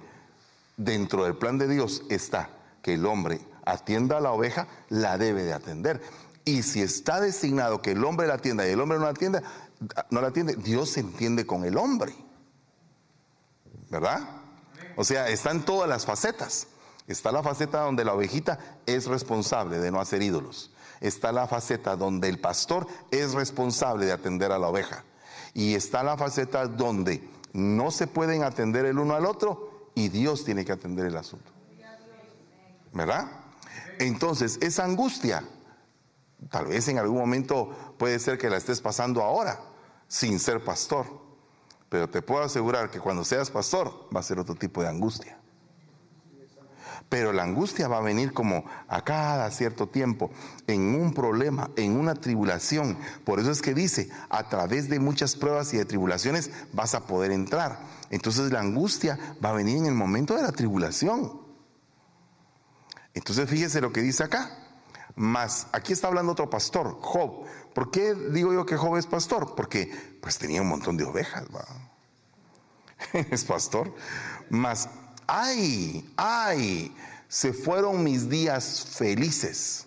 dentro 0.77 1.25
del 1.25 1.37
plan 1.37 1.59
de 1.59 1.67
Dios 1.67 2.05
está 2.09 2.51
que 2.83 2.95
el 2.95 3.07
hombre 3.07 3.41
atienda 3.65 4.19
a 4.19 4.21
la 4.21 4.31
oveja, 4.31 4.69
la 4.89 5.19
debe 5.19 5.43
de 5.43 5.53
atender. 5.53 6.01
Y 6.45 6.63
si 6.63 6.81
está 6.81 7.21
designado 7.21 7.83
que 7.83 7.93
el 7.93 8.05
hombre 8.05 8.29
la 8.29 8.35
atienda 8.35 8.67
y 8.67 8.71
el 8.71 8.81
hombre 8.81 8.99
no 8.99 9.05
la 9.05 9.11
atienda, 9.11 9.43
no 10.11 10.21
la 10.21 10.29
atiende, 10.29 10.55
Dios 10.55 10.91
se 10.91 11.01
entiende 11.01 11.45
con 11.45 11.65
el 11.65 11.77
hombre. 11.77 12.15
¿Verdad? 13.91 14.21
O 14.97 15.05
sea, 15.05 15.29
están 15.29 15.65
todas 15.65 15.89
las 15.89 16.07
facetas. 16.07 16.69
Está 17.11 17.33
la 17.33 17.43
faceta 17.43 17.81
donde 17.81 18.05
la 18.05 18.15
ovejita 18.15 18.59
es 18.87 19.07
responsable 19.07 19.79
de 19.79 19.91
no 19.91 20.01
hacer 20.01 20.23
ídolos 20.23 20.71
está 21.01 21.33
la 21.33 21.47
faceta 21.47 21.97
donde 21.97 22.29
el 22.29 22.39
pastor 22.39 22.87
es 23.11 23.33
responsable 23.33 24.07
de 24.07 24.13
atender 24.13 24.53
a 24.53 24.59
la 24.59 24.69
oveja. 24.69 25.05
Y 25.55 25.75
está 25.75 26.03
la 26.03 26.17
faceta 26.17 26.67
donde 26.67 27.29
no 27.53 27.91
se 27.91 28.07
pueden 28.07 28.45
atender 28.45 28.85
el 28.85 28.99
uno 28.99 29.15
al 29.15 29.27
otro 29.27 29.91
y 29.95 30.09
Dios 30.09 30.45
tiene 30.45 30.65
que 30.65 30.73
atender 30.73 31.07
el 31.07 31.17
asunto. 31.17 31.51
¿Verdad? 32.93 33.31
Entonces, 33.99 34.59
esa 34.61 34.85
angustia, 34.85 35.45
tal 36.51 36.67
vez 36.67 36.89
en 36.89 36.99
algún 36.99 37.19
momento 37.19 37.95
puede 37.99 38.19
ser 38.19 38.39
que 38.39 38.51
la 38.51 38.57
estés 38.57 38.81
pasando 38.81 39.23
ahora, 39.23 39.61
sin 40.09 40.39
ser 40.39 40.63
pastor. 40.65 41.07
Pero 41.89 42.09
te 42.09 42.23
puedo 42.23 42.43
asegurar 42.43 42.91
que 42.91 43.01
cuando 43.01 43.25
seas 43.25 43.51
pastor 43.51 44.09
va 44.15 44.21
a 44.21 44.25
ser 44.25 44.39
otro 44.39 44.55
tipo 44.55 44.83
de 44.83 44.89
angustia. 44.89 45.40
Pero 47.11 47.33
la 47.33 47.43
angustia 47.43 47.89
va 47.89 47.99
a 47.99 48.03
venir 48.03 48.33
como 48.33 48.65
a 48.89 49.03
cada 49.03 49.51
cierto 49.51 49.89
tiempo, 49.89 50.31
en 50.69 50.95
un 50.95 51.13
problema, 51.13 51.71
en 51.77 51.99
una 51.99 52.15
tribulación. 52.15 52.97
Por 53.25 53.41
eso 53.41 53.51
es 53.51 53.61
que 53.61 53.75
dice, 53.75 54.09
a 54.31 54.49
través 54.49 54.89
de 54.89 55.01
muchas 55.01 55.35
pruebas 55.35 55.75
y 55.75 55.77
de 55.77 55.85
tribulaciones 55.85 56.51
vas 56.73 56.95
a 56.95 57.07
poder 57.07 57.33
entrar. 57.33 57.81
Entonces 58.11 58.53
la 58.53 58.61
angustia 58.61 59.19
va 59.45 59.51
a 59.51 59.55
venir 59.55 59.79
en 59.79 59.87
el 59.87 59.95
momento 59.95 60.37
de 60.37 60.43
la 60.43 60.53
tribulación. 60.53 61.43
Entonces 63.13 63.51
fíjese 63.51 63.81
lo 63.81 63.93
que 63.93 64.03
dice 64.03 64.23
acá. 64.23 64.57
Más, 65.17 65.67
aquí 65.73 65.93
está 65.93 66.07
hablando 66.07 66.31
otro 66.31 66.49
pastor, 66.49 66.97
Job. 67.01 67.45
¿Por 67.75 67.91
qué 67.91 68.15
digo 68.15 68.53
yo 68.53 68.65
que 68.65 68.77
Job 68.77 68.97
es 68.97 69.07
pastor? 69.07 69.57
Porque 69.57 69.91
pues 70.23 70.39
tenía 70.39 70.63
un 70.63 70.69
montón 70.69 70.97
de 70.97 71.05
ovejas, 71.05 71.45
es 73.13 73.45
pastor. 73.45 73.93
Más 74.49 74.89
ay, 75.31 76.13
ay, 76.17 76.95
se 77.29 77.53
fueron 77.53 78.03
mis 78.03 78.29
días 78.29 78.85
felices. 78.85 79.87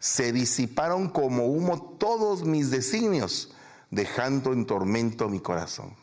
Se 0.00 0.32
disiparon 0.32 1.08
como 1.08 1.46
humo 1.46 1.96
todos 1.98 2.44
mis 2.44 2.70
designios, 2.70 3.54
dejando 3.90 4.52
en 4.52 4.66
tormento 4.66 5.28
mi 5.28 5.38
corazón. 5.38 5.94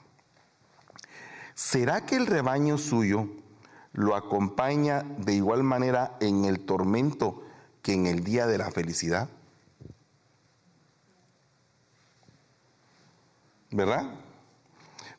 ¿Será 1.53 2.05
que 2.05 2.15
el 2.15 2.25
rebaño 2.25 2.77
suyo 2.77 3.27
lo 3.91 4.15
acompaña 4.15 5.03
de 5.17 5.33
igual 5.33 5.63
manera 5.63 6.15
en 6.21 6.45
el 6.45 6.61
tormento 6.61 7.43
que 7.81 7.93
en 7.93 8.07
el 8.07 8.23
día 8.23 8.47
de 8.47 8.57
la 8.57 8.71
felicidad? 8.71 9.27
¿Verdad? 13.69 14.20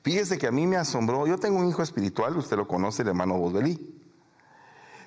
Fíjese 0.02 0.36
que 0.36 0.48
a 0.48 0.52
mí 0.52 0.66
me 0.66 0.76
asombró, 0.76 1.26
yo 1.26 1.38
tengo 1.38 1.58
un 1.58 1.68
hijo 1.68 1.82
espiritual, 1.82 2.36
usted 2.36 2.56
lo 2.56 2.66
conoce, 2.66 3.02
el 3.02 3.08
hermano 3.08 3.40
Baudelí. 3.40 4.00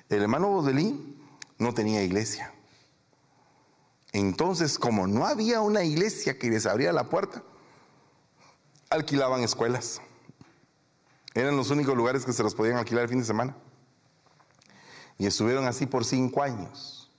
El 0.08 0.22
hermano 0.22 0.50
Baudelí 0.50 1.18
no 1.58 1.74
tenía 1.74 2.02
iglesia. 2.02 2.52
Entonces, 4.12 4.78
como 4.78 5.06
no 5.06 5.26
había 5.26 5.60
una 5.60 5.84
iglesia 5.84 6.38
que 6.38 6.48
les 6.48 6.64
abría 6.64 6.92
la 6.92 7.10
puerta, 7.10 7.42
alquilaban 8.88 9.42
escuelas. 9.42 10.00
Eran 11.34 11.56
los 11.56 11.68
únicos 11.70 11.94
lugares 11.94 12.24
que 12.24 12.32
se 12.32 12.42
los 12.42 12.54
podían 12.54 12.78
alquilar 12.78 13.02
el 13.02 13.10
fin 13.10 13.18
de 13.18 13.26
semana. 13.26 13.54
Y 15.18 15.26
estuvieron 15.26 15.66
así 15.66 15.84
por 15.84 16.06
cinco 16.06 16.42
años, 16.42 17.10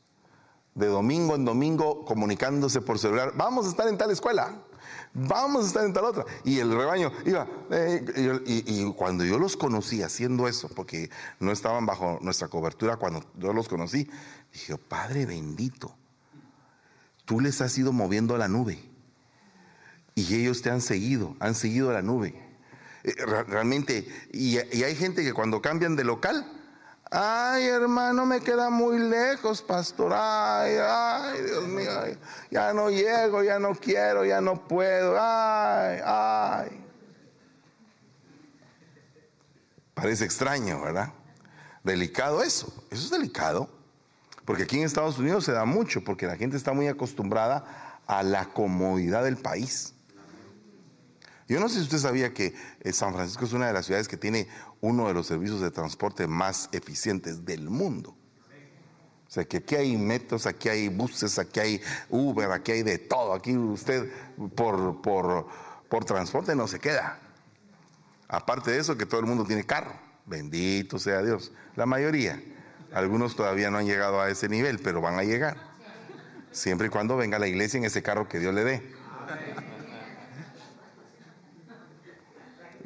de 0.73 0.87
domingo 0.87 1.35
en 1.35 1.45
domingo 1.45 2.05
comunicándose 2.05 2.81
por 2.81 2.97
celular, 2.97 3.33
vamos 3.35 3.67
a 3.67 3.69
estar 3.69 3.87
en 3.87 3.97
tal 3.97 4.09
escuela 4.09 4.63
vamos 5.17 5.65
a 5.65 5.67
estar 5.67 5.85
en 5.85 5.93
tal 5.93 6.05
otra. 6.05 6.25
Y 6.43 6.59
el 6.59 6.71
rebaño 6.71 7.11
iba, 7.25 7.47
eh, 7.71 8.43
y, 8.45 8.85
cuando 8.93 9.25
yo 9.25 9.37
los 9.37 9.57
conocí 9.57 10.03
haciendo 10.03 10.47
eso, 10.47 10.69
porque 10.69 11.09
no 11.39 11.51
estaban 11.51 11.85
bajo 11.85 12.19
nuestra 12.21 12.47
cobertura 12.47 12.97
cuando 12.97 13.23
yo 13.37 13.53
los 13.53 13.67
conocí, 13.67 14.09
dije, 14.53 14.77
Padre 14.77 15.25
bendito, 15.25 15.95
tú 17.25 17.39
les 17.39 17.61
has 17.61 17.77
ido 17.77 17.91
moviendo 17.91 18.37
la 18.37 18.47
nube. 18.47 18.79
Y 20.15 20.33
ellos 20.35 20.61
te 20.61 20.69
han 20.69 20.81
seguido, 20.81 21.35
han 21.39 21.53
seguido 21.55 21.91
la 21.91 22.01
nube. 22.01 22.33
Eh, 23.03 23.13
realmente, 23.47 24.07
y 24.31 24.57
hay 24.57 24.95
gente 24.95 25.23
que 25.23 25.33
cuando 25.33 25.61
cambian 25.61 25.95
de 25.95 26.03
local, 26.03 26.56
Ay, 27.09 27.67
hermano, 27.67 28.25
me 28.25 28.41
queda 28.41 28.69
muy 28.69 28.99
lejos, 28.99 29.61
pastor. 29.61 30.11
Ay, 30.13 30.75
ay, 30.81 31.41
Dios 31.43 31.67
mío. 31.67 31.89
ya 32.51 32.73
no 32.73 32.89
llego, 32.89 33.43
ya 33.43 33.59
no 33.59 33.73
quiero, 33.75 34.25
ya 34.25 34.41
no 34.41 34.67
puedo. 34.67 35.15
Ay, 35.17 36.01
ay. 36.03 36.83
Parece 39.93 40.25
extraño, 40.25 40.81
¿verdad? 40.81 41.13
Delicado 41.83 42.43
eso. 42.43 42.73
Eso 42.91 43.05
es 43.05 43.09
delicado. 43.09 43.69
Porque 44.43 44.63
aquí 44.63 44.77
en 44.77 44.85
Estados 44.85 45.17
Unidos 45.17 45.45
se 45.45 45.51
da 45.51 45.65
mucho, 45.65 46.03
porque 46.03 46.25
la 46.25 46.35
gente 46.35 46.57
está 46.57 46.73
muy 46.73 46.87
acostumbrada 46.87 47.99
a 48.05 48.23
la 48.23 48.45
comodidad 48.45 49.23
del 49.23 49.37
país. 49.37 49.93
Yo 51.47 51.59
no 51.59 51.69
sé 51.69 51.75
si 51.75 51.81
usted 51.83 51.99
sabía 51.99 52.33
que 52.33 52.53
eh, 52.81 52.91
San 52.91 53.13
Francisco 53.13 53.45
es 53.45 53.53
una 53.53 53.67
de 53.67 53.73
las 53.73 53.85
ciudades 53.85 54.07
que 54.07 54.17
tiene 54.17 54.47
uno 54.81 55.07
de 55.07 55.13
los 55.13 55.27
servicios 55.27 55.61
de 55.61 55.71
transporte 55.71 56.27
más 56.27 56.69
eficientes 56.73 57.45
del 57.45 57.69
mundo. 57.69 58.15
O 59.27 59.29
sea, 59.29 59.45
que 59.45 59.57
aquí 59.57 59.75
hay 59.75 59.97
metros, 59.97 60.45
aquí 60.45 60.69
hay 60.69 60.87
buses, 60.87 61.37
aquí 61.37 61.59
hay 61.59 61.81
Uber, 62.09 62.51
aquí 62.51 62.71
hay 62.71 62.83
de 62.83 62.97
todo. 62.97 63.33
Aquí 63.33 63.57
usted 63.57 64.11
por, 64.55 65.01
por, 65.01 65.47
por 65.89 66.05
transporte 66.05 66.55
no 66.55 66.67
se 66.67 66.79
queda. 66.79 67.19
Aparte 68.29 68.71
de 68.71 68.79
eso, 68.79 68.97
que 68.97 69.05
todo 69.05 69.19
el 69.19 69.25
mundo 69.25 69.45
tiene 69.45 69.65
carro. 69.65 69.93
Bendito 70.25 70.99
sea 70.99 71.21
Dios. 71.21 71.51
La 71.75 71.85
mayoría. 71.85 72.41
Algunos 72.93 73.35
todavía 73.35 73.69
no 73.69 73.77
han 73.77 73.85
llegado 73.85 74.21
a 74.21 74.29
ese 74.29 74.47
nivel, 74.49 74.79
pero 74.79 75.01
van 75.01 75.19
a 75.19 75.23
llegar. 75.23 75.57
Siempre 76.51 76.87
y 76.87 76.89
cuando 76.89 77.17
venga 77.17 77.37
la 77.37 77.47
iglesia 77.47 77.77
en 77.77 77.85
ese 77.85 78.01
carro 78.01 78.27
que 78.27 78.39
Dios 78.39 78.53
le 78.53 78.63
dé. 78.63 78.95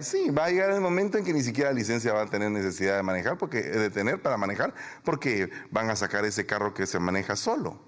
Sí, 0.02 0.30
va 0.32 0.46
a 0.46 0.50
llegar 0.50 0.72
el 0.72 0.82
momento 0.82 1.18
en 1.18 1.24
que 1.24 1.34
ni 1.34 1.44
siquiera 1.44 1.72
licencia 1.72 2.14
va 2.14 2.24
a 2.24 2.26
tener 2.26 2.50
necesidad 2.52 2.98
de 2.98 3.04
manejar, 3.04 3.38
porque 3.38 3.62
de 3.62 3.90
tener 3.90 4.22
para 4.22 4.38
manejar, 4.38 4.74
porque 5.04 5.50
van 5.70 5.90
a 5.90 5.96
sacar 5.96 6.26
ese 6.26 6.46
carro 6.46 6.74
que 6.74 6.88
se 6.88 7.00
maneja 7.00 7.36
solo. 7.36 7.80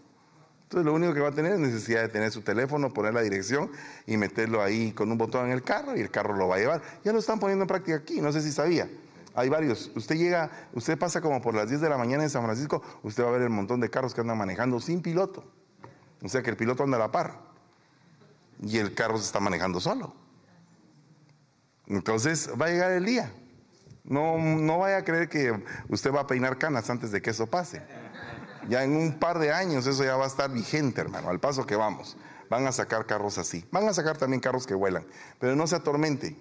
Entonces 0.64 0.86
lo 0.86 0.94
único 0.94 1.14
que 1.14 1.20
va 1.20 1.30
a 1.30 1.32
tener 1.32 1.54
es 1.54 1.60
necesidad 1.60 2.02
de 2.02 2.10
tener 2.10 2.32
su 2.32 2.42
teléfono, 2.42 2.94
poner 2.94 3.14
la 3.14 3.22
dirección 3.22 3.72
y 4.08 4.18
meterlo 4.18 4.62
ahí 4.62 4.92
con 4.92 5.12
un 5.12 5.18
botón 5.18 5.46
en 5.46 5.52
el 5.52 5.64
carro 5.64 5.96
y 5.96 6.02
el 6.02 6.10
carro 6.10 6.36
lo 6.36 6.48
va 6.48 6.56
a 6.56 6.60
llevar. 6.60 6.82
Ya 7.04 7.14
lo 7.14 7.20
están 7.20 7.40
poniendo 7.40 7.64
en 7.64 7.68
práctica 7.68 7.98
aquí, 7.98 8.22
no 8.22 8.32
sé 8.32 8.42
si 8.42 8.52
sabía. 8.52 8.90
Hay 9.36 9.50
varios. 9.50 9.92
Usted 9.96 10.16
llega, 10.16 10.50
usted 10.74 10.98
pasa 10.98 11.22
como 11.22 11.42
por 11.42 11.54
las 11.54 11.70
10 11.70 11.82
de 11.82 11.90
la 11.90 11.98
mañana 11.98 12.24
en 12.24 12.30
San 12.30 12.44
Francisco, 12.44 12.82
usted 13.04 13.24
va 13.24 13.30
a 13.30 13.32
ver 13.32 13.42
el 13.44 13.50
montón 13.50 13.80
de 13.80 13.90
carros 13.90 14.14
que 14.14 14.22
andan 14.22 14.38
manejando 14.38 14.80
sin 14.80 15.02
piloto. 15.02 15.44
O 16.24 16.30
sea 16.30 16.42
que 16.42 16.50
el 16.50 16.58
piloto 16.58 16.84
anda 16.84 16.98
a 16.98 17.02
la 17.02 17.12
par 17.12 17.40
y 18.62 18.78
el 18.78 18.94
carro 18.94 19.18
se 19.18 19.26
está 19.26 19.40
manejando 19.40 19.80
solo. 19.80 20.23
Entonces 21.94 22.50
va 22.60 22.66
a 22.66 22.70
llegar 22.70 22.92
el 22.92 23.06
día. 23.06 23.32
No, 24.04 24.38
no 24.38 24.80
vaya 24.80 24.98
a 24.98 25.04
creer 25.04 25.30
que 25.30 25.64
usted 25.90 26.12
va 26.12 26.22
a 26.22 26.28
peinar 26.28 26.58
canas 26.58 26.90
antes 26.90 27.12
de 27.12 27.22
que 27.22 27.30
eso 27.30 27.46
pase. 27.48 27.84
Ya 28.68 28.84
en 28.84 28.96
un 28.96 29.20
par 29.20 29.38
de 29.38 29.52
años 29.52 29.86
eso 29.86 30.04
ya 30.04 30.16
va 30.16 30.26
a 30.26 30.28
estar 30.28 30.52
vigente, 30.52 31.02
hermano, 31.02 31.30
al 31.30 31.40
paso 31.40 31.66
que 31.66 31.76
vamos. 31.76 32.18
Van 32.50 32.66
a 32.66 32.72
sacar 32.72 33.06
carros 33.06 33.38
así. 33.38 33.66
Van 33.72 33.88
a 33.88 33.94
sacar 33.94 34.18
también 34.18 34.42
carros 34.42 34.66
que 34.66 34.74
vuelan. 34.74 35.06
Pero 35.40 35.56
no 35.56 35.68
se 35.68 35.76
atormente. 35.76 36.36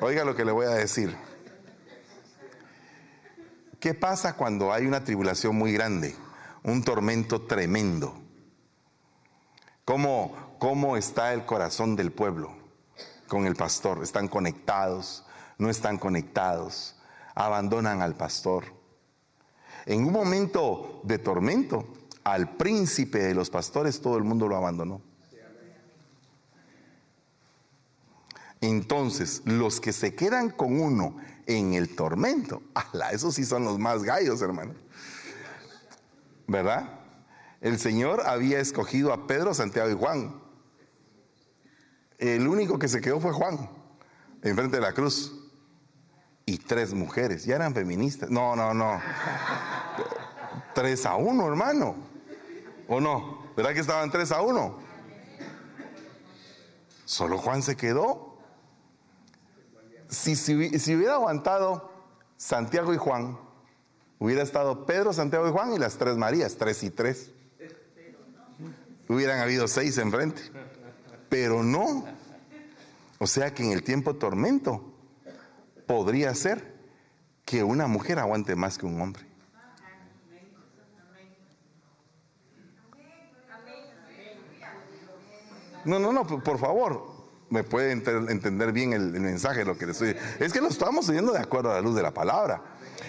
Oiga 0.00 0.24
lo 0.24 0.34
que 0.34 0.44
le 0.44 0.52
voy 0.52 0.66
a 0.66 0.70
decir. 0.70 1.14
¿Qué 3.78 3.94
pasa 3.94 4.34
cuando 4.34 4.72
hay 4.72 4.86
una 4.86 5.04
tribulación 5.04 5.56
muy 5.56 5.72
grande? 5.72 6.16
Un 6.62 6.82
tormento 6.82 7.42
tremendo. 7.42 8.18
¿Cómo, 9.84 10.56
¿Cómo 10.58 10.96
está 10.96 11.34
el 11.34 11.44
corazón 11.44 11.96
del 11.96 12.12
pueblo 12.12 12.61
con 13.32 13.46
el 13.46 13.56
pastor? 13.56 14.02
¿Están 14.02 14.28
conectados? 14.28 15.24
¿No 15.56 15.70
están 15.70 15.96
conectados? 15.96 16.96
Abandonan 17.34 18.02
al 18.02 18.14
pastor. 18.14 18.64
En 19.86 20.04
un 20.04 20.12
momento 20.12 21.00
de 21.04 21.18
tormento, 21.18 21.88
al 22.24 22.58
príncipe 22.58 23.20
de 23.20 23.34
los 23.34 23.48
pastores 23.48 24.02
todo 24.02 24.18
el 24.18 24.24
mundo 24.24 24.48
lo 24.48 24.56
abandonó. 24.58 25.00
Entonces, 28.60 29.40
los 29.46 29.80
que 29.80 29.94
se 29.94 30.14
quedan 30.14 30.50
con 30.50 30.78
uno 30.78 31.16
en 31.46 31.72
el 31.72 31.96
tormento, 31.96 32.60
ala, 32.74 33.12
esos 33.12 33.34
sí 33.36 33.46
son 33.46 33.64
los 33.64 33.78
más 33.78 34.02
gallos, 34.02 34.42
hermano. 34.42 34.74
¿Verdad? 36.46 37.00
El 37.62 37.78
Señor 37.78 38.24
había 38.26 38.60
escogido 38.60 39.10
a 39.10 39.26
Pedro, 39.26 39.54
Santiago 39.54 39.90
y 39.90 39.94
Juan. 39.94 40.41
El 42.22 42.46
único 42.46 42.78
que 42.78 42.86
se 42.86 43.00
quedó 43.00 43.18
fue 43.18 43.32
Juan, 43.32 43.68
enfrente 44.42 44.76
de 44.76 44.80
la 44.80 44.92
cruz. 44.92 45.32
Y 46.46 46.58
tres 46.58 46.94
mujeres, 46.94 47.44
ya 47.44 47.56
eran 47.56 47.74
feministas. 47.74 48.30
No, 48.30 48.54
no, 48.54 48.72
no. 48.72 49.00
Tres 50.72 51.04
a 51.04 51.16
uno, 51.16 51.48
hermano. 51.48 51.96
¿O 52.86 53.00
no? 53.00 53.42
¿Verdad 53.56 53.74
que 53.74 53.80
estaban 53.80 54.08
tres 54.12 54.30
a 54.30 54.40
uno? 54.40 54.78
Solo 57.04 57.38
Juan 57.38 57.60
se 57.60 57.76
quedó 57.76 58.38
si, 60.08 60.36
si, 60.36 60.94
hubiera 60.94 61.14
aguantado 61.14 61.90
Santiago 62.36 62.94
y 62.94 62.98
Juan, 62.98 63.36
hubiera 64.20 64.42
estado 64.42 64.86
Pedro, 64.86 65.12
Santiago 65.12 65.48
y 65.48 65.50
Juan 65.50 65.74
y 65.74 65.78
las 65.78 65.96
tres 65.96 66.16
Marías, 66.16 66.56
tres 66.56 66.84
y 66.84 66.90
tres. 66.90 67.32
Hubieran 69.08 69.40
habido 69.40 69.66
seis 69.66 69.98
enfrente. 69.98 70.42
Pero 71.32 71.62
no. 71.62 72.04
O 73.18 73.26
sea 73.26 73.54
que 73.54 73.64
en 73.64 73.72
el 73.72 73.82
tiempo 73.82 74.16
tormento 74.16 74.84
podría 75.86 76.34
ser 76.34 76.74
que 77.46 77.64
una 77.64 77.86
mujer 77.86 78.18
aguante 78.18 78.54
más 78.54 78.76
que 78.76 78.84
un 78.84 79.00
hombre. 79.00 79.24
No, 85.86 85.98
no, 85.98 86.12
no, 86.12 86.26
por 86.26 86.58
favor, 86.58 87.10
me 87.48 87.64
puede 87.64 87.92
entender 87.92 88.72
bien 88.72 88.92
el, 88.92 89.12
mensaje, 89.12 89.64
lo 89.64 89.78
que 89.78 89.86
le 89.86 89.92
estoy. 89.92 90.14
Es 90.38 90.52
que 90.52 90.60
lo 90.60 90.68
estamos 90.68 91.08
oyendo 91.08 91.32
de 91.32 91.38
acuerdo 91.38 91.70
a 91.70 91.76
la 91.76 91.80
luz 91.80 91.94
de 91.94 92.02
la 92.02 92.12
palabra. 92.12 92.62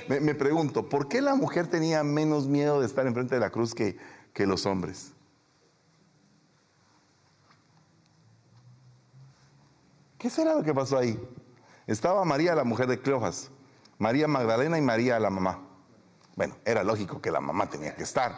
Me, 0.07 0.33
pregunto, 0.33 0.87
¿por 0.87 1.09
qué 1.09 1.21
la 1.21 1.35
mujer 1.35 1.67
tenía 1.67 2.05
menos 2.05 2.47
miedo 2.47 2.79
de 2.79 2.85
estar 2.85 3.05
enfrente 3.05 3.35
de 3.35 3.41
la 3.41 3.49
cruz 3.49 3.75
que, 3.75 3.97
que 4.33 4.47
los 4.47 4.65
hombres? 4.65 5.12
¿Qué 10.23 10.29
será 10.29 10.55
lo 10.55 10.63
que 10.63 10.73
pasó 10.73 10.97
ahí? 10.97 11.19
Estaba 11.85 12.23
María, 12.23 12.55
la 12.55 12.63
mujer 12.63 12.87
de 12.87 12.97
Cleofas, 13.01 13.51
María 13.97 14.25
Magdalena 14.25 14.77
y 14.77 14.81
María, 14.81 15.19
la 15.19 15.29
mamá. 15.29 15.59
Bueno, 16.37 16.55
era 16.63 16.81
lógico 16.81 17.21
que 17.21 17.29
la 17.29 17.41
mamá 17.41 17.69
tenía 17.69 17.93
que 17.93 18.03
estar. 18.03 18.31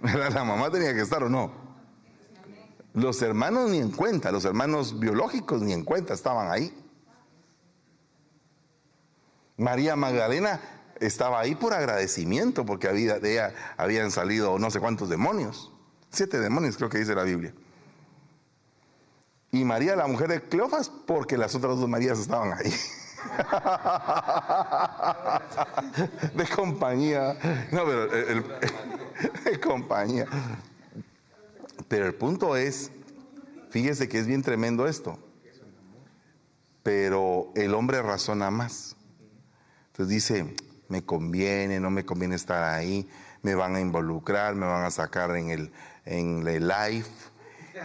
¿La 0.02 0.44
mamá 0.44 0.70
tenía 0.70 0.94
que 0.94 1.00
estar 1.00 1.24
o 1.24 1.28
no? 1.28 1.50
Los 2.94 3.20
hermanos 3.22 3.72
ni 3.72 3.78
en 3.78 3.90
cuenta, 3.90 4.30
los 4.30 4.44
hermanos 4.44 5.00
biológicos 5.00 5.62
ni 5.62 5.72
en 5.72 5.82
cuenta 5.82 6.14
estaban 6.14 6.48
ahí. 6.48 6.72
María 9.56 9.96
Magdalena 9.96 10.60
estaba 11.00 11.40
ahí 11.40 11.56
por 11.56 11.74
agradecimiento, 11.74 12.64
porque 12.64 12.86
había, 12.86 13.18
de 13.18 13.32
ella 13.32 13.54
habían 13.76 14.12
salido 14.12 14.56
no 14.60 14.70
sé 14.70 14.78
cuántos 14.78 15.08
demonios. 15.08 15.72
Siete 16.10 16.38
demonios 16.38 16.76
creo 16.76 16.88
que 16.88 16.98
dice 16.98 17.16
la 17.16 17.24
Biblia. 17.24 17.52
Y 19.50 19.64
María, 19.64 19.96
la 19.96 20.06
mujer 20.06 20.28
de 20.28 20.42
Cleofas, 20.42 20.90
porque 20.90 21.38
las 21.38 21.54
otras 21.54 21.78
dos 21.78 21.88
Marías 21.88 22.18
estaban 22.18 22.52
ahí. 22.52 22.70
de 26.34 26.46
compañía. 26.48 27.36
No, 27.72 27.84
pero 27.84 28.06
de 29.44 29.60
compañía. 29.60 30.26
Pero 31.88 32.06
el 32.06 32.14
punto 32.14 32.56
es, 32.56 32.90
fíjese 33.70 34.08
que 34.08 34.18
es 34.18 34.26
bien 34.26 34.42
tremendo 34.42 34.86
esto, 34.86 35.18
pero 36.82 37.50
el 37.54 37.74
hombre 37.74 38.02
razona 38.02 38.50
más. 38.50 38.96
Entonces 39.88 40.14
dice, 40.14 40.54
me 40.88 41.04
conviene, 41.04 41.80
no 41.80 41.90
me 41.90 42.04
conviene 42.04 42.36
estar 42.36 42.64
ahí, 42.64 43.08
me 43.42 43.54
van 43.54 43.76
a 43.76 43.80
involucrar, 43.80 44.54
me 44.54 44.66
van 44.66 44.84
a 44.84 44.90
sacar 44.90 45.34
en 45.36 45.50
el, 45.50 45.72
en 46.04 46.46
el 46.46 46.68
live 46.68 47.06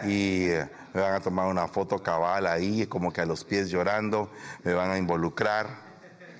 y 0.06 0.46
eh, 0.46 0.70
me 0.94 1.02
van 1.02 1.14
a 1.14 1.20
tomar 1.20 1.48
una 1.48 1.68
foto 1.68 2.02
cabal 2.02 2.46
ahí, 2.46 2.86
como 2.86 3.12
que 3.12 3.22
a 3.22 3.26
los 3.26 3.44
pies 3.44 3.70
llorando, 3.70 4.30
me 4.64 4.74
van 4.74 4.92
a 4.92 4.98
involucrar. 4.98 5.68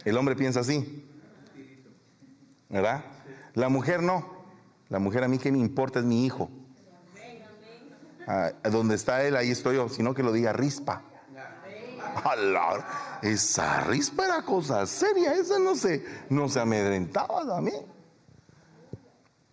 El 0.06 0.18
hombre 0.18 0.36
piensa 0.36 0.60
así, 0.60 1.06
¿verdad? 2.70 3.04
La 3.56 3.70
mujer 3.70 4.04
no. 4.04 4.44
La 4.90 5.00
mujer 5.00 5.24
a 5.24 5.28
mí 5.28 5.40
que 5.40 5.52
me 5.52 5.58
importa 5.58 6.00
es 6.00 6.06
mi 6.06 6.26
hijo. 6.26 6.52
Ah, 8.28 8.52
donde 8.70 8.96
está 8.96 9.24
él, 9.24 9.36
ahí 9.36 9.52
estoy 9.52 9.76
yo, 9.76 9.90
sino 9.90 10.14
que 10.14 10.24
lo 10.24 10.32
diga 10.32 10.54
rispa. 10.54 11.02
esa 13.22 13.82
rispa 13.82 14.26
era 14.26 14.44
cosa 14.44 14.86
seria, 14.86 15.34
esa 15.34 15.58
no 15.60 15.76
se, 15.76 16.06
no 16.30 16.48
se 16.48 16.60
amedrentaba 16.60 17.46
también. 17.46 17.86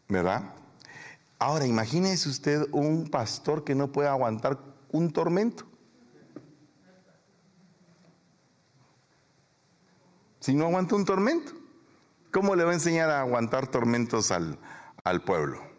¿Verdad? 0.08 0.42
Ahora, 1.38 1.66
imagínese 1.66 2.28
usted 2.28 2.66
un 2.72 3.08
pastor 3.08 3.64
que 3.64 3.74
no 3.74 3.90
puede 3.90 4.08
aguantar 4.08 4.58
un 4.92 5.12
tormento. 5.12 5.64
Si 10.40 10.54
no 10.54 10.66
aguanta 10.66 10.94
un 10.94 11.04
tormento, 11.04 11.52
¿cómo 12.32 12.56
le 12.56 12.64
va 12.64 12.70
a 12.70 12.74
enseñar 12.74 13.10
a 13.10 13.20
aguantar 13.20 13.66
tormentos 13.66 14.30
al, 14.30 14.58
al 15.04 15.22
pueblo? 15.22 15.70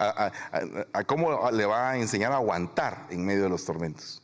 a, 0.00 1.04
cómo 1.04 1.50
le 1.50 1.66
va 1.66 1.90
a 1.90 1.98
enseñar 1.98 2.32
a 2.32 2.36
aguantar 2.36 3.06
en 3.10 3.24
medio 3.24 3.42
de 3.42 3.48
los 3.50 3.64
tormentos. 3.64 4.22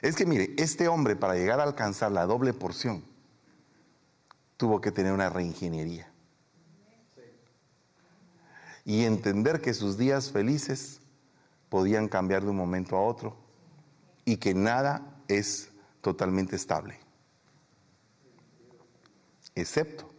Es 0.00 0.14
que 0.14 0.26
mire, 0.26 0.54
este 0.58 0.86
hombre 0.86 1.16
para 1.16 1.34
llegar 1.34 1.58
a 1.58 1.64
alcanzar 1.64 2.12
la 2.12 2.24
doble 2.24 2.52
porción 2.52 3.04
tuvo 4.56 4.80
que 4.80 4.92
tener 4.92 5.12
una 5.12 5.28
reingeniería. 5.28 6.10
Y 8.84 9.04
entender 9.04 9.60
que 9.60 9.74
sus 9.74 9.98
días 9.98 10.30
felices 10.30 11.00
podían 11.68 12.08
cambiar 12.08 12.42
de 12.42 12.50
un 12.50 12.56
momento 12.56 12.96
a 12.96 13.02
otro 13.02 13.36
y 14.24 14.36
que 14.36 14.54
nada 14.54 15.22
es 15.28 15.70
totalmente 16.00 16.56
estable, 16.56 16.98
excepto 19.54 20.10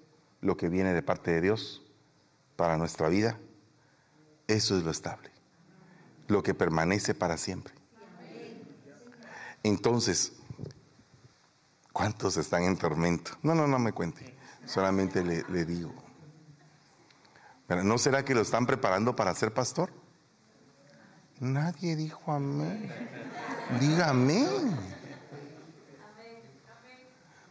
lo 0.41 0.57
que 0.57 0.69
viene 0.69 0.93
de 0.93 1.01
parte 1.01 1.31
de 1.31 1.41
Dios 1.41 1.83
para 2.55 2.77
nuestra 2.77 3.09
vida, 3.09 3.39
eso 4.47 4.77
es 4.77 4.83
lo 4.83 4.91
estable, 4.91 5.29
lo 6.27 6.43
que 6.43 6.53
permanece 6.53 7.13
para 7.13 7.37
siempre. 7.37 7.73
Entonces, 9.63 10.33
¿cuántos 11.91 12.37
están 12.37 12.63
en 12.63 12.77
tormento? 12.77 13.31
No, 13.43 13.53
no, 13.55 13.67
no 13.67 13.79
me 13.79 13.91
cuente, 13.91 14.35
solamente 14.65 15.23
le, 15.23 15.65
digo. 15.65 15.93
¿No 17.83 17.97
será 17.97 18.23
que 18.25 18.33
lo 18.33 18.41
están 18.41 18.65
preparando 18.65 19.15
para 19.15 19.35
ser 19.35 19.53
pastor? 19.53 19.91
Nadie 21.39 21.95
dijo 21.95 22.31
amén. 22.31 22.91
Dígame. 23.79 24.45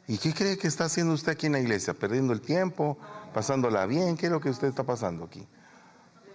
¿Y 0.06 0.18
qué 0.18 0.32
cree 0.32 0.56
que 0.56 0.68
está 0.68 0.84
haciendo 0.84 1.14
usted 1.14 1.32
aquí 1.32 1.46
en 1.46 1.52
la 1.52 1.60
iglesia? 1.60 1.94
¿Perdiendo 1.94 2.32
el 2.32 2.40
tiempo? 2.40 2.98
pasándola 3.32 3.86
bien. 3.86 4.16
¿Qué 4.16 4.26
es 4.26 4.32
lo 4.32 4.40
que 4.40 4.50
usted 4.50 4.68
está 4.68 4.84
pasando 4.84 5.24
aquí? 5.24 5.46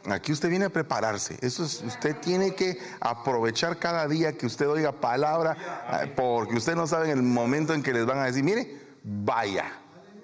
Aquí 0.06 0.32
usted 0.32 0.50
viene 0.50 0.66
a 0.66 0.70
prepararse. 0.70 1.38
Eso 1.42 1.64
es, 1.64 1.82
usted 1.82 2.18
tiene 2.18 2.56
que 2.56 2.78
aprovechar 3.00 3.78
cada 3.78 4.08
día 4.08 4.38
que 4.38 4.46
usted 4.46 4.68
oiga 4.68 4.92
palabra, 4.92 5.56
eh, 6.02 6.14
porque 6.16 6.56
usted 6.56 6.76
no 6.76 6.88
sabe 6.88 7.12
en 7.12 7.18
el 7.18 7.24
momento 7.24 7.74
en 7.74 7.82
que 7.82 7.94
les 7.94 8.06
van 8.06 8.20
a 8.20 8.26
decir, 8.26 8.44
mire, 8.44 8.80
vaya. 9.04 9.72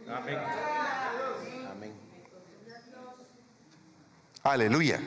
Amén. 0.08 0.38
Aleluya. 4.44 5.00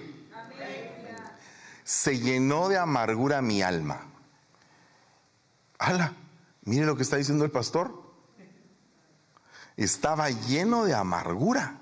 Se 1.84 2.18
llenó 2.18 2.68
de 2.68 2.78
amargura 2.78 3.42
mi 3.42 3.62
alma. 3.62 4.06
Ala, 5.78 6.14
mire 6.64 6.86
lo 6.86 6.96
que 6.96 7.02
está 7.02 7.16
diciendo 7.16 7.44
el 7.44 7.50
pastor 7.50 8.02
estaba 9.76 10.30
lleno 10.30 10.84
de 10.84 10.94
amargura. 10.94 11.78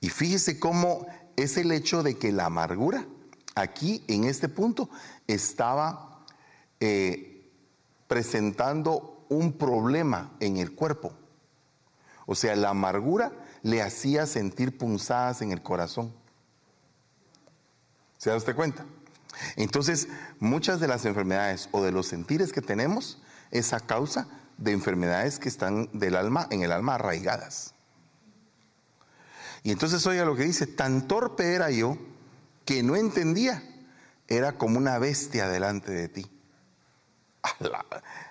Y 0.00 0.08
fíjese 0.08 0.58
cómo 0.58 1.06
es 1.36 1.56
el 1.56 1.72
hecho 1.72 2.02
de 2.02 2.18
que 2.18 2.32
la 2.32 2.46
amargura, 2.46 3.06
aquí 3.54 4.04
en 4.08 4.24
este 4.24 4.48
punto, 4.48 4.88
estaba 5.26 6.24
eh, 6.80 7.50
presentando 8.08 9.24
un 9.28 9.52
problema 9.52 10.32
en 10.40 10.56
el 10.56 10.74
cuerpo. 10.74 11.12
O 12.26 12.34
sea, 12.34 12.56
la 12.56 12.70
amargura 12.70 13.32
le 13.62 13.82
hacía 13.82 14.26
sentir 14.26 14.76
punzadas 14.76 15.42
en 15.42 15.52
el 15.52 15.62
corazón. 15.62 16.12
¿Se 18.22 18.30
da 18.30 18.36
usted 18.36 18.54
cuenta? 18.54 18.86
Entonces, 19.56 20.06
muchas 20.38 20.78
de 20.78 20.86
las 20.86 21.04
enfermedades 21.06 21.68
o 21.72 21.82
de 21.82 21.90
los 21.90 22.06
sentires 22.06 22.52
que 22.52 22.62
tenemos 22.62 23.20
es 23.50 23.72
a 23.72 23.80
causa 23.80 24.28
de 24.58 24.70
enfermedades 24.70 25.40
que 25.40 25.48
están 25.48 25.88
del 25.92 26.14
alma, 26.14 26.46
en 26.50 26.62
el 26.62 26.70
alma 26.70 26.94
arraigadas. 26.94 27.74
Y 29.64 29.72
entonces 29.72 30.06
oiga 30.06 30.24
lo 30.24 30.36
que 30.36 30.44
dice, 30.44 30.68
tan 30.68 31.08
torpe 31.08 31.52
era 31.52 31.72
yo 31.72 31.98
que 32.64 32.84
no 32.84 32.94
entendía, 32.94 33.60
era 34.28 34.52
como 34.52 34.78
una 34.78 35.00
bestia 35.00 35.48
delante 35.48 35.90
de 35.90 36.08
ti. 36.08 36.30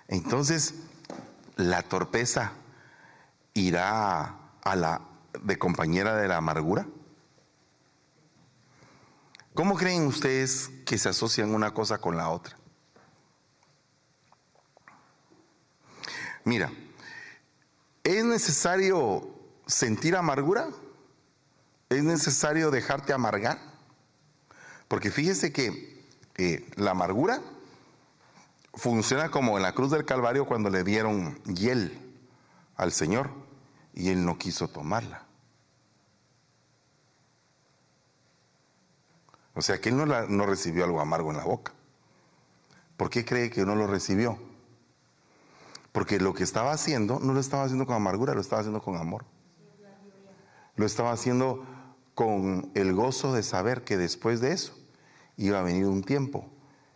Entonces, 0.08 0.74
la 1.58 1.84
torpeza 1.84 2.54
irá 3.54 4.38
a 4.64 4.76
la 4.78 5.02
de 5.44 5.60
compañera 5.60 6.16
de 6.16 6.30
la 6.30 6.38
amargura. 6.38 6.88
¿Cómo 9.54 9.76
creen 9.76 10.08
ustedes 10.08 10.70
que 10.86 10.98
se 10.98 11.10
asocian 11.10 11.54
una 11.54 11.74
cosa 11.74 11.98
con 11.98 12.16
la 12.16 12.30
otra? 12.30 12.56
Mira, 16.46 16.72
¿es 18.04 18.24
necesario 18.24 19.30
sentir 19.68 20.16
amargura? 20.16 20.70
¿Es 21.90 22.04
necesario 22.04 22.72
dejarte 22.72 23.12
amargar? 23.12 23.60
Porque 24.88 25.12
fíjese 25.12 25.52
que 25.52 26.06
la 26.78 26.92
amargura 26.92 27.42
funciona 28.74 29.30
como 29.30 29.58
en 29.58 29.64
la 29.64 29.74
cruz 29.74 29.92
del 29.92 30.06
Calvario 30.06 30.46
cuando 30.46 30.70
le 30.70 30.84
dieron 30.84 31.36
hiel 31.44 32.00
al 32.78 32.94
Señor 32.94 33.30
y 33.94 34.10
él 34.10 34.26
no 34.26 34.38
quiso 34.38 34.70
tomarla. 34.70 35.31
O 39.54 39.62
sea 39.62 39.80
que 39.80 39.90
él 39.90 39.98
no, 39.98 40.46
recibió 40.46 40.86
algo 40.86 41.02
amargo 41.02 41.32
en 41.32 41.38
la 41.38 41.44
boca. 41.44 41.74
¿Por 42.98 43.10
qué 43.10 43.26
cree 43.26 43.50
que 43.50 43.66
no 43.66 43.76
lo 43.76 43.88
recibió? 43.88 44.38
Porque 45.92 46.20
lo 46.20 46.34
que 46.34 46.44
estaba 46.44 46.72
haciendo 46.72 47.20
no 47.20 47.34
lo 47.34 47.40
estaba 47.40 47.64
haciendo 47.64 47.86
con 47.86 47.96
amargura, 47.96 48.34
lo 48.34 48.42
estaba 48.42 48.62
haciendo 48.62 48.82
con 48.82 48.96
amor. 48.96 49.26
Lo 50.76 50.86
estaba 50.86 51.12
haciendo 51.12 51.66
con 52.16 52.72
el 52.76 52.94
gozo 52.94 53.34
de 53.34 53.44
saber 53.44 53.84
que 53.84 53.98
después 53.98 54.40
de 54.40 54.54
eso 54.54 54.74
iba 55.36 55.60
a 55.60 55.64
venir 55.64 55.86
un 55.86 56.04
tiempo 56.04 56.50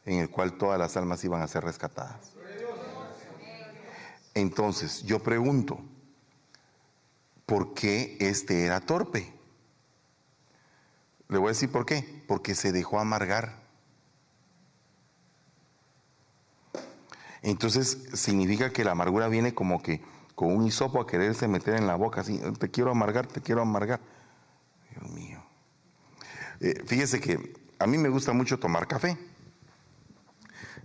en 0.06 0.20
el 0.20 0.30
cual 0.30 0.58
todas 0.58 0.80
las 0.80 0.96
almas 0.96 1.24
iban 1.24 1.42
a 1.42 1.48
ser 1.48 1.64
rescatadas. 1.64 2.34
Entonces, 4.34 5.04
yo 5.04 5.20
pregunto, 5.20 5.80
¿por 7.46 7.74
qué 7.74 8.18
este 8.20 8.66
era 8.66 8.80
torpe? 8.82 9.35
Le 11.30 11.38
voy 11.38 11.48
a 11.48 11.52
decir 11.52 11.72
por 11.72 11.86
qué. 11.86 12.24
Porque 12.28 12.56
se 12.56 12.72
dejó 12.72 13.00
amargar. 13.00 13.66
Entonces 17.42 18.08
significa 18.14 18.72
que 18.72 18.84
la 18.84 18.92
amargura 18.92 19.28
viene 19.28 19.54
como 19.54 19.82
que 19.82 20.02
con 20.34 20.56
un 20.56 20.66
hisopo 20.66 21.00
a 21.00 21.08
quererse 21.08 21.48
meter 21.48 21.76
en 21.76 21.86
la 21.86 21.96
boca, 21.96 22.22
así, 22.22 22.42
te 22.60 22.72
quiero 22.72 22.92
amargar, 22.92 23.28
te 23.28 23.40
quiero 23.40 23.62
amargar. 23.62 24.00
Dios 24.90 25.12
mío. 25.12 25.44
Eh, 26.60 26.82
fíjese 26.86 27.22
que 27.22 27.54
a 27.78 27.86
mí 27.86 27.98
me 27.98 28.10
gusta 28.10 28.34
mucho 28.34 28.58
tomar 28.58 28.88
café. 28.88 29.18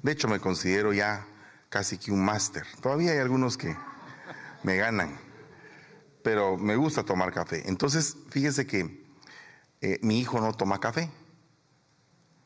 De 0.03 0.13
hecho, 0.13 0.29
me 0.29 0.39
considero 0.39 0.93
ya 0.93 1.27
casi 1.71 1.97
que 1.97 2.13
un 2.13 2.25
máster. 2.25 2.67
Todavía 2.83 3.13
hay 3.13 3.19
algunos 3.19 3.57
que 3.57 3.75
me 4.63 4.77
ganan, 4.77 5.19
pero 6.23 6.59
me 6.59 6.77
gusta 6.77 7.05
tomar 7.05 7.33
café. 7.33 7.69
Entonces, 7.69 8.17
fíjese 8.29 8.67
que 8.67 9.00
eh, 9.81 9.99
mi 10.03 10.19
hijo 10.19 10.41
no 10.41 10.53
toma 10.53 10.79
café. 10.79 11.11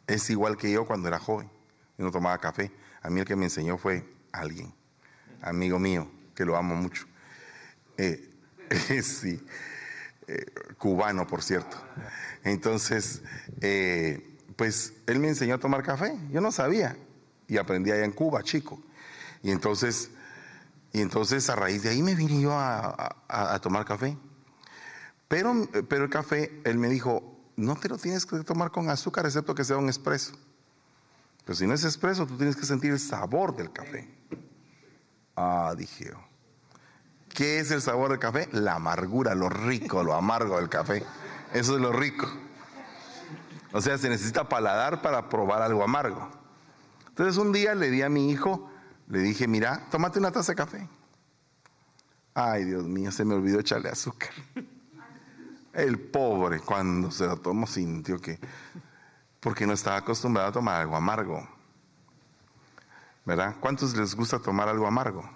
Es 0.07 0.29
igual 0.31 0.57
que 0.57 0.71
yo 0.71 0.87
cuando 0.87 1.09
era 1.09 1.19
joven. 1.19 1.51
Yo 1.99 2.05
no 2.05 2.11
tomaba 2.11 2.39
café. 2.39 2.71
A 3.03 3.11
mí 3.11 3.21
el 3.21 3.27
que 3.27 3.37
me 3.37 3.45
enseñó 3.45 3.77
fue 3.77 4.05
alguien, 4.33 4.75
amigo 5.43 5.79
mío, 5.79 6.11
que 6.35 6.45
lo 6.45 6.57
amo 6.57 6.75
mucho. 6.75 7.07
Eh, 8.67 9.03
sí, 9.03 9.41
eh, 10.27 10.47
cubano, 10.79 11.29
por 11.29 11.45
cierto. 11.45 11.77
Entonces, 12.43 13.23
eh, 13.61 14.37
pues 14.57 14.95
él 15.07 15.21
me 15.21 15.29
enseñó 15.29 15.55
a 15.55 15.59
tomar 15.59 15.85
café. 15.85 16.19
Yo 16.33 16.41
no 16.41 16.51
sabía 16.51 16.97
y 17.47 17.57
aprendí 17.57 17.93
allá 17.93 18.05
en 18.05 18.11
Cuba, 18.11 18.43
chico. 18.43 18.83
Y 19.45 19.53
entonces, 19.53 20.11
y 20.93 21.03
entonces 21.03 21.49
a 21.51 21.55
raíz 21.55 21.85
de 21.85 21.91
ahí 21.91 22.03
me 22.03 22.17
vine 22.17 22.41
yo 22.41 22.51
a 22.59 23.61
tomar 23.63 23.85
café. 23.85 24.17
Pero, 25.29 25.69
pero 25.89 26.05
el 26.05 26.11
café, 26.11 26.61
él 26.65 26.79
me 26.79 26.89
dijo, 26.89 27.35
no 27.57 27.77
te 27.77 27.89
lo 27.89 27.99
tienes 27.99 28.27
que 28.27 28.39
tomar 28.41 28.71
con 28.71 28.89
azúcar, 28.91 29.27
excepto 29.27 29.55
que 29.55 29.65
sea 29.65 29.77
un 29.77 29.89
espresso. 29.89 30.35
Pero 31.45 31.57
si 31.57 31.67
no 31.67 31.75
es 31.75 31.85
expreso, 31.85 32.27
tú 32.27 32.37
tienes 32.37 32.57
que 32.57 32.67
sentir 32.67 32.93
el 32.93 33.01
sabor 33.01 33.55
del 33.55 33.73
café. 33.73 34.09
Ah, 35.37 35.75
dije 35.77 36.07
yo. 36.07 36.35
¿Qué 37.29 37.59
es 37.59 37.71
el 37.71 37.83
sabor 37.83 38.11
del 38.11 38.21
café? 38.21 38.49
La 38.53 38.77
amargura, 38.77 39.35
lo 39.35 39.49
rico, 39.49 40.03
lo 40.03 40.15
amargo 40.15 40.57
del 40.57 40.69
café. 40.69 41.05
Eso 41.53 41.75
es 41.75 41.81
lo 41.81 41.93
rico. 41.93 42.29
O 43.73 43.81
sea, 43.81 43.99
se 43.99 44.09
necesita 44.09 44.49
paladar 44.49 45.03
para 45.03 45.29
probar 45.29 45.61
algo 45.61 45.83
amargo. 45.83 46.31
Entonces 47.09 47.37
un 47.37 47.53
día 47.53 47.75
le 47.75 47.91
di 47.91 48.03
a 48.03 48.09
mi 48.09 48.31
hijo, 48.31 48.71
le 49.09 49.19
dije, 49.19 49.49
mira, 49.49 49.85
tómate 49.91 50.19
una 50.19 50.31
taza 50.31 50.53
de 50.53 50.57
café. 50.57 50.89
Ay, 52.35 52.65
Dios 52.65 52.85
mío, 52.85 53.11
se 53.13 53.25
me 53.25 53.35
olvidó 53.35 53.61
echarle 53.61 53.89
azúcar. 53.89 54.31
El 55.75 55.99
pobre, 55.99 56.61
cuando 56.61 57.11
se 57.11 57.27
lo 57.27 57.37
tomó, 57.37 57.67
sintió 57.67 58.21
que 58.21 58.39
porque 59.41 59.67
no 59.67 59.73
estaba 59.73 59.97
acostumbrado 59.97 60.49
a 60.49 60.53
tomar 60.53 60.81
algo 60.81 60.97
amargo. 60.97 61.47
¿Verdad? 63.25 63.57
¿Cuántos 63.61 63.95
les 63.97 64.15
gusta 64.15 64.39
tomar 64.39 64.69
algo 64.69 64.87
amargo? 64.87 65.29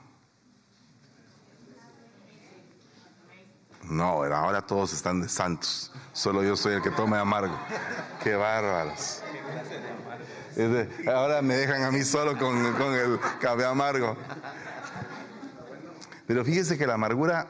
No, 3.82 4.22
ahora 4.22 4.62
todos 4.62 4.93
están 4.93 5.20
de 5.20 5.28
santos. 5.28 5.93
Solo 6.12 6.43
yo 6.43 6.57
soy 6.57 6.74
el 6.74 6.82
que 6.82 6.91
tome 6.91 7.16
amargo. 7.16 7.55
Qué 8.22 8.34
bárbaros. 8.34 9.22
Ahora 11.07 11.43
me 11.43 11.55
dejan 11.55 11.82
a 11.82 11.91
mí 11.91 12.05
solo 12.05 12.36
con, 12.36 12.72
con 12.74 12.95
el 12.95 13.18
café 13.41 13.64
amargo. 13.64 14.16
Pero 16.26 16.45
fíjese 16.45 16.76
que 16.76 16.86
la 16.86 16.95
amargura 16.95 17.47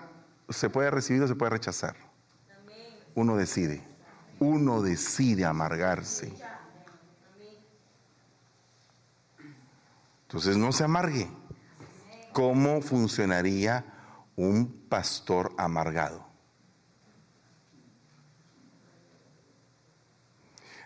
se 0.49 0.71
puede 0.71 0.91
recibir 0.91 1.23
o 1.23 1.29
se 1.29 1.35
puede 1.35 1.51
rechazar. 1.51 2.08
Uno 3.15 3.37
decide. 3.37 3.83
Uno 4.41 4.83
decide 4.83 5.45
amargarse. 5.45 6.33
Entonces 10.23 10.57
no 10.57 10.73
se 10.73 10.85
amargue. 10.85 11.29
¿Cómo 12.33 12.83
funcionaría 12.83 13.85
un 14.37 14.87
pastor 14.89 15.53
amargado? 15.57 16.29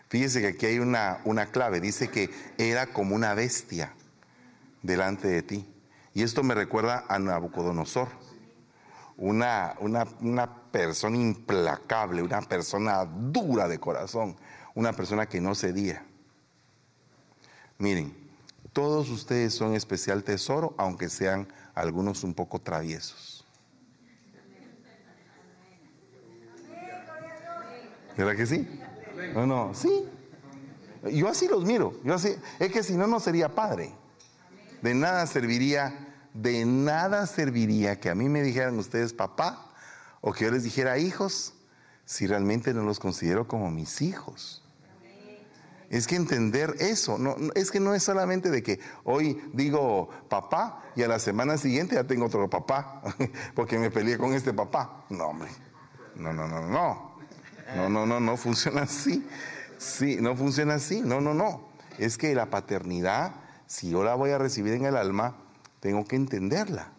Fíjese 0.09 0.41
que 0.43 0.49
aquí 0.49 0.67
hay 0.67 0.79
una, 0.79 1.21
una 1.25 1.47
clave. 1.47 1.81
Dice 1.81 2.09
que 2.09 2.31
era 2.59 2.87
como 2.87 3.15
una 3.15 3.35
bestia 3.35 3.95
delante 4.83 5.27
de 5.27 5.43
ti. 5.43 5.75
Y 6.15 6.23
esto 6.23 6.43
me 6.43 6.55
recuerda 6.55 7.05
a 7.09 7.19
Nabucodonosor. 7.19 8.22
Una, 9.23 9.77
una, 9.79 10.05
una, 10.21 10.53
persona 10.73 11.17
implacable, 11.17 12.23
una 12.23 12.43
persona 12.43 13.05
dura 13.05 13.69
de 13.69 13.79
corazón, 13.79 14.35
una 14.75 14.93
persona 14.93 15.27
que 15.27 15.41
no 15.41 15.55
cedía. 15.55 16.05
Miren, 17.79 18.17
todos 18.73 19.11
ustedes 19.11 19.55
son 19.55 19.77
especial 19.77 20.25
tesoro, 20.25 20.75
aunque 20.77 21.09
sean 21.09 21.47
algunos 21.73 22.25
un 22.25 22.35
poco 22.35 22.61
traviesos. 22.61 23.47
¿Verdad 28.17 28.35
que 28.35 28.47
sí? 28.47 28.69
No, 29.35 29.47
no, 29.47 29.73
sí. 29.73 30.05
Yo 31.13 31.29
así 31.29 31.47
los 31.47 31.65
miro. 31.65 31.95
Yo 32.03 32.15
así, 32.15 32.35
es 32.59 32.73
que 32.73 32.83
si 32.83 32.95
no, 32.95 33.07
no 33.07 33.21
sería 33.21 33.55
padre. 33.55 33.93
De 34.83 34.95
nada 34.95 35.29
serviría, 35.29 36.12
de 36.35 36.65
nada 36.65 37.27
serviría 37.27 38.01
que 38.01 38.11
a 38.11 38.15
mí 38.15 38.29
me 38.29 38.43
dijeran 38.43 38.79
ustedes 38.79 39.13
papá 39.13 39.69
o 40.21 40.33
que 40.33 40.45
yo 40.45 40.51
les 40.51 40.63
dijera 40.63 40.99
hijos 40.99 41.55
si 42.05 42.27
realmente 42.27 42.75
no 42.75 42.83
los 42.83 42.99
considero 42.99 43.47
como 43.47 43.71
mis 43.71 44.03
hijos. 44.03 44.63
Es 45.91 46.07
que 46.07 46.17
entender 46.17 46.75
eso, 46.79 47.19
es 47.55 47.71
que 47.71 47.79
no 47.79 47.95
es 47.95 48.03
solamente 48.03 48.51
de 48.51 48.63
que 48.63 48.81
hoy 49.05 49.43
digo 49.53 50.09
papá 50.31 50.83
y 50.97 51.03
a 51.03 51.09
la 51.09 51.19
semana 51.19 51.59
siguiente 51.59 51.97
ya 51.97 52.05
tengo 52.05 52.27
otro 52.27 52.49
papá 52.49 53.03
porque 53.55 53.79
me 53.79 53.91
peleé 53.91 54.17
con 54.17 54.33
este 54.33 54.55
papá. 54.55 55.05
No, 55.11 55.27
hombre. 55.27 55.51
No, 56.17 56.33
no, 56.33 56.49
no, 56.49 56.67
no. 56.67 57.13
No, 57.77 57.89
no, 57.91 58.07
no, 58.07 58.21
no 58.21 58.37
funciona 58.39 58.83
así. 58.83 59.27
Sí, 59.77 60.17
no 60.21 60.35
funciona 60.35 60.75
así. 60.75 61.03
No, 61.03 61.21
no, 61.21 61.35
no. 61.35 61.69
Es 61.99 62.17
que 62.17 62.35
la 62.35 62.47
paternidad, 62.47 63.35
si 63.67 63.91
yo 63.91 64.03
la 64.03 64.15
voy 64.15 64.31
a 64.31 64.39
recibir 64.39 64.73
en 64.73 64.87
el 64.87 64.97
alma, 64.97 65.42
tengo 65.83 66.05
que 66.05 66.15
entenderla. 66.15 66.93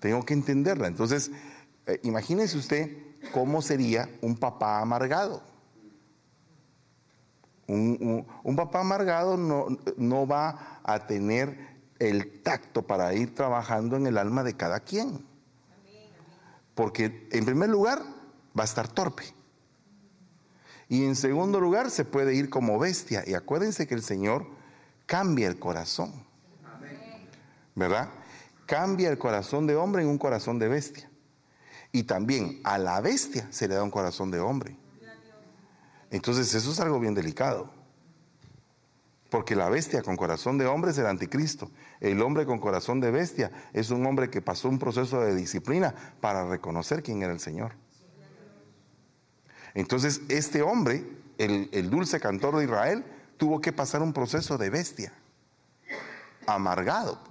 Tengo 0.00 0.24
que 0.24 0.34
entenderla. 0.34 0.88
Entonces, 0.88 1.30
eh, 1.86 2.00
imagínese 2.02 2.58
usted 2.58 2.90
cómo 3.32 3.62
sería 3.62 4.10
un 4.22 4.36
papá 4.36 4.80
amargado 4.80 5.42
Un, 7.68 8.26
un 8.42 8.56
papá 8.56 8.80
amargado 8.80 9.36
no, 9.36 9.68
no 9.96 10.26
va 10.26 10.80
a 10.82 11.06
tener 11.06 11.56
el 12.00 12.42
tacto 12.42 12.82
para 12.82 13.14
ir 13.14 13.36
trabajando 13.36 13.96
en 13.96 14.08
el 14.08 14.18
alma 14.18 14.42
de 14.42 14.56
cada 14.56 14.80
quien. 14.80 15.24
Porque 16.74 17.28
en 17.30 17.44
primer 17.44 17.68
lugar 17.68 18.02
va 18.58 18.62
a 18.62 18.64
estar 18.64 18.88
torpe. 18.88 19.32
Y 20.88 21.04
en 21.04 21.14
segundo 21.14 21.60
lugar 21.60 21.88
se 21.90 22.04
puede 22.04 22.34
ir 22.34 22.50
como 22.50 22.80
bestia. 22.80 23.22
Y 23.24 23.34
acuérdense 23.34 23.86
que 23.86 23.94
el 23.94 24.02
Señor 24.02 24.48
cambia 25.06 25.46
el 25.46 25.60
corazón. 25.60 26.29
¿Verdad? 27.74 28.08
Cambia 28.66 29.10
el 29.10 29.18
corazón 29.18 29.66
de 29.66 29.76
hombre 29.76 30.02
en 30.02 30.08
un 30.08 30.18
corazón 30.18 30.58
de 30.58 30.68
bestia. 30.68 31.10
Y 31.92 32.04
también 32.04 32.60
a 32.64 32.78
la 32.78 33.00
bestia 33.00 33.48
se 33.50 33.66
le 33.66 33.74
da 33.74 33.82
un 33.82 33.90
corazón 33.90 34.30
de 34.30 34.40
hombre. 34.40 34.76
Entonces 36.10 36.52
eso 36.54 36.70
es 36.70 36.80
algo 36.80 37.00
bien 37.00 37.14
delicado. 37.14 37.70
Porque 39.28 39.54
la 39.54 39.68
bestia 39.68 40.02
con 40.02 40.16
corazón 40.16 40.58
de 40.58 40.66
hombre 40.66 40.90
es 40.90 40.98
el 40.98 41.06
anticristo. 41.06 41.70
El 42.00 42.20
hombre 42.20 42.46
con 42.46 42.58
corazón 42.58 43.00
de 43.00 43.12
bestia 43.12 43.52
es 43.72 43.90
un 43.90 44.04
hombre 44.04 44.28
que 44.28 44.42
pasó 44.42 44.68
un 44.68 44.78
proceso 44.78 45.20
de 45.20 45.34
disciplina 45.34 45.94
para 46.20 46.48
reconocer 46.48 47.02
quién 47.02 47.22
era 47.22 47.32
el 47.32 47.40
Señor. 47.40 47.72
Entonces 49.74 50.22
este 50.28 50.62
hombre, 50.62 51.04
el, 51.38 51.90
dulce 51.90 52.18
cantor 52.18 52.56
de 52.56 52.64
Israel, 52.64 53.04
tuvo 53.36 53.60
que 53.60 53.72
pasar 53.72 54.02
un 54.02 54.12
proceso 54.12 54.58
de 54.58 54.68
bestia, 54.68 55.12
amargado. 56.46 57.29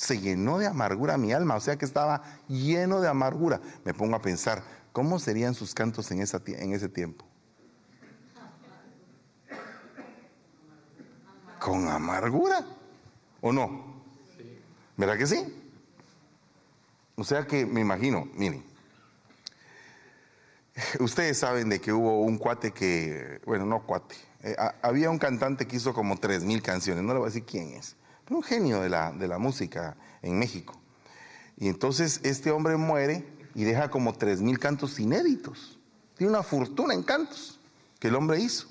Se 0.00 0.18
llenó 0.18 0.56
de 0.56 0.66
amargura 0.66 1.18
mi 1.18 1.34
alma, 1.34 1.56
o 1.56 1.60
sea 1.60 1.76
que 1.76 1.84
estaba 1.84 2.22
lleno 2.48 3.02
de 3.02 3.08
amargura. 3.08 3.60
Me 3.84 3.92
pongo 3.92 4.16
a 4.16 4.22
pensar, 4.22 4.62
¿cómo 4.92 5.18
serían 5.18 5.52
sus 5.52 5.74
cantos 5.74 6.10
en, 6.10 6.22
ese 6.22 6.88
tiempo? 6.88 7.26
con 11.58 11.86
amargura. 11.86 12.64
¿O 13.42 13.52
no? 13.52 14.02
¿Verdad 14.96 15.18
que 15.18 15.26
sí? 15.26 15.70
O 17.16 17.22
sea 17.22 17.46
que 17.46 17.66
me 17.66 17.82
imagino, 17.82 18.26
miren, 18.32 18.64
ustedes 21.00 21.36
saben 21.36 21.68
de 21.68 21.78
que 21.78 21.92
hubo 21.92 22.22
un 22.22 22.38
cuate 22.38 22.72
que, 22.72 23.42
bueno, 23.44 23.66
no 23.66 23.84
cuate, 23.84 24.16
eh, 24.44 24.56
había 24.80 25.10
un 25.10 25.18
cantante 25.18 25.66
que 25.66 25.76
hizo 25.76 25.92
como 25.92 26.16
tres 26.16 26.42
mil 26.42 26.62
canciones, 26.62 27.04
no 27.04 27.12
le 27.12 27.18
voy 27.18 27.26
a 27.26 27.32
decir 27.32 27.44
quién 27.44 27.74
es, 27.74 27.96
un 28.30 28.42
genio 28.42 28.80
de 28.80 28.88
la, 28.88 29.12
de 29.12 29.28
la 29.28 29.38
música 29.38 29.96
en 30.22 30.38
México. 30.38 30.74
Y 31.56 31.68
entonces 31.68 32.20
este 32.24 32.50
hombre 32.50 32.76
muere 32.76 33.26
y 33.54 33.64
deja 33.64 33.90
como 33.90 34.14
tres 34.14 34.40
mil 34.40 34.58
cantos 34.58 34.98
inéditos. 34.98 35.78
Tiene 36.16 36.32
una 36.32 36.42
fortuna 36.42 36.94
en 36.94 37.02
cantos 37.02 37.58
que 37.98 38.08
el 38.08 38.14
hombre 38.14 38.40
hizo. 38.40 38.68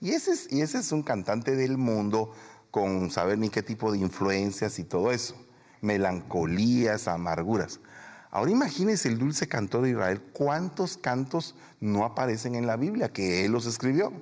Y 0.00 0.10
ese, 0.10 0.32
es, 0.32 0.52
y 0.52 0.60
ese 0.60 0.78
es 0.78 0.92
un 0.92 1.02
cantante 1.02 1.56
del 1.56 1.78
mundo 1.78 2.32
con 2.70 3.10
saber 3.10 3.38
ni 3.38 3.48
qué 3.48 3.62
tipo 3.62 3.90
de 3.92 3.98
influencias 3.98 4.78
y 4.78 4.84
todo 4.84 5.10
eso. 5.10 5.34
Melancolías, 5.80 7.08
amarguras. 7.08 7.80
Ahora 8.30 8.50
imagínese 8.50 9.08
el 9.08 9.18
dulce 9.18 9.48
cantor 9.48 9.84
de 9.84 9.90
Israel, 9.90 10.20
cuántos 10.32 10.98
cantos 10.98 11.54
no 11.80 12.04
aparecen 12.04 12.54
en 12.54 12.66
la 12.66 12.76
Biblia 12.76 13.12
que 13.12 13.44
él 13.44 13.52
los 13.52 13.64
escribió. 13.64 14.12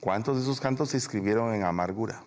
¿Cuántos 0.00 0.36
de 0.36 0.42
esos 0.42 0.60
cantos 0.60 0.90
se 0.90 0.96
escribieron 0.96 1.54
en 1.54 1.62
amargura? 1.62 2.24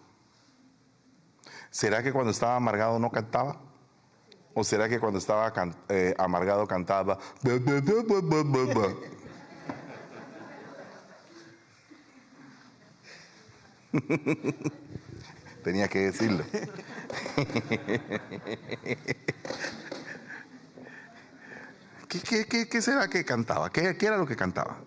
¿Será 1.73 2.01
que 2.03 2.13
cuando 2.13 2.29
estaba 2.29 2.55
amargado 2.55 2.99
no 2.99 3.09
cantaba? 3.09 3.59
¿O 4.53 4.63
será 4.63 4.87
que 4.87 4.99
cuando 4.99 5.17
estaba 5.17 5.51
eh, 5.89 6.13
amargado 6.19 6.67
cantaba? 6.67 7.17
Tenía 15.63 15.87
que 15.87 16.11
decirlo. 16.11 16.45
¿Qué, 22.07 22.81
será 22.83 23.07
que 23.07 23.25
cantaba? 23.25 23.71
¿Qué, 23.71 23.97
¿Qué 23.97 24.05
era 24.05 24.17
lo 24.17 24.27
que 24.27 24.35
cantaba? 24.35 24.77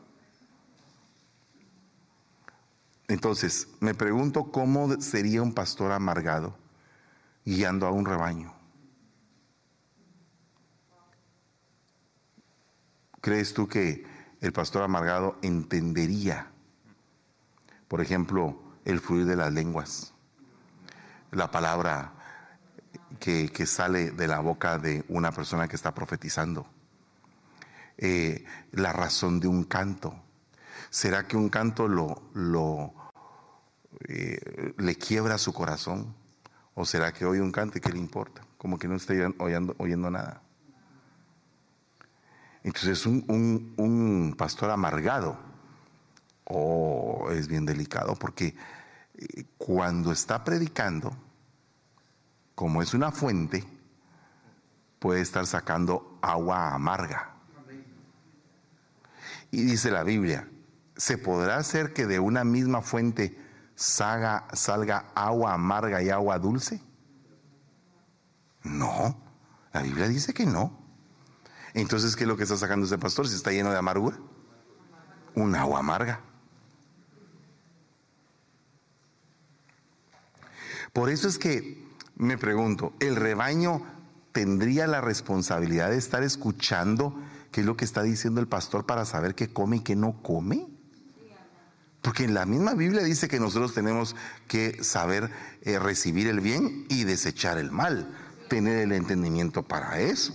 Entonces, 3.08 3.66
me 3.80 3.92
pregunto 3.92 4.52
cómo 4.52 5.00
sería 5.00 5.42
un 5.42 5.52
pastor 5.52 5.90
amargado 5.90 6.64
guiando 7.46 7.86
a 7.86 7.90
un 7.90 8.04
rebaño. 8.04 8.54
¿Crees 13.22 13.54
tú 13.54 13.66
que 13.66 14.04
el 14.40 14.52
pastor 14.52 14.82
amargado 14.82 15.38
entendería, 15.42 16.50
por 17.88 18.00
ejemplo, 18.00 18.62
el 18.84 19.00
fluir 19.00 19.26
de 19.26 19.36
las 19.36 19.52
lenguas. 19.52 20.14
La 21.32 21.50
palabra 21.50 22.12
que, 23.18 23.48
sale 23.66 24.12
de 24.12 24.28
la 24.28 24.40
boca 24.40 24.78
de 24.78 25.04
una 25.08 25.32
persona 25.32 25.68
que 25.68 25.76
está 25.76 25.94
profetizando. 25.94 26.66
Eh, 27.98 28.44
la 28.72 28.92
razón 28.92 29.40
de 29.40 29.48
un 29.48 29.64
canto. 29.64 30.14
¿Será 30.90 31.26
que 31.26 31.36
un 31.36 31.48
canto 31.48 31.88
lo, 31.88 32.30
lo 32.34 32.94
eh, 34.08 34.74
le 34.78 34.94
quiebra 34.94 35.38
su 35.38 35.52
corazón? 35.52 36.14
¿O 36.78 36.84
será 36.84 37.10
que 37.10 37.24
oye 37.24 37.40
un 37.40 37.52
canto 37.52 37.78
y 37.78 37.80
qué 37.80 37.90
le 37.90 37.98
importa? 37.98 38.42
Como 38.58 38.78
que 38.78 38.86
no 38.86 38.96
está 38.96 39.14
oyendo, 39.38 40.10
nada. 40.10 40.42
Entonces 42.62 43.06
un, 43.06 43.24
un, 43.28 43.72
un 43.78 44.34
pastor 44.36 44.70
amargado, 44.70 45.38
oh, 46.44 47.30
es 47.30 47.48
bien 47.48 47.64
delicado 47.64 48.14
porque 48.14 48.54
cuando 49.56 50.12
está 50.12 50.44
predicando, 50.44 51.16
como 52.54 52.82
es 52.82 52.92
una 52.92 53.10
fuente, 53.10 53.64
puede 54.98 55.22
estar 55.22 55.46
sacando 55.46 56.18
agua 56.20 56.74
amarga. 56.74 57.36
Y 59.50 59.62
dice 59.62 59.90
la 59.90 60.02
Biblia, 60.02 60.46
¿se 60.94 61.16
podrá 61.16 61.56
hacer 61.56 61.94
que 61.94 62.06
de 62.06 62.18
una 62.18 62.44
misma 62.44 62.82
fuente 62.82 63.45
salga, 63.76 64.48
salga 64.54 65.12
agua 65.14 65.52
amarga 65.54 66.02
y 66.02 66.10
agua 66.10 66.38
dulce? 66.38 66.82
No, 68.64 69.16
la 69.72 69.82
Biblia 69.82 70.08
dice 70.08 70.34
que 70.34 70.44
no. 70.44 70.76
Entonces, 71.74 72.16
¿qué 72.16 72.24
es 72.24 72.28
lo 72.28 72.36
que 72.36 72.42
está 72.42 72.56
sacando 72.56 72.86
ese 72.86 72.98
pastor 72.98 73.28
si 73.28 73.36
está 73.36 73.52
lleno 73.52 73.70
de 73.70 73.78
amargura? 73.78 74.18
Un 75.34 75.54
agua 75.54 75.78
amarga. 75.80 76.20
Por 80.92 81.10
eso 81.10 81.28
es 81.28 81.38
que 81.38 81.86
me 82.16 82.38
pregunto, 82.38 82.94
¿el 83.00 83.14
rebaño 83.16 83.82
tendría 84.32 84.86
la 84.86 85.02
responsabilidad 85.02 85.90
de 85.90 85.98
estar 85.98 86.22
escuchando 86.22 87.14
qué 87.52 87.60
es 87.60 87.66
lo 87.66 87.76
que 87.76 87.84
está 87.84 88.02
diciendo 88.02 88.40
el 88.40 88.48
pastor 88.48 88.86
para 88.86 89.04
saber 89.04 89.34
qué 89.34 89.52
come 89.52 89.76
y 89.76 89.80
qué 89.80 89.94
no 89.94 90.22
come? 90.22 90.75
Porque 92.06 92.22
en 92.22 92.34
la 92.34 92.46
misma 92.46 92.74
Biblia 92.74 93.02
dice 93.02 93.26
que 93.26 93.40
nosotros 93.40 93.74
tenemos 93.74 94.14
que 94.46 94.84
saber 94.84 95.28
eh, 95.62 95.80
recibir 95.80 96.28
el 96.28 96.38
bien 96.38 96.86
y 96.88 97.02
desechar 97.02 97.58
el 97.58 97.72
mal, 97.72 98.16
tener 98.48 98.78
el 98.78 98.92
entendimiento 98.92 99.64
para 99.64 99.98
eso. 99.98 100.32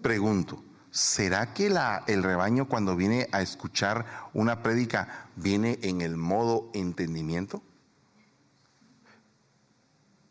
Pregunto, 0.00 0.64
¿será 0.90 1.52
que 1.52 1.66
el 2.06 2.22
rebaño 2.22 2.66
cuando 2.68 2.96
viene 2.96 3.28
a 3.32 3.42
escuchar 3.42 4.06
una 4.32 4.62
prédica 4.62 5.28
viene 5.36 5.78
en 5.82 6.00
el 6.00 6.16
modo 6.16 6.70
entendimiento? 6.72 7.62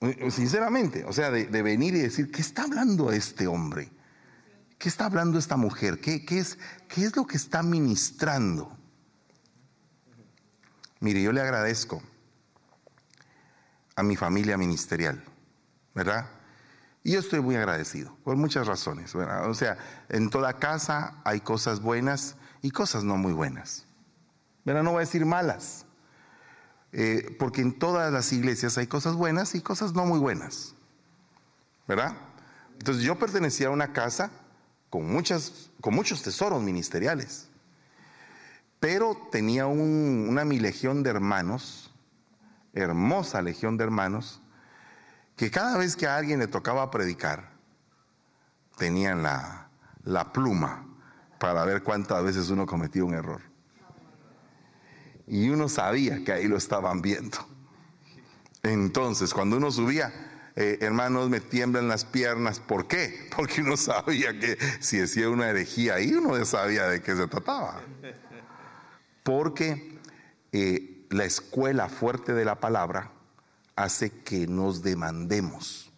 Eh, 0.01 0.31
sinceramente, 0.31 1.05
o 1.05 1.13
sea, 1.13 1.29
de, 1.29 1.61
venir 1.61 1.93
y 1.93 1.99
decir, 1.99 2.31
¿qué 2.31 2.41
está 2.41 2.63
hablando 2.63 3.11
este 3.11 3.45
hombre? 3.45 3.91
¿Qué 4.77 4.89
está 4.89 5.05
hablando 5.05 5.39
esta 5.39 5.57
mujer? 5.57 5.99
¿Qué, 5.99 6.23
es, 6.29 6.57
¿Qué 6.87 7.05
es 7.05 7.15
lo 7.15 7.25
que 7.25 7.37
está 7.37 7.63
ministrando? 7.63 8.77
Mire, 10.99 11.21
yo 11.21 11.31
le 11.31 11.41
agradezco 11.41 12.01
a 13.95 14.03
mi 14.03 14.15
familia 14.15 14.57
ministerial, 14.57 15.23
¿verdad? 15.95 16.29
Y 17.03 17.13
yo 17.13 17.19
estoy 17.19 17.39
muy 17.39 17.55
agradecido 17.55 18.15
por 18.23 18.35
muchas 18.35 18.67
razones. 18.67 19.15
O 19.15 19.53
sea, 19.53 19.77
en 20.09 20.29
toda 20.29 20.59
casa 20.59 21.21
hay 21.23 21.41
cosas 21.41 21.79
buenas 21.81 22.35
y 22.61 22.69
cosas 22.71 23.03
no 23.03 23.17
muy 23.17 23.33
buenas. 23.33 23.85
Pero 24.63 24.83
no 24.83 24.91
voy 24.91 24.97
a 24.97 25.05
decir 25.05 25.25
malas, 25.25 25.85
eh, 26.91 27.35
porque 27.39 27.61
en 27.61 27.79
todas 27.79 28.11
las 28.11 28.31
iglesias 28.33 28.77
hay 28.77 28.87
cosas 28.87 29.15
buenas 29.15 29.55
y 29.55 29.61
cosas 29.61 29.93
no 29.93 30.05
muy 30.05 30.19
buenas. 30.19 30.75
¿Verdad? 31.87 32.15
Entonces 32.73 33.03
yo 33.03 33.17
pertenecía 33.17 33.67
a 33.67 33.71
una 33.71 33.93
casa 33.93 34.29
con, 34.89 35.07
muchas, 35.07 35.69
con 35.81 35.93
muchos 35.93 36.23
tesoros 36.23 36.61
ministeriales, 36.61 37.47
pero 38.79 39.17
tenía 39.31 39.65
una 39.65 40.45
mi 40.45 40.59
legión 40.59 41.03
de 41.03 41.09
hermanos, 41.09 41.91
hermosa 42.73 43.41
legión 43.41 43.77
de 43.77 43.83
hermanos, 43.83 44.41
que 45.35 45.51
cada 45.51 45.77
vez 45.77 45.95
que 45.95 46.07
a 46.07 46.17
alguien 46.17 46.39
le 46.39 46.47
tocaba 46.47 46.89
predicar, 46.89 47.51
tenían 48.77 49.23
la, 49.23 49.69
pluma 50.33 50.85
para 51.39 51.65
ver 51.65 51.83
cuántas 51.83 52.23
veces 52.23 52.49
uno 52.49 52.65
cometió 52.65 53.05
un 53.05 53.13
error. 53.13 53.41
Y 55.27 55.49
uno 55.49 55.67
sabía 55.67 56.23
que 56.23 56.31
ahí 56.31 56.47
lo 56.47 56.57
estaban 56.57 57.01
viendo. 57.01 57.37
Entonces, 58.63 59.33
cuando 59.33 59.57
uno 59.57 59.71
subía, 59.71 60.11
eh, 60.59 60.79
hermanos, 60.81 61.29
me 61.29 61.39
tiemblan 61.39 61.87
las 61.87 62.03
piernas. 62.03 62.59
¿Por 62.59 62.87
qué? 62.87 63.29
Porque 63.35 63.61
uno 63.61 63.77
sabía 63.77 64.37
que 64.39 64.57
si 64.79 64.97
decía 64.97 65.29
una 65.29 65.49
herejía 65.49 65.95
ahí, 65.95 66.11
uno 66.13 66.43
sabía 66.45 66.87
de 66.87 67.01
qué 67.03 67.15
se 67.15 67.27
trataba. 67.27 67.79
Porque 69.21 69.99
eh, 70.51 71.05
la 71.11 71.25
escuela 71.25 71.89
fuerte 71.89 72.33
de 72.33 72.43
la 72.43 72.59
palabra 72.59 73.11
hace 73.75 74.09
que 74.09 74.47
nos 74.47 74.81
demandemos, 74.81 75.91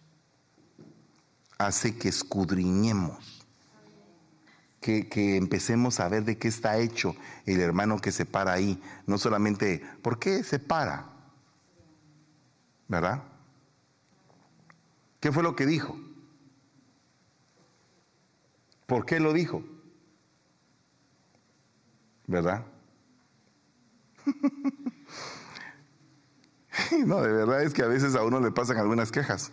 hace 1.56 1.96
que 1.96 2.10
escudriñemos, 2.10 3.46
que, 4.82 5.08
que, 5.08 5.36
empecemos 5.38 6.00
a 6.00 6.08
ver 6.10 6.24
de 6.24 6.36
qué 6.36 6.48
está 6.48 6.76
hecho 6.76 7.16
el 7.46 7.60
hermano 7.60 7.98
que 7.98 8.12
se 8.12 8.26
para 8.26 8.52
ahí. 8.52 8.82
No 9.06 9.16
solamente, 9.16 9.82
¿por 10.02 10.18
qué 10.18 10.44
se 10.44 10.58
para? 10.58 11.06
¿Verdad? 12.88 13.29
¿Qué 15.20 15.30
fue 15.30 15.42
lo 15.42 15.54
que 15.54 15.66
dijo? 15.66 15.96
¿Por 18.86 19.06
qué 19.06 19.20
lo 19.20 19.32
dijo? 19.32 19.62
¿Verdad? 22.26 22.64
No, 27.06 27.22
de 27.22 27.32
verdad 27.32 27.62
es 27.62 27.72
que 27.72 27.82
a 27.82 27.86
veces 27.86 28.14
a 28.14 28.24
uno 28.24 28.40
le 28.40 28.50
pasan 28.50 28.76
algunas 28.76 29.10
quejas. 29.10 29.52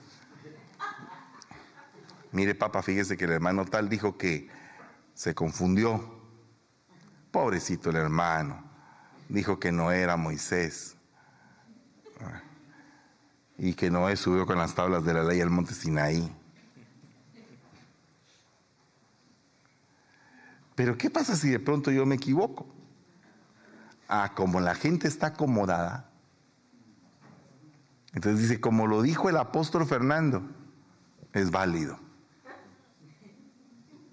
Mire, 2.31 2.55
papá, 2.55 2.81
fíjese 2.81 3.15
que 3.15 3.25
el 3.25 3.31
hermano 3.31 3.65
tal 3.65 3.89
dijo 3.89 4.17
que 4.17 4.49
se 5.13 5.33
confundió. 5.33 6.17
Pobrecito 7.31 7.89
el 7.89 7.97
hermano. 7.97 8.63
Dijo 9.29 9.59
que 9.59 9.71
no 9.71 9.91
era 9.91 10.17
Moisés. 10.17 10.96
Y 13.57 13.73
que 13.73 13.89
Noé 13.89 14.15
subió 14.15 14.45
con 14.45 14.57
las 14.57 14.75
tablas 14.75 15.03
de 15.03 15.13
la 15.13 15.23
ley 15.23 15.41
al 15.41 15.49
monte 15.49 15.73
Sinaí. 15.73 16.31
Pero 20.75 20.95
¿qué 20.95 21.09
pasa 21.09 21.35
si 21.35 21.49
de 21.49 21.59
pronto 21.59 21.89
yo 21.89 22.05
me 22.05 22.15
equivoco? 22.15 22.67
Ah, 24.07 24.33
como 24.35 24.59
la 24.59 24.75
gente 24.75 25.07
está 25.07 25.27
acomodada. 25.27 26.11
Entonces 28.13 28.41
dice, 28.41 28.61
como 28.61 28.85
lo 28.85 29.01
dijo 29.01 29.29
el 29.29 29.37
apóstol 29.37 29.85
Fernando, 29.87 30.43
es 31.33 31.51
válido. 31.51 31.99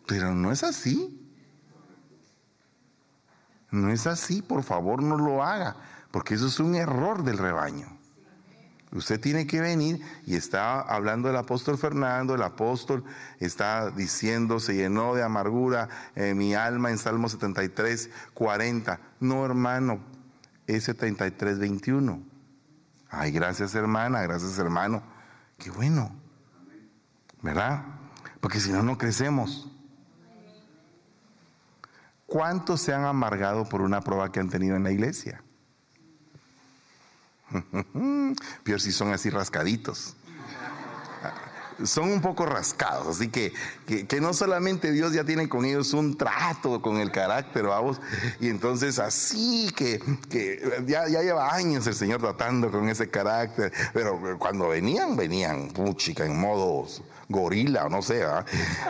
Pero 0.06 0.34
no 0.34 0.52
es 0.52 0.64
así. 0.64 1.20
No 3.70 3.90
es 3.90 4.06
así, 4.06 4.40
por 4.40 4.62
favor 4.62 5.02
no 5.02 5.16
lo 5.16 5.42
haga, 5.42 5.76
porque 6.10 6.34
eso 6.34 6.46
es 6.46 6.60
un 6.60 6.76
error 6.76 7.24
del 7.24 7.38
rebaño. 7.38 7.93
Usted 8.94 9.20
tiene 9.20 9.46
que 9.46 9.60
venir 9.60 10.00
y 10.24 10.36
está 10.36 10.80
hablando 10.80 11.26
del 11.26 11.36
apóstol 11.36 11.76
Fernando, 11.76 12.36
el 12.36 12.42
apóstol 12.42 13.04
está 13.40 13.90
diciendo, 13.90 14.60
se 14.60 14.76
llenó 14.76 15.16
de 15.16 15.24
amargura 15.24 15.88
mi 16.14 16.54
alma 16.54 16.90
en 16.90 16.98
Salmo 16.98 17.28
73, 17.28 18.08
40. 18.34 19.00
No, 19.18 19.44
hermano, 19.44 19.98
es 20.68 20.84
73, 20.84 21.58
21. 21.58 22.22
Ay, 23.10 23.32
gracias 23.32 23.74
hermana, 23.74 24.22
gracias 24.22 24.56
hermano. 24.58 25.02
Qué 25.58 25.70
bueno, 25.70 26.14
¿verdad? 27.42 27.84
Porque 28.40 28.60
si 28.60 28.70
no, 28.70 28.84
no 28.84 28.96
crecemos. 28.96 29.68
¿Cuántos 32.26 32.80
se 32.80 32.94
han 32.94 33.04
amargado 33.04 33.68
por 33.68 33.82
una 33.82 34.00
prueba 34.00 34.30
que 34.30 34.38
han 34.38 34.48
tenido 34.48 34.76
en 34.76 34.84
la 34.84 34.92
iglesia? 34.92 35.42
Peor 38.64 38.80
si 38.80 38.92
son 38.92 39.12
así 39.12 39.30
rascaditos. 39.30 40.16
Son 41.82 42.08
un 42.08 42.20
poco 42.20 42.46
rascados, 42.46 43.16
así 43.16 43.30
que, 43.30 43.52
que, 43.84 44.20
no 44.20 44.32
solamente 44.32 44.92
Dios 44.92 45.12
ya 45.12 45.24
tiene 45.24 45.48
con 45.48 45.64
ellos 45.64 45.92
un 45.92 46.16
trato 46.16 46.80
con 46.80 46.98
el 46.98 47.10
carácter, 47.10 47.64
vamos, 47.64 48.00
y 48.38 48.48
entonces 48.48 49.00
así 49.00 49.72
que, 49.74 50.00
que 50.30 50.84
ya, 50.86 51.08
ya, 51.08 51.22
lleva 51.22 51.52
años 51.52 51.84
el 51.88 51.94
Señor 51.94 52.20
tratando 52.20 52.70
con 52.70 52.88
ese 52.88 53.10
carácter, 53.10 53.72
pero 53.92 54.38
cuando 54.38 54.68
venían, 54.68 55.16
venían, 55.16 55.68
puchica, 55.70 56.24
en 56.24 56.38
modo 56.38 56.86
gorila, 57.28 57.86
o 57.86 57.88
no 57.88 58.02
sé, 58.02 58.24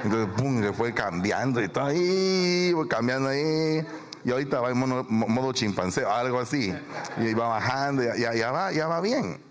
entonces 0.02 0.28
pum, 0.36 0.60
le 0.60 0.74
fue 0.74 0.92
cambiando 0.92 1.62
y 1.62 1.68
todo 1.68 1.86
ahí, 1.86 2.74
cambiando 2.90 3.30
ahí 3.30 3.86
y 4.24 4.30
ahorita 4.30 4.60
va 4.60 4.70
en 4.70 4.78
modo, 4.78 5.52
chimpancé, 5.52 6.04
algo 6.04 6.40
así, 6.40 6.74
y 7.18 7.34
va 7.34 7.48
bajando, 7.48 8.02
ya, 8.02 8.34
ya, 8.34 8.50
va, 8.50 8.72
ya 8.72 8.86
va 8.86 9.00
bien. 9.00 9.42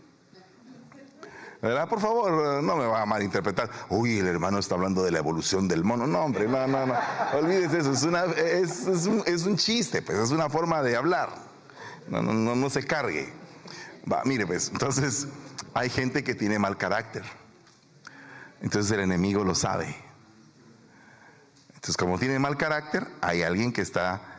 ¿Verdad? 1.61 1.88
Por 1.88 2.01
favor, 2.01 2.61
no 2.61 2.76
me 2.76 2.86
va 2.86 3.03
a 3.03 3.05
malinterpretar. 3.05 3.69
Uy, 3.88 4.19
el 4.19 4.28
hermano 4.28 4.59
está 4.59 4.76
hablando 4.76 5.01
de 5.01 5.11
la 5.11 5.19
evolución 5.19 5.65
del 5.65 5.86
mono. 5.86 6.05
No, 6.05 6.26
hombre, 6.26 6.45
no, 6.45 6.67
no, 6.67 6.86
no. 6.86 6.93
Olvídese 7.36 7.78
eso. 7.78 7.93
Es, 7.93 9.45
un, 9.45 9.55
chiste, 9.55 10.01
pues 10.01 10.17
es 10.17 10.32
una 10.32 10.49
forma 10.49 10.84
de 10.84 10.97
hablar. 10.97 11.30
No, 12.09 12.21
no, 12.21 12.34
no, 12.34 12.53
no 12.53 12.69
se 12.69 12.86
cargue. 12.86 13.32
Va, 14.11 14.24
mire, 14.26 14.45
pues, 14.45 14.71
entonces 14.74 15.30
hay 15.74 15.89
gente 15.89 16.21
que 16.21 16.36
tiene 16.36 16.59
mal 16.59 16.76
carácter. 16.76 17.24
Entonces 18.59 18.91
el 18.91 18.99
enemigo 18.99 19.45
lo 19.45 19.55
sabe. 19.55 19.95
Entonces, 21.76 21.95
como 21.95 22.19
tiene 22.19 22.39
mal 22.39 22.57
carácter, 22.57 23.07
hay 23.21 23.41
alguien 23.41 23.71
que 23.71 23.82
está 23.82 24.32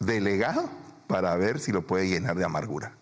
delegado 0.00 0.68
para 1.06 1.36
ver 1.36 1.60
si 1.60 1.70
lo 1.70 1.86
puede 1.86 2.08
llenar 2.08 2.36
de 2.36 2.44
amargura. 2.44 2.96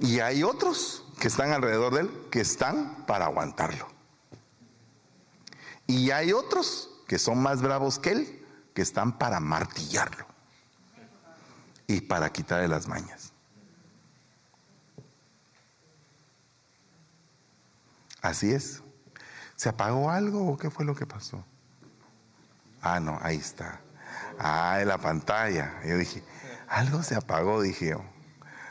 Y 0.00 0.20
hay 0.20 0.42
otros 0.42 1.04
que 1.20 1.28
están 1.28 1.52
alrededor 1.52 1.94
de 1.94 2.00
él 2.02 2.10
que 2.30 2.40
están 2.40 3.04
para 3.06 3.26
aguantarlo. 3.26 3.88
Y 5.86 6.10
hay 6.10 6.32
otros 6.32 6.90
que 7.06 7.18
son 7.18 7.42
más 7.42 7.62
bravos 7.62 7.98
que 7.98 8.12
él 8.12 8.46
que 8.74 8.82
están 8.82 9.18
para 9.18 9.40
martillarlo 9.40 10.26
y 11.86 12.00
para 12.00 12.30
quitarle 12.30 12.68
las 12.68 12.86
mañas. 12.86 13.32
Así 18.20 18.52
es. 18.52 18.82
¿Se 19.58 19.68
apagó 19.68 20.08
algo 20.08 20.52
o 20.52 20.56
qué 20.56 20.70
fue 20.70 20.84
lo 20.84 20.94
que 20.94 21.04
pasó? 21.04 21.44
Ah, 22.80 23.00
no, 23.00 23.18
ahí 23.20 23.38
está. 23.38 23.80
Ah, 24.38 24.78
en 24.80 24.86
la 24.86 24.98
pantalla. 24.98 25.80
Yo 25.84 25.98
dije, 25.98 26.22
algo 26.68 27.02
se 27.02 27.16
apagó, 27.16 27.60
dije 27.60 27.88
yo. 27.88 28.04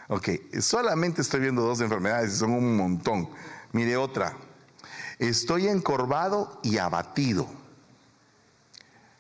Ok, 0.08 0.30
solamente 0.62 1.22
estoy 1.22 1.42
viendo 1.42 1.62
dos 1.62 1.82
enfermedades 1.82 2.36
y 2.36 2.38
son 2.38 2.52
un 2.52 2.78
montón. 2.78 3.30
Mire 3.74 3.98
otra. 3.98 4.38
Estoy 5.20 5.68
encorvado 5.68 6.58
y 6.64 6.78
abatido. 6.78 7.50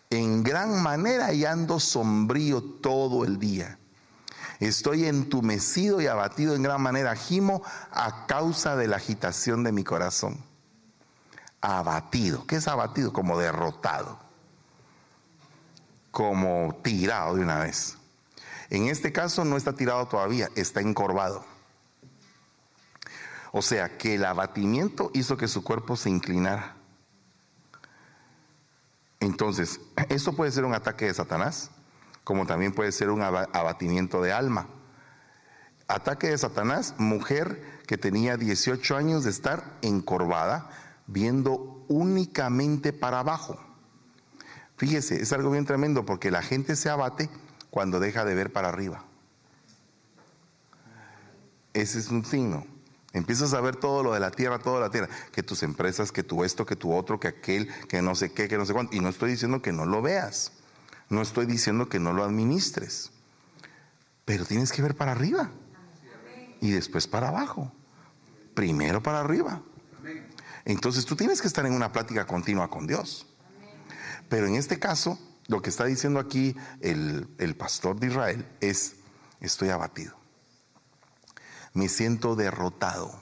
En 0.09 0.43
gran 0.43 0.81
manera 0.81 1.33
y 1.33 1.43
ando 1.43 1.81
sombrío 1.81 2.63
todo 2.63 3.25
el 3.25 3.39
día. 3.39 3.77
Estoy 4.61 5.05
entumecido 5.05 5.99
y 5.99 6.07
abatido 6.07 6.55
en 6.55 6.63
gran 6.63 6.81
manera. 6.81 7.13
Gimo 7.17 7.61
a 7.91 8.25
causa 8.25 8.77
de 8.77 8.87
la 8.87 8.95
agitación 8.95 9.65
de 9.65 9.73
mi 9.73 9.83
corazón 9.83 10.46
abatido. 11.61 12.45
¿Qué 12.47 12.57
es 12.57 12.67
abatido? 12.67 13.13
Como 13.13 13.37
derrotado, 13.37 14.19
como 16.11 16.79
tirado 16.83 17.35
de 17.35 17.41
una 17.41 17.59
vez. 17.59 17.97
En 18.69 18.87
este 18.87 19.11
caso 19.11 19.45
no 19.45 19.57
está 19.57 19.73
tirado 19.73 20.07
todavía, 20.07 20.49
está 20.55 20.81
encorvado. 20.81 21.45
O 23.51 23.61
sea 23.61 23.97
que 23.97 24.15
el 24.15 24.25
abatimiento 24.25 25.09
hizo 25.13 25.37
que 25.37 25.47
su 25.47 25.63
cuerpo 25.63 25.95
se 25.95 26.09
inclinara. 26.09 26.75
Entonces, 29.19 29.79
esto 30.09 30.33
puede 30.33 30.51
ser 30.51 30.65
un 30.65 30.73
ataque 30.73 31.05
de 31.05 31.13
Satanás, 31.13 31.71
como 32.23 32.45
también 32.45 32.73
puede 32.73 32.91
ser 32.91 33.09
un 33.09 33.21
abatimiento 33.21 34.21
de 34.21 34.33
alma. 34.33 34.67
Ataque 35.87 36.27
de 36.27 36.37
Satanás, 36.37 36.95
mujer 36.97 37.79
que 37.87 37.97
tenía 37.97 38.35
18 38.35 38.95
años 38.97 39.23
de 39.23 39.29
estar 39.29 39.77
encorvada, 39.81 40.69
viendo 41.07 41.85
únicamente 41.87 42.93
para 42.93 43.19
abajo. 43.19 43.59
Fíjese, 44.77 45.21
es 45.21 45.33
algo 45.33 45.49
bien 45.49 45.65
tremendo 45.65 46.05
porque 46.05 46.29
la 46.29 46.43
gente 46.43 46.75
se 46.75 46.89
abate 46.89 47.29
cuando 47.71 47.99
deja 47.99 48.25
de 48.25 48.35
ver 48.35 48.53
para 48.53 48.69
arriba. 48.69 49.03
Ese 51.73 51.99
es 51.99 52.09
un 52.09 52.23
signo. 52.25 52.65
Empiezas 53.13 53.53
a 53.53 53.61
ver 53.61 53.75
todo 53.75 54.03
lo 54.03 54.13
de 54.13 54.19
la 54.19 54.31
tierra, 54.31 54.59
todo 54.59 54.79
la 54.79 54.91
tierra, 54.91 55.09
que 55.31 55.41
tus 55.41 55.63
empresas, 55.63 56.11
que 56.11 56.23
tu 56.23 56.43
esto, 56.43 56.65
que 56.65 56.75
tu 56.75 56.93
otro, 56.93 57.19
que 57.19 57.29
aquel, 57.29 57.67
que 57.87 58.01
no 58.01 58.13
sé 58.13 58.31
qué, 58.31 58.47
que 58.47 58.57
no 58.57 58.65
sé 58.65 58.73
cuánto. 58.73 58.95
Y 58.95 58.99
no 58.99 59.09
estoy 59.09 59.31
diciendo 59.31 59.61
que 59.61 59.71
no 59.71 59.85
lo 59.85 60.01
veas, 60.01 60.51
no 61.09 61.21
estoy 61.21 61.45
diciendo 61.45 61.89
que 61.89 61.99
no 61.99 62.13
lo 62.13 62.23
administres, 62.23 63.11
pero 64.25 64.45
tienes 64.45 64.71
que 64.71 64.81
ver 64.81 64.95
para 64.95 65.13
arriba 65.13 65.49
y 66.61 66.71
después 66.71 67.07
para 67.07 67.29
abajo. 67.29 67.71
Primero 68.53 69.01
para 69.01 69.21
arriba. 69.21 69.61
Entonces 70.67 71.05
tú 71.05 71.15
tienes 71.15 71.41
que 71.41 71.47
estar 71.47 71.65
en 71.65 71.71
una 71.71 71.93
plática 71.93 72.27
continua 72.27 72.69
con 72.69 72.87
Dios. 72.87 73.25
Pero 74.27 74.47
en 74.47 74.55
este 74.55 74.77
caso, 74.77 75.17
lo 75.47 75.61
que 75.61 75.69
está 75.69 75.85
diciendo 75.85 76.19
aquí 76.19 76.57
el, 76.81 77.25
el 77.37 77.55
pastor 77.55 77.97
de 77.97 78.07
Israel 78.07 78.45
es, 78.59 78.97
estoy 79.39 79.69
abatido. 79.69 80.13
Me 81.73 81.87
siento 81.87 82.35
derrotado. 82.35 83.17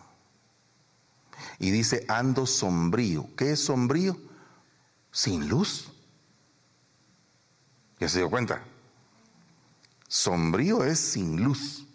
Y 1.59 1.69
dice, 1.69 2.03
ando 2.07 2.47
sombrío. 2.47 3.29
¿Qué 3.35 3.51
es 3.51 3.59
sombrío? 3.63 4.17
Sin 5.11 5.47
luz. 5.47 5.91
¿Ya 7.99 8.09
se 8.09 8.17
dio 8.17 8.31
cuenta? 8.31 8.63
Sombrío 10.07 10.83
es 10.83 10.99
sin 10.99 11.43
luz. 11.43 11.85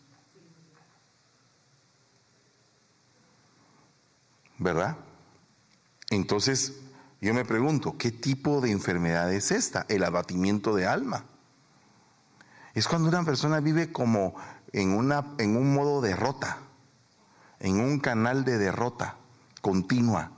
¿Verdad? 4.57 4.97
Entonces, 6.11 6.81
yo 7.21 7.33
me 7.33 7.45
pregunto, 7.45 7.97
¿qué 7.97 8.11
tipo 8.11 8.61
de 8.61 8.73
enfermedad 8.73 9.33
es 9.33 9.53
esta? 9.53 9.87
El 9.89 10.03
abatimiento 10.03 10.75
de 10.75 10.87
alma. 10.87 11.25
Es 12.75 12.89
cuando 12.89 13.09
una 13.09 13.25
persona 13.25 13.61
vive 13.61 13.93
como 13.93 14.35
en, 14.73 14.93
una, 14.93 15.35
en 15.39 15.57
un 15.57 15.73
modo 15.73 16.01
derrota, 16.01 16.59
en 17.61 17.81
un 17.81 18.01
canal 18.01 18.45
de 18.45 18.59
derrota 18.59 19.17
continua, 19.61 20.33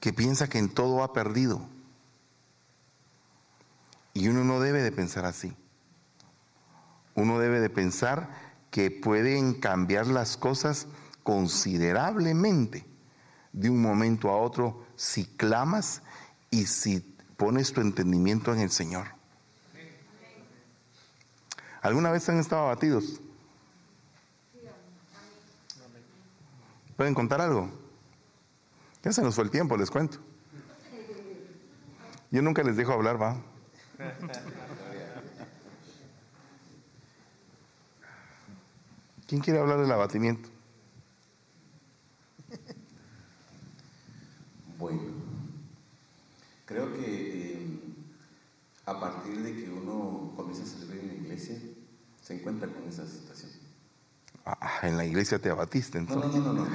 que 0.00 0.12
piensa 0.12 0.48
que 0.48 0.58
en 0.58 0.68
todo 0.68 1.02
ha 1.04 1.12
perdido. 1.12 1.60
Y 4.14 4.28
uno 4.28 4.42
no 4.42 4.58
debe 4.58 4.82
de 4.82 4.90
pensar 4.90 5.26
así. 5.26 5.54
Uno 7.14 7.38
debe 7.38 7.60
de 7.60 7.70
pensar 7.70 8.30
que 8.70 8.90
pueden 8.90 9.54
cambiar 9.54 10.06
las 10.06 10.36
cosas 10.36 10.88
considerablemente 11.22 12.88
de 13.52 13.70
un 13.70 13.80
momento 13.80 14.30
a 14.30 14.36
otro 14.36 14.84
si 14.96 15.24
clamas 15.24 16.02
y 16.50 16.66
si 16.66 17.00
pones 17.36 17.72
tu 17.72 17.80
entendimiento 17.80 18.52
en 18.52 18.60
el 18.60 18.70
Señor. 18.70 19.06
¿Alguna 21.80 22.10
vez 22.10 22.28
han 22.28 22.38
estado 22.38 22.62
abatidos? 22.62 23.20
¿Pueden 26.96 27.14
contar 27.14 27.40
algo? 27.40 27.70
Ya 29.04 29.12
se 29.12 29.22
nos 29.22 29.36
fue 29.36 29.44
el 29.44 29.50
tiempo, 29.50 29.76
les 29.76 29.90
cuento. 29.90 30.18
Yo 32.30 32.42
nunca 32.42 32.62
les 32.62 32.76
dejo 32.76 32.92
hablar, 32.92 33.20
va. 33.22 33.40
¿Quién 39.28 39.40
quiere 39.40 39.60
hablar 39.60 39.78
del 39.78 39.92
abatimiento? 39.92 40.48
bueno. 44.78 45.02
Creo 46.64 46.92
que 46.94 47.52
eh, 47.52 47.80
a 48.86 48.98
partir 48.98 49.42
de 49.42 49.54
que 49.54 49.70
uno 49.70 50.32
comienza 50.36 50.62
a 50.62 50.66
servir 50.66 51.00
en 51.00 51.08
la 51.08 51.14
iglesia, 51.14 51.56
se 52.22 52.34
encuentra 52.34 52.68
con 52.68 52.88
esa 52.88 53.06
situación. 53.06 53.50
Ah, 54.44 54.78
en 54.82 54.96
la 54.96 55.04
iglesia 55.04 55.38
te 55.38 55.50
abatiste 55.50 55.98
entonces. 55.98 56.40
No, 56.40 56.52
no, 56.52 56.52
no, 56.54 56.64
no. 56.64 56.70
no. 56.70 56.74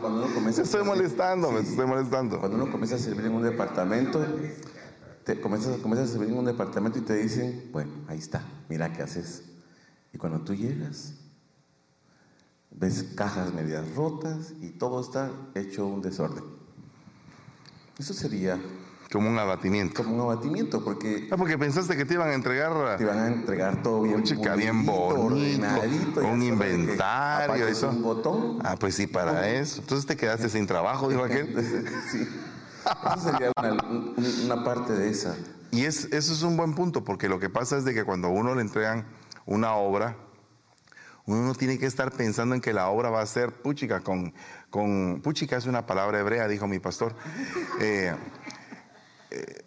Cuando 0.00 0.48
estoy 0.48 0.84
molestando, 0.84 1.50
me 1.50 1.60
estoy 1.60 1.86
molestando. 1.86 2.38
Cuando 2.38 2.56
uno 2.56 2.70
comienza 2.70 2.94
a 2.94 3.00
servir 3.00 3.26
en 3.26 3.32
un 3.32 3.42
departamento, 3.42 4.24
te 5.24 5.40
comienzas, 5.40 5.78
comienzas 5.78 6.10
a 6.10 6.12
servir 6.12 6.28
en 6.28 6.38
un 6.38 6.44
departamento 6.44 6.98
y 7.00 7.02
te 7.02 7.14
dicen, 7.14 7.68
bueno, 7.72 7.90
ahí 8.06 8.18
está, 8.18 8.44
mira 8.68 8.92
qué 8.92 9.02
haces. 9.02 9.42
Y 10.12 10.18
cuando 10.18 10.42
tú 10.42 10.54
llegas, 10.54 11.14
ves 12.74 13.04
cajas 13.16 13.52
medias 13.54 13.84
rotas 13.94 14.52
y 14.60 14.70
todo 14.70 15.00
está 15.00 15.30
hecho 15.54 15.86
un 15.86 16.02
desorden. 16.02 16.44
Eso 17.98 18.12
sería 18.12 18.58
Como 19.12 19.28
un 19.30 19.38
abatimiento. 19.38 20.02
como 20.02 20.16
un 20.16 20.20
abatimiento, 20.22 20.82
porque 20.82 21.28
Ah, 21.30 21.36
porque 21.36 21.56
pensaste 21.56 21.96
que 21.96 22.04
te 22.04 22.14
iban 22.14 22.28
a 22.30 22.34
entregar 22.34 22.96
te 22.98 23.04
van 23.04 23.18
a 23.18 23.26
entregar 23.28 23.82
todo 23.82 24.02
bien, 24.02 24.24
Chica, 24.24 24.56
bien 24.56 24.84
bonito, 24.84 25.24
ordenadito, 25.26 26.20
un 26.26 26.42
inventario 26.42 27.68
eso. 27.68 27.90
un 27.90 28.02
botón. 28.02 28.58
Ah, 28.64 28.76
pues 28.78 28.96
sí, 28.96 29.06
para 29.06 29.48
eso. 29.48 29.80
Entonces 29.80 30.06
te 30.06 30.16
quedaste 30.16 30.48
sin 30.48 30.66
trabajo, 30.66 31.08
dijo 31.08 31.22
aquel. 31.22 31.54
sí. 32.10 32.28
Eso 33.16 33.30
sería 33.30 33.52
una, 33.56 33.72
un- 33.88 34.14
una 34.44 34.64
parte 34.64 34.92
de 34.94 35.08
esa. 35.10 35.36
Y 35.70 35.84
es, 35.84 36.04
eso 36.12 36.32
es 36.32 36.42
un 36.42 36.56
buen 36.56 36.74
punto, 36.74 37.02
porque 37.04 37.28
lo 37.28 37.38
que 37.38 37.48
pasa 37.48 37.76
es 37.78 37.84
de 37.84 37.94
que 37.94 38.04
cuando 38.04 38.28
a 38.28 38.30
uno 38.30 38.54
le 38.54 38.60
entregan 38.62 39.06
una 39.46 39.74
obra, 39.74 40.16
uno 41.26 41.42
no 41.42 41.54
tiene 41.54 41.78
que 41.78 41.86
estar 41.86 42.12
pensando 42.12 42.54
en 42.54 42.60
que 42.60 42.72
la 42.72 42.88
obra 42.88 43.10
va 43.10 43.22
a 43.22 43.26
ser 43.26 43.52
puchica 43.52 44.00
con, 44.00 44.34
con 44.70 45.20
puchica 45.22 45.56
es 45.56 45.66
una 45.66 45.86
palabra 45.86 46.20
hebrea, 46.20 46.46
dijo 46.48 46.66
mi 46.66 46.78
pastor. 46.78 47.14
Eh, 47.80 48.14
eh, 49.30 49.64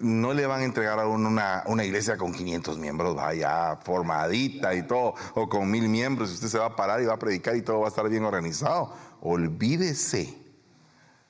no 0.00 0.32
le 0.32 0.46
van 0.46 0.60
a 0.60 0.64
entregar 0.64 0.98
a 0.98 1.06
uno 1.06 1.28
una, 1.28 1.64
una 1.66 1.84
iglesia 1.84 2.16
con 2.16 2.32
500 2.32 2.78
miembros, 2.78 3.16
vaya, 3.16 3.76
formadita 3.82 4.74
y 4.74 4.86
todo, 4.86 5.14
o 5.34 5.48
con 5.48 5.70
mil 5.70 5.88
miembros, 5.88 6.32
usted 6.32 6.48
se 6.48 6.58
va 6.58 6.66
a 6.66 6.76
parar 6.76 7.00
y 7.00 7.06
va 7.06 7.14
a 7.14 7.18
predicar 7.18 7.56
y 7.56 7.62
todo 7.62 7.80
va 7.80 7.86
a 7.86 7.88
estar 7.88 8.08
bien 8.08 8.24
organizado. 8.24 8.94
Olvídese, 9.20 10.36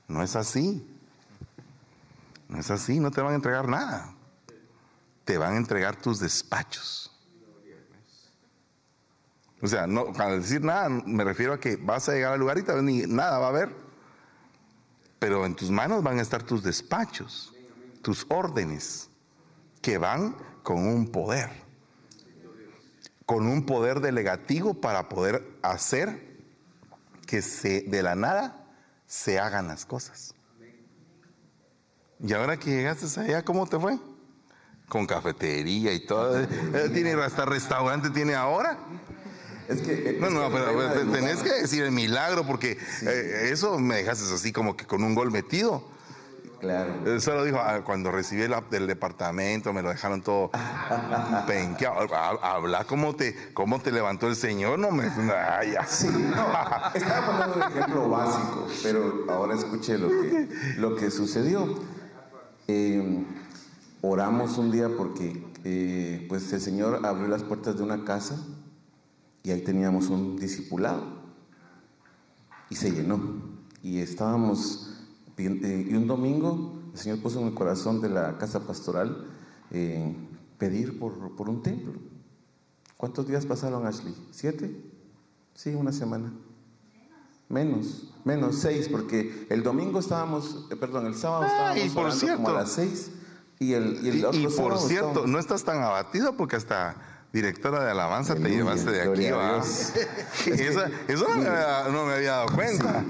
no 0.08 0.22
es 0.22 0.36
así. 0.36 0.92
No 2.48 2.58
es 2.58 2.70
así, 2.70 3.00
no 3.00 3.10
te 3.10 3.20
van 3.20 3.32
a 3.32 3.36
entregar 3.36 3.68
nada. 3.68 4.14
Te 5.24 5.38
van 5.38 5.54
a 5.54 5.56
entregar 5.56 5.96
tus 5.96 6.20
despachos. 6.20 7.15
O 9.62 9.66
sea, 9.66 9.86
no, 9.86 10.12
al 10.18 10.42
decir 10.42 10.62
nada, 10.62 10.88
me 10.88 11.24
refiero 11.24 11.54
a 11.54 11.60
que 11.60 11.76
vas 11.76 12.08
a 12.08 12.12
llegar 12.12 12.34
al 12.34 12.40
lugar 12.40 12.58
y 12.58 12.62
tal 12.62 12.76
vez 12.76 12.84
ni 12.84 13.02
nada 13.06 13.38
va 13.38 13.46
a 13.46 13.50
haber. 13.50 13.70
Pero 15.18 15.46
en 15.46 15.54
tus 15.54 15.70
manos 15.70 16.02
van 16.02 16.18
a 16.18 16.22
estar 16.22 16.42
tus 16.42 16.62
despachos, 16.62 17.54
tus 18.02 18.26
órdenes, 18.28 19.08
que 19.80 19.98
van 19.98 20.36
con 20.62 20.86
un 20.86 21.10
poder. 21.10 21.50
Con 23.24 23.46
un 23.46 23.64
poder 23.64 24.00
delegativo 24.00 24.74
para 24.74 25.08
poder 25.08 25.58
hacer 25.62 26.36
que 27.26 27.42
se, 27.42 27.82
de 27.82 28.02
la 28.02 28.14
nada 28.14 28.66
se 29.06 29.38
hagan 29.38 29.68
las 29.68 29.86
cosas. 29.86 30.34
Y 32.20 32.32
ahora 32.32 32.56
que 32.56 32.70
llegaste 32.70 33.20
allá, 33.20 33.44
¿cómo 33.44 33.66
te 33.66 33.78
fue? 33.78 33.98
Con 34.88 35.06
cafetería 35.06 35.92
y 35.92 36.06
todo. 36.06 36.46
Tiene 36.92 37.12
hasta 37.14 37.44
restaurante 37.44 38.10
tiene 38.10 38.34
ahora. 38.34 38.78
Es 39.68 39.80
que, 39.82 40.10
eh, 40.10 40.16
No, 40.20 40.26
es 40.28 40.32
no, 40.32 40.48
que 40.48 40.54
pero, 40.56 41.10
tenés 41.12 41.36
lugar- 41.38 41.44
que 41.56 41.62
decir 41.62 41.82
el 41.84 41.92
milagro 41.92 42.46
porque 42.46 42.78
eh, 43.02 43.48
eso 43.52 43.78
me 43.78 43.96
dejaste 43.96 44.32
así 44.34 44.52
como 44.52 44.76
que 44.76 44.86
con 44.86 45.02
un 45.02 45.14
gol 45.14 45.30
metido. 45.30 45.94
Claro. 46.60 46.94
Él 47.04 47.20
solo 47.20 47.44
dijo, 47.44 47.58
ah, 47.60 47.82
cuando 47.84 48.10
recibí 48.10 48.40
el 48.42 48.54
app 48.54 48.70
del 48.70 48.86
departamento, 48.86 49.72
me 49.74 49.82
lo 49.82 49.90
dejaron 49.90 50.22
todo 50.22 50.50
penqueado. 51.46 52.14
Ha- 52.14 52.54
Habla 52.54 52.84
cómo 52.84 53.14
te, 53.14 53.52
cómo 53.52 53.80
te 53.80 53.92
levantó 53.92 54.26
el 54.28 54.36
Señor, 54.36 54.78
no 54.78 54.90
me... 54.90 55.04
Ay. 55.34 55.74
Sí, 55.86 56.08
no, 56.08 56.46
estaba 56.94 57.26
poniendo 57.26 57.56
un 57.56 57.72
ejemplo 57.72 58.08
básico, 58.08 58.66
pero 58.82 59.26
ahora 59.28 59.54
escuché 59.54 59.98
lo 59.98 60.08
que, 60.08 60.48
lo 60.78 60.96
que 60.96 61.10
sucedió. 61.10 61.74
Eh, 62.68 63.24
oramos 64.00 64.56
un 64.58 64.70
día 64.72 64.88
porque 64.96 65.44
eh, 65.64 66.24
pues 66.28 66.50
el 66.52 66.60
Señor 66.60 67.04
abrió 67.04 67.28
las 67.28 67.42
puertas 67.42 67.76
de 67.76 67.82
una 67.82 68.04
casa 68.04 68.36
y 69.46 69.52
ahí 69.52 69.60
teníamos 69.60 70.08
un 70.08 70.36
discipulado 70.36 71.04
y 72.68 72.74
se 72.74 72.90
llenó. 72.90 73.20
Y 73.80 73.98
estábamos, 74.00 74.90
eh, 75.36 75.86
y 75.88 75.94
un 75.94 76.08
domingo 76.08 76.82
el 76.92 76.98
Señor 76.98 77.20
puso 77.22 77.40
en 77.40 77.46
el 77.46 77.54
corazón 77.54 78.00
de 78.00 78.08
la 78.08 78.38
casa 78.38 78.66
pastoral 78.66 79.24
eh, 79.70 80.16
pedir 80.58 80.98
por, 80.98 81.36
por 81.36 81.48
un 81.48 81.62
templo. 81.62 81.92
¿Cuántos 82.96 83.28
días 83.28 83.46
pasaron, 83.46 83.86
Ashley? 83.86 84.16
¿Siete? 84.32 84.82
Sí, 85.54 85.74
una 85.76 85.92
semana. 85.92 86.32
Menos, 87.48 88.12
menos 88.24 88.56
seis, 88.56 88.88
porque 88.88 89.46
el 89.48 89.62
domingo 89.62 90.00
estábamos, 90.00 90.66
eh, 90.72 90.74
perdón, 90.76 91.06
el 91.06 91.14
sábado 91.14 91.42
Ah, 91.44 91.46
estábamos 91.76 91.84
y 91.84 91.90
por 91.90 92.12
cierto- 92.12 92.36
como 92.42 92.48
a 92.48 92.60
las 92.62 92.72
seis 92.72 93.12
y 93.60 93.74
el, 93.74 94.04
y 94.04 94.08
el 94.08 94.16
Y, 94.18 94.24
otro 94.24 94.40
y 94.40 94.42
por 94.46 94.52
sábado 94.52 94.78
cierto, 94.88 95.06
estábamos- 95.10 95.30
no 95.30 95.38
estás 95.38 95.62
tan 95.62 95.80
abatido 95.84 96.36
porque 96.36 96.56
hasta 96.56 97.15
directora 97.32 97.84
de 97.84 97.90
alabanza 97.90 98.34
te 98.34 98.40
Aleluya, 98.40 98.58
llevaste 98.58 98.90
de 98.90 99.02
aquí, 99.02 99.30
¿va? 99.30 99.54
Dios. 99.54 99.92
eso 101.08 101.28
no, 101.28 101.36
me 101.36 101.48
había, 101.48 101.88
no 101.90 102.06
me 102.06 102.12
había 102.14 102.30
dado 102.32 102.54
cuenta. 102.54 103.04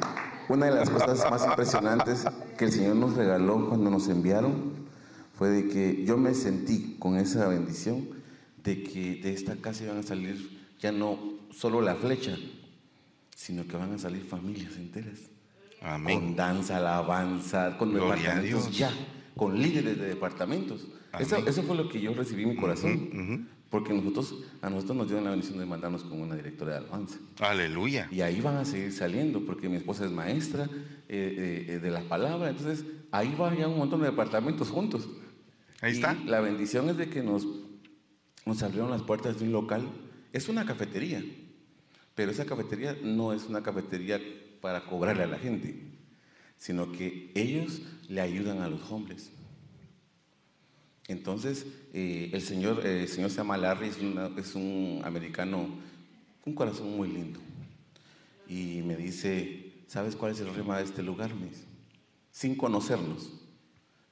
Una 0.48 0.66
de 0.66 0.72
las 0.72 0.90
cosas 0.90 1.30
más 1.30 1.44
impresionantes 1.44 2.24
que 2.56 2.64
el 2.66 2.72
Señor 2.72 2.96
nos 2.96 3.16
regaló 3.16 3.68
cuando 3.68 3.90
nos 3.90 4.08
enviaron 4.08 4.86
fue 5.36 5.50
de 5.50 5.68
que 5.68 6.04
yo 6.04 6.16
me 6.16 6.34
sentí 6.34 6.96
con 6.98 7.16
esa 7.16 7.48
bendición 7.48 8.08
de 8.62 8.82
que 8.82 9.20
de 9.22 9.32
esta 9.32 9.56
casa 9.56 9.84
iban 9.84 9.98
a 9.98 10.02
salir 10.02 10.60
ya 10.78 10.92
no 10.92 11.18
solo 11.50 11.80
la 11.80 11.94
flecha, 11.94 12.36
sino 13.34 13.66
que 13.66 13.76
van 13.76 13.92
a 13.94 13.98
salir 13.98 14.24
familias 14.24 14.76
enteras. 14.76 15.20
Amén. 15.80 16.20
Con 16.20 16.36
danza, 16.36 16.78
alabanza, 16.78 17.76
con 17.78 17.92
Gloria 17.92 18.36
departamentos 18.36 18.76
ya. 18.76 18.90
con 19.36 19.60
líderes 19.60 19.98
de 19.98 20.08
departamentos. 20.08 20.86
Eso, 21.18 21.36
eso, 21.38 21.62
fue 21.62 21.76
lo 21.76 21.88
que 21.88 22.00
yo 22.00 22.12
recibí 22.12 22.42
en 22.42 22.50
mi 22.50 22.56
corazón. 22.56 23.48
Porque 23.70 23.92
nosotros, 23.92 24.34
a 24.62 24.70
nosotros 24.70 24.96
nos 24.96 25.06
dieron 25.08 25.24
la 25.24 25.30
bendición 25.30 25.58
de 25.58 25.66
mandarnos 25.66 26.04
con 26.04 26.20
una 26.20 26.36
directora 26.36 26.72
de 26.72 26.78
alabanza. 26.78 27.18
Aleluya. 27.40 28.08
Y 28.12 28.20
ahí 28.20 28.40
van 28.40 28.56
a 28.56 28.64
seguir 28.64 28.92
saliendo, 28.92 29.44
porque 29.44 29.68
mi 29.68 29.76
esposa 29.76 30.04
es 30.04 30.12
maestra 30.12 30.64
eh, 30.64 30.68
eh, 31.08 31.66
eh, 31.68 31.78
de 31.78 31.90
la 31.90 32.02
palabra. 32.02 32.50
Entonces, 32.50 32.84
ahí 33.10 33.34
van 33.36 33.56
ya 33.56 33.66
un 33.66 33.78
montón 33.78 34.00
de 34.00 34.06
departamentos 34.06 34.70
juntos. 34.70 35.08
Ahí 35.80 35.92
está. 35.92 36.14
La 36.26 36.40
bendición 36.40 36.88
es 36.88 36.96
de 36.96 37.10
que 37.10 37.22
nos, 37.22 37.46
nos 38.44 38.62
abrieron 38.62 38.90
las 38.90 39.02
puertas 39.02 39.38
de 39.38 39.44
un 39.46 39.52
local. 39.52 39.88
Es 40.32 40.48
una 40.48 40.64
cafetería, 40.64 41.24
pero 42.14 42.30
esa 42.30 42.44
cafetería 42.44 42.96
no 43.02 43.32
es 43.32 43.46
una 43.46 43.62
cafetería 43.62 44.20
para 44.60 44.84
cobrarle 44.84 45.24
a 45.24 45.26
la 45.26 45.38
gente, 45.38 45.80
sino 46.56 46.92
que 46.92 47.32
ellos 47.34 47.82
le 48.08 48.20
ayudan 48.20 48.60
a 48.60 48.68
los 48.68 48.90
hombres. 48.90 49.32
Entonces, 51.08 51.66
eh, 51.92 52.30
el, 52.32 52.42
señor, 52.42 52.84
eh, 52.84 53.02
el 53.02 53.08
señor 53.08 53.30
se 53.30 53.36
llama 53.36 53.56
Larry, 53.56 53.88
es, 53.88 54.54
un 54.54 55.00
americano, 55.04 55.68
un 56.44 56.54
corazón 56.54 56.96
muy 56.96 57.08
lindo. 57.08 57.40
Y 58.48 58.82
me 58.82 58.96
dice, 58.96 59.72
¿sabes 59.86 60.16
cuál 60.16 60.32
es 60.32 60.40
el 60.40 60.52
rema 60.54 60.78
de 60.78 60.84
este 60.84 61.02
lugar? 61.02 61.30
sin 62.32 62.54
conocernos, 62.54 63.32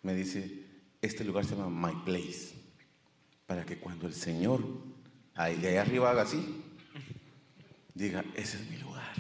me 0.03 0.15
dice, 0.15 0.65
este 1.03 1.25
lugar 1.25 1.45
se 1.45 1.55
llama 1.55 1.89
My 1.89 2.05
Place, 2.05 2.55
para 3.47 3.67
que 3.67 3.77
cuando 3.77 4.07
el 4.07 4.15
Señor 4.15 4.65
ahí, 5.35 5.57
de 5.57 5.69
ahí 5.69 5.77
arriba 5.77 6.11
haga 6.11 6.23
así, 6.23 6.63
diga, 7.95 8.25
ese 8.35 8.57
es 8.57 8.71
mi 8.71 8.79
lugar. 8.79 9.13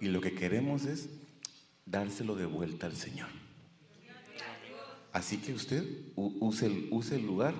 Y 0.00 0.08
lo 0.08 0.20
que 0.20 0.34
queremos 0.34 0.86
es 0.86 1.08
dárselo 1.86 2.34
de 2.34 2.46
vuelta 2.46 2.86
al 2.86 2.96
Señor. 2.96 3.28
Así 5.14 5.38
que 5.38 5.52
usted 5.52 5.84
use 6.16 6.66
el, 6.66 7.24
lugar 7.24 7.54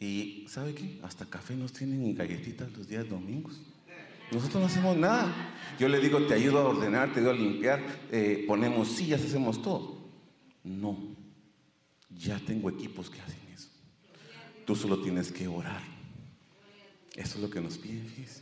y 0.00 0.46
¿sabe 0.48 0.74
qué? 0.74 0.98
Hasta 1.02 1.26
café 1.26 1.54
nos 1.54 1.74
tienen 1.74 2.06
y 2.06 2.14
galletitas 2.14 2.72
los 2.72 2.88
días 2.88 3.06
domingos. 3.06 3.60
Nosotros 4.32 4.62
no 4.62 4.66
hacemos 4.66 4.96
nada. 4.96 5.52
Yo 5.78 5.86
le 5.86 6.00
digo, 6.00 6.18
te 6.26 6.32
ayudo 6.32 6.60
a 6.60 6.68
ordenar, 6.68 7.12
te 7.12 7.20
ayudo 7.20 7.32
a 7.32 7.34
limpiar, 7.34 7.82
eh, 8.10 8.44
ponemos 8.46 8.88
sillas, 8.88 9.22
hacemos 9.22 9.60
todo. 9.60 9.98
No, 10.64 10.96
ya 12.08 12.38
tengo 12.38 12.70
equipos 12.70 13.10
que 13.10 13.20
hacen 13.20 13.38
eso. 13.54 13.68
Tú 14.64 14.74
solo 14.74 15.02
tienes 15.02 15.30
que 15.30 15.46
orar. 15.46 15.82
Eso 17.14 17.36
es 17.36 17.42
lo 17.42 17.50
que 17.50 17.60
nos 17.60 17.76
piden, 17.76 18.08
fíjese. 18.08 18.40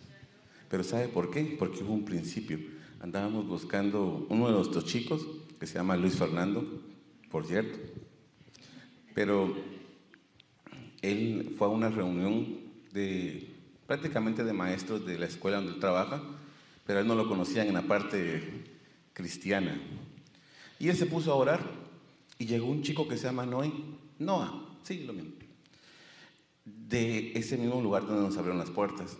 Pero 0.70 0.84
¿sabe 0.84 1.08
por 1.08 1.32
qué? 1.32 1.56
Porque 1.58 1.82
hubo 1.82 1.92
un 1.92 2.04
principio. 2.04 2.60
Andábamos 3.00 3.48
buscando 3.48 4.24
uno 4.30 4.46
de 4.46 4.54
nuestros 4.54 4.84
chicos, 4.84 5.26
que 5.58 5.66
se 5.66 5.74
llama 5.74 5.96
Luis 5.96 6.14
Fernando, 6.14 6.80
por 7.28 7.44
cierto. 7.44 7.93
Pero 9.14 9.56
él 11.02 11.54
fue 11.56 11.66
a 11.66 11.70
una 11.70 11.88
reunión 11.88 12.58
de 12.92 13.54
prácticamente 13.86 14.44
de 14.44 14.52
maestros 14.52 15.06
de 15.06 15.18
la 15.18 15.26
escuela 15.26 15.58
donde 15.58 15.72
él 15.72 15.80
trabaja, 15.80 16.22
pero 16.86 17.00
él 17.00 17.06
no 17.06 17.14
lo 17.14 17.28
conocían 17.28 17.68
en 17.68 17.74
la 17.74 17.82
parte 17.82 18.64
cristiana. 19.12 19.80
Y 20.78 20.88
él 20.88 20.96
se 20.96 21.06
puso 21.06 21.32
a 21.32 21.36
orar 21.36 21.60
y 22.38 22.46
llegó 22.46 22.66
un 22.66 22.82
chico 22.82 23.06
que 23.08 23.16
se 23.16 23.24
llama 23.24 23.46
Noé, 23.46 23.72
Noah, 24.18 24.68
sí, 24.82 25.04
lo 25.04 25.12
mismo, 25.12 25.32
de 26.64 27.32
ese 27.34 27.56
mismo 27.56 27.80
lugar 27.80 28.06
donde 28.06 28.22
nos 28.22 28.36
abrieron 28.36 28.58
las 28.58 28.70
puertas. 28.70 29.16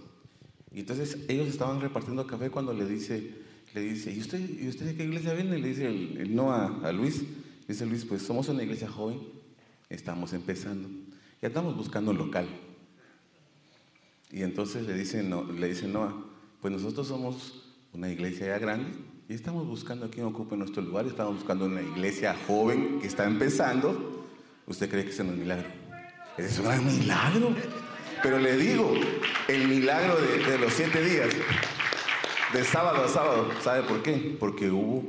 Y 0.73 0.81
entonces 0.81 1.19
ellos 1.29 1.49
estaban 1.49 1.81
repartiendo 1.81 2.27
café 2.27 2.51
cuando 2.51 2.73
le 2.73 2.85
dice, 2.87 3.35
le 3.75 3.81
dice, 3.81 4.13
¿y 4.13 4.19
usted, 4.19 4.41
¿y 4.61 4.69
usted 4.69 4.87
de 4.87 4.97
qué 4.97 5.05
iglesia 5.05 5.35
viene? 5.35 5.59
Le 5.59 5.69
dice 5.69 5.87
el, 5.87 6.35
Noah 6.35 6.81
a 6.83 6.93
Luis, 6.93 7.23
dice 7.69 7.87
Luis, 7.87 8.05
pues 8.05 8.23
somos 8.23 8.49
una 8.49 8.63
iglesia 8.63 8.89
joven, 8.89 9.21
estamos 9.95 10.33
empezando 10.33 10.89
y 11.41 11.47
andamos 11.47 11.77
buscando 11.77 12.11
un 12.11 12.19
local. 12.19 12.47
Y 14.31 14.43
entonces 14.43 14.85
le 14.85 14.95
dice, 14.95 15.23
no, 15.23 15.45
le 15.45 15.69
dice 15.69 15.87
Noah, 15.87 16.15
pues 16.61 16.73
nosotros 16.73 17.07
somos 17.07 17.63
una 17.93 18.11
iglesia 18.11 18.49
ya 18.49 18.59
grande 18.59 18.91
y 19.29 19.35
estamos 19.35 19.67
buscando 19.67 20.07
a 20.07 20.11
quien 20.11 20.27
ocupe 20.27 20.57
nuestro 20.57 20.83
lugar, 20.83 21.07
estamos 21.07 21.37
buscando 21.37 21.67
una 21.67 21.83
iglesia 21.83 22.37
joven 22.47 22.99
que 23.01 23.07
está 23.07 23.27
empezando. 23.27 24.27
¿Usted 24.67 24.91
cree 24.91 25.05
que 25.05 25.11
es 25.11 25.21
un 25.21 25.39
milagro? 25.39 25.69
Es 26.37 26.59
un 26.59 26.65
gran 26.65 26.85
milagro. 26.85 27.55
Pero 28.23 28.39
le 28.39 28.57
digo, 28.57 28.93
el 29.49 29.69
milagro 29.69 30.17
de, 30.17 30.59
los 30.59 30.73
siete 30.73 31.03
días, 31.05 31.29
de 32.53 32.65
sábado 32.65 33.05
a 33.05 33.09
sábado, 33.09 33.49
¿sabe 33.63 33.83
por 33.83 34.03
qué? 34.03 34.37
Porque 34.41 34.71
hubo, 34.71 35.05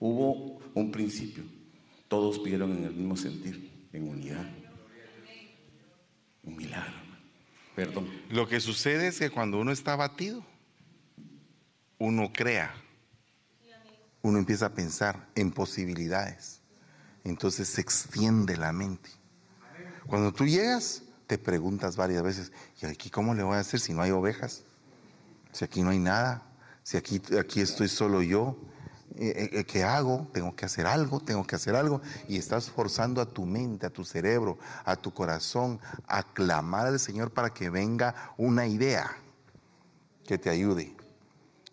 hubo 0.00 0.58
un 0.74 0.90
principio. 0.90 1.44
Todos 2.08 2.38
pidieron 2.40 2.76
en 2.76 2.84
el 2.84 2.94
mismo 2.94 3.16
sentir 3.16 3.67
en 3.92 4.08
unidad. 4.08 4.46
Un 6.42 6.56
milagro. 6.56 6.94
Perdón. 7.74 8.08
Lo 8.30 8.48
que 8.48 8.60
sucede 8.60 9.08
es 9.08 9.18
que 9.18 9.30
cuando 9.30 9.58
uno 9.58 9.70
está 9.70 9.92
abatido, 9.92 10.44
uno 11.98 12.32
crea. 12.32 12.74
Uno 14.22 14.38
empieza 14.38 14.66
a 14.66 14.74
pensar 14.74 15.28
en 15.34 15.52
posibilidades. 15.52 16.60
Entonces 17.24 17.68
se 17.68 17.80
extiende 17.80 18.56
la 18.56 18.72
mente. 18.72 19.10
Cuando 20.06 20.32
tú 20.32 20.46
llegas, 20.46 21.02
te 21.26 21.38
preguntas 21.38 21.96
varias 21.96 22.22
veces, 22.22 22.52
¿y 22.80 22.86
aquí 22.86 23.10
cómo 23.10 23.34
le 23.34 23.42
voy 23.42 23.56
a 23.56 23.60
hacer 23.60 23.78
si 23.78 23.92
no 23.92 24.02
hay 24.02 24.10
ovejas? 24.10 24.64
Si 25.52 25.64
aquí 25.64 25.82
no 25.82 25.90
hay 25.90 25.98
nada, 25.98 26.42
si 26.82 26.96
aquí, 26.96 27.20
aquí 27.38 27.60
estoy 27.60 27.88
solo 27.88 28.22
yo, 28.22 28.58
eh, 29.20 29.32
eh, 29.34 29.50
eh, 29.52 29.64
¿qué 29.64 29.82
hago? 29.82 30.28
Tengo 30.32 30.54
que 30.54 30.64
hacer 30.64 30.86
algo, 30.86 31.18
tengo 31.18 31.44
que 31.44 31.56
hacer 31.56 31.74
algo. 31.74 32.00
Y 32.28 32.36
estás 32.36 32.70
forzando 32.70 33.20
a 33.20 33.26
tu 33.26 33.46
mente, 33.46 33.84
a 33.84 33.90
tu 33.90 34.04
cerebro, 34.04 34.58
a 34.84 34.94
tu 34.94 35.12
corazón 35.12 35.80
a 36.06 36.22
clamar 36.22 36.86
al 36.86 37.00
Señor 37.00 37.32
para 37.32 37.50
que 37.50 37.68
venga 37.68 38.14
una 38.36 38.68
idea 38.68 39.10
que 40.24 40.38
te 40.38 40.50
ayude. 40.50 40.94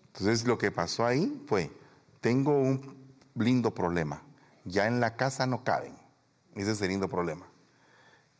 Entonces 0.07 0.43
lo 0.45 0.57
que 0.57 0.71
pasó 0.71 1.05
ahí 1.05 1.43
fue, 1.47 1.71
tengo 2.19 2.57
un 2.59 2.97
lindo 3.35 3.75
problema. 3.75 4.23
Ya 4.63 4.87
en 4.87 4.99
la 4.99 5.15
casa 5.15 5.45
no 5.45 5.63
caben. 5.63 5.93
Ese 6.55 6.71
es 6.71 6.81
el 6.81 6.89
lindo 6.89 7.09
problema. 7.09 7.45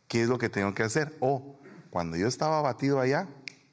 ¿Qué 0.08 0.22
es 0.22 0.28
lo 0.28 0.38
que 0.38 0.48
tengo 0.48 0.74
que 0.74 0.82
hacer? 0.82 1.16
O 1.20 1.60
cuando 1.90 2.16
yo 2.16 2.26
estaba 2.26 2.58
abatido 2.58 2.98
allá, 2.98 3.28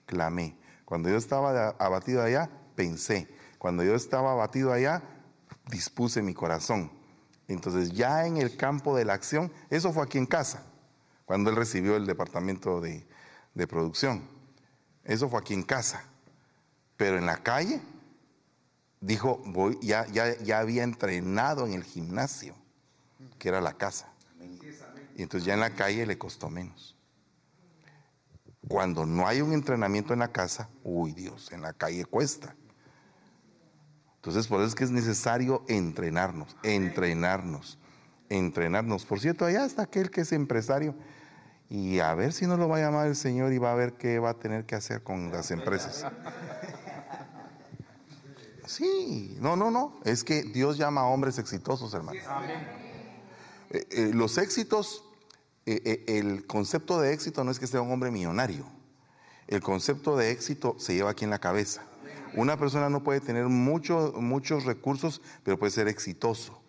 clamé. 0.05 0.55
Cuando 0.85 1.09
yo 1.09 1.17
estaba 1.17 1.69
abatido 1.79 2.21
allá, 2.21 2.51
pensé. 2.75 3.27
Cuando 3.57 3.83
yo 3.83 3.95
estaba 3.95 4.33
abatido 4.33 4.71
allá, 4.73 5.01
dispuse 5.69 6.21
mi 6.21 6.33
corazón. 6.33 6.91
Entonces 7.47 7.91
ya 7.91 8.25
en 8.25 8.37
el 8.37 8.55
campo 8.55 8.95
de 8.95 9.05
la 9.05 9.13
acción, 9.13 9.51
eso 9.69 9.91
fue 9.91 10.03
aquí 10.03 10.17
en 10.17 10.25
casa, 10.25 10.63
cuando 11.25 11.49
él 11.49 11.55
recibió 11.55 11.95
el 11.95 12.05
departamento 12.05 12.81
de, 12.81 13.05
producción. 13.67 14.27
Eso 15.03 15.29
fue 15.29 15.39
aquí 15.39 15.53
en 15.53 15.63
casa. 15.63 16.03
Pero 16.97 17.17
en 17.17 17.25
la 17.25 17.37
calle, 17.37 17.81
dijo, 19.01 19.41
ya, 19.81 20.05
ya, 20.07 20.37
ya 20.39 20.59
había 20.59 20.83
entrenado 20.83 21.65
en 21.65 21.73
el 21.73 21.83
gimnasio, 21.83 22.55
que 23.37 23.49
era 23.49 23.61
la 23.61 23.73
casa. 23.73 24.09
Y 25.15 25.21
entonces 25.21 25.45
ya 25.45 25.53
en 25.53 25.59
la 25.59 25.71
calle 25.71 26.05
le 26.05 26.17
costó 26.17 26.49
menos. 26.49 26.95
Cuando 28.67 29.05
no 29.05 29.27
hay 29.27 29.41
un 29.41 29.53
entrenamiento 29.53 30.13
en 30.13 30.19
la 30.19 30.31
casa, 30.31 30.69
uy 30.83 31.11
Dios, 31.11 31.51
en 31.51 31.61
la 31.61 31.73
calle 31.73 32.05
cuesta. 32.05 32.55
Entonces, 34.23 34.47
por 34.47 34.61
eso 34.61 34.69
es 34.69 34.75
que 34.75 34.85
es 34.85 34.91
necesario 34.91 35.65
entrenarnos, 35.67 36.55
entrenarnos, 36.63 37.77
entrenarnos. 38.29 39.03
Por 39.03 39.19
cierto, 39.19 39.43
allá 39.43 39.65
está 39.65 39.81
aquel 39.81 40.09
que 40.09 40.21
es 40.21 40.31
empresario 40.31 40.95
y 41.69 41.99
a 41.99 42.15
ver 42.15 42.31
si 42.31 42.47
no 42.47 42.55
lo 42.55 42.69
va 42.69 42.77
a 42.77 42.79
llamar 42.79 43.07
el 43.07 43.17
Señor 43.17 43.51
y 43.51 43.57
va 43.57 43.73
a 43.73 43.75
ver 43.75 43.95
qué 43.95 44.19
va 44.19 44.29
a 44.29 44.33
tener 44.35 44.65
que 44.65 44.75
hacer 44.75 45.03
con 45.03 45.29
las 45.29 45.51
empresas. 45.51 46.05
Sí, 48.65 49.35
no, 49.41 49.57
no, 49.57 49.69
no. 49.69 49.99
Es 50.05 50.23
que 50.23 50.43
Dios 50.43 50.77
llama 50.77 51.01
a 51.01 51.07
hombres 51.07 51.37
exitosos, 51.37 51.93
hermano. 51.93 52.17
Eh, 53.71 53.85
eh, 53.91 54.11
los 54.13 54.37
éxitos, 54.37 55.03
eh, 55.65 56.05
el 56.07 56.47
concepto 56.47 57.01
de 57.01 57.11
éxito 57.11 57.43
no 57.43 57.51
es 57.51 57.59
que 57.59 57.67
sea 57.67 57.81
un 57.81 57.91
hombre 57.91 58.09
millonario. 58.09 58.65
El 59.47 59.61
concepto 59.61 60.15
de 60.15 60.31
éxito 60.31 60.77
se 60.79 60.95
lleva 60.95 61.09
aquí 61.09 61.25
en 61.25 61.29
la 61.29 61.39
cabeza. 61.39 61.83
Una 62.35 62.57
persona 62.57 62.89
no 62.89 63.03
puede 63.03 63.21
tener 63.21 63.47
muchos 63.47 64.65
recursos, 64.65 65.21
pero 65.43 65.57
puede 65.57 65.71
ser 65.71 65.87
exitoso. 65.87 66.61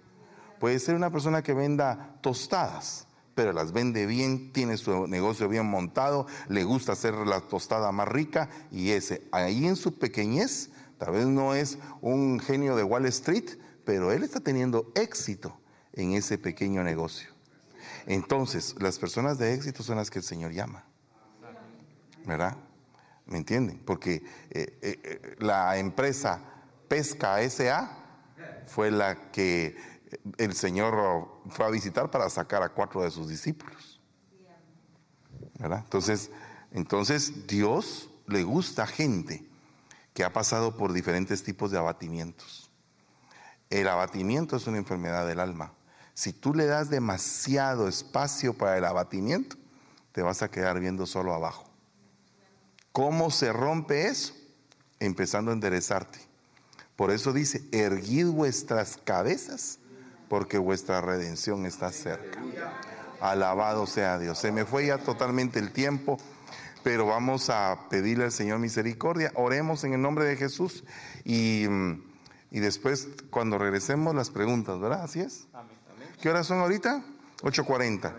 Puede 0.61 0.78
ser 0.78 0.95
una 0.95 1.11
persona 1.11 1.43
que 1.43 1.55
venda 1.55 2.16
tostadas, 2.20 3.07
pero 3.35 3.53
las 3.53 3.73
vende 3.73 4.07
bien, 4.07 4.53
tiene 4.53 4.77
su 4.77 5.07
negocio 5.07 5.49
bien 5.49 5.66
montado, 5.66 6.27
le 6.49 6.65
gusta 6.65 6.93
hacer 6.93 7.15
la 7.15 7.41
tostada 7.41 7.93
más 7.93 8.09
rica 8.09 8.49
y 8.70 8.91
ese, 8.91 9.27
ahí 9.32 9.66
en 9.66 9.77
su 9.77 9.99
pequeñez, 9.99 10.70
tal 10.99 11.12
vez 11.12 11.27
no 11.27 11.55
es 11.55 11.78
un 12.01 12.41
genio 12.41 12.77
de 12.77 12.85
Wall 12.85 13.07
Street, 13.07 13.59
pero 13.85 14.12
él 14.12 14.23
está 14.23 14.41
teniendo 14.41 14.93
éxito 14.95 15.59
en 15.93 16.12
ese 16.12 16.39
pequeño 16.39 16.82
negocio. 16.82 17.31
Entonces, 18.07 18.74
las 18.81 18.99
personas 18.99 19.39
de 19.39 19.55
éxito 19.55 19.82
son 19.82 19.97
las 19.97 20.11
que 20.11 20.19
el 20.19 20.24
Señor 20.24 20.53
llama. 20.53 20.85
¿Verdad? 22.27 22.57
¿Me 23.27 23.39
entienden? 23.39 23.79
Porque 23.79 24.23
eh, 24.51 24.79
eh, 24.83 25.37
la 25.39 25.79
empresa 25.79 26.43
Pesca 26.89 27.39
SA 27.49 27.91
fue 28.67 28.91
la 28.91 29.31
que 29.31 29.77
el 30.39 30.55
Señor 30.55 31.43
fue 31.49 31.67
a 31.67 31.71
visitar 31.71 32.11
para 32.11 32.29
sacar 32.29 32.63
a 32.63 32.69
cuatro 32.69 33.03
de 33.03 33.11
sus 33.11 33.29
discípulos. 33.29 34.01
Entonces, 35.59 36.31
entonces 36.73 37.47
Dios 37.47 38.11
le 38.27 38.43
gusta 38.43 38.87
gente 38.87 39.47
que 40.13 40.25
ha 40.25 40.33
pasado 40.33 40.77
por 40.77 40.93
diferentes 40.93 41.43
tipos 41.43 41.71
de 41.71 41.79
abatimientos. 41.79 42.71
El 43.71 43.89
abatimiento 43.89 44.57
es 44.57 44.67
una 44.67 44.79
enfermedad 44.79 45.27
del 45.27 45.41
alma. 45.41 45.73
Si 46.13 46.33
tú 46.33 46.55
le 46.55 46.67
das 46.67 46.91
demasiado 46.91 47.89
espacio 47.89 48.55
para 48.55 48.79
el 48.79 48.85
abatimiento, 48.85 49.57
te 50.13 50.23
vas 50.23 50.43
a 50.43 50.51
quedar 50.51 50.79
viendo 50.79 51.07
solo 51.07 51.35
abajo. 51.35 51.74
¿Cómo 52.95 53.33
se 53.33 53.53
rompe 53.53 54.07
eso? 54.07 54.35
Empezando 55.01 55.51
a 55.51 55.55
enderezarte. 55.55 56.21
Por 56.95 57.11
eso 57.11 57.33
dice, 57.33 57.65
erguid 57.73 58.29
vuestras 58.29 58.99
cabezas, 59.03 59.81
porque 60.29 60.59
vuestra 60.59 61.01
redención 61.01 61.66
está 61.66 61.91
cerca. 61.91 62.41
Alabado 63.21 63.89
sea 63.89 64.21
Dios. 64.21 64.39
Se 64.39 64.53
me 64.53 64.65
fue 64.65 64.87
ya 64.87 64.99
totalmente 64.99 65.59
el 65.59 65.73
tiempo, 65.73 66.19
pero 66.85 67.07
vamos 67.07 67.51
a 67.51 67.89
pedirle 67.91 68.27
al 68.27 68.33
Señor 68.33 68.61
misericordia. 68.61 69.33
Oremos 69.35 69.83
en 69.83 69.95
el 69.95 70.01
nombre 70.01 70.25
de 70.25 70.37
Jesús 70.37 70.85
y, 71.25 71.65
y 72.53 72.61
después 72.61 73.09
cuando 73.29 73.59
regresemos 73.59 74.15
las 74.15 74.31
preguntas, 74.31 74.79
¿verdad? 74.79 75.03
Así 75.03 75.19
es. 75.19 75.49
¿Qué 76.23 76.31
horas 76.31 76.47
son 76.47 76.61
ahorita? 76.61 77.03
8.40. 77.43 78.15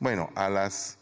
Bueno, 0.00 0.28
a 0.34 0.50
las 0.50 0.97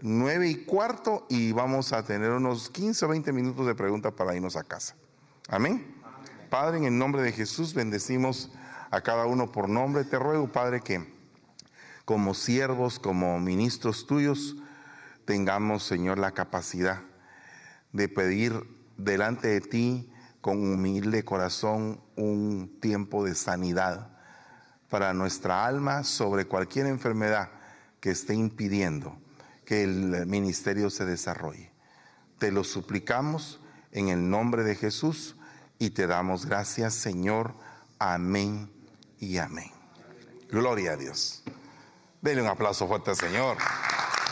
9 0.00 0.48
y 0.48 0.64
cuarto 0.64 1.26
y 1.28 1.52
vamos 1.52 1.92
a 1.92 2.04
tener 2.04 2.30
unos 2.30 2.70
15 2.70 3.04
o 3.04 3.08
20 3.08 3.32
minutos 3.32 3.66
de 3.66 3.74
preguntas 3.74 4.12
para 4.12 4.34
irnos 4.34 4.56
a 4.56 4.62
casa. 4.62 4.94
Amén. 5.48 5.94
Padre, 6.50 6.78
en 6.78 6.84
el 6.84 6.96
nombre 6.96 7.22
de 7.22 7.32
Jesús 7.32 7.74
bendecimos 7.74 8.52
a 8.90 9.00
cada 9.00 9.26
uno 9.26 9.50
por 9.50 9.68
nombre. 9.68 10.04
Te 10.04 10.18
ruego, 10.18 10.52
Padre, 10.52 10.80
que 10.80 11.12
como 12.04 12.32
siervos, 12.34 12.98
como 12.98 13.38
ministros 13.40 14.06
tuyos, 14.06 14.56
tengamos, 15.24 15.82
Señor, 15.82 16.18
la 16.18 16.32
capacidad 16.32 17.02
de 17.92 18.08
pedir 18.08 18.62
delante 18.96 19.48
de 19.48 19.60
ti 19.60 20.12
con 20.40 20.58
humilde 20.72 21.24
corazón 21.24 22.00
un 22.16 22.78
tiempo 22.80 23.24
de 23.24 23.34
sanidad 23.34 24.10
para 24.88 25.12
nuestra 25.12 25.66
alma 25.66 26.04
sobre 26.04 26.46
cualquier 26.46 26.86
enfermedad 26.86 27.50
que 28.00 28.10
esté 28.10 28.34
impidiendo 28.34 29.18
que 29.68 29.82
el 29.82 30.24
ministerio 30.24 30.88
se 30.88 31.04
desarrolle. 31.04 31.70
Te 32.38 32.50
lo 32.50 32.64
suplicamos 32.64 33.60
en 33.92 34.08
el 34.08 34.30
nombre 34.30 34.64
de 34.64 34.74
Jesús 34.74 35.36
y 35.78 35.90
te 35.90 36.06
damos 36.06 36.46
gracias, 36.46 36.94
Señor. 36.94 37.52
Amén 37.98 38.70
y 39.20 39.36
amén. 39.36 39.70
Gloria 40.48 40.92
a 40.92 40.96
Dios. 40.96 41.42
Denle 42.22 42.40
un 42.40 42.48
aplauso 42.48 42.88
fuerte 42.88 43.10
al 43.10 43.18
Señor. 43.18 43.58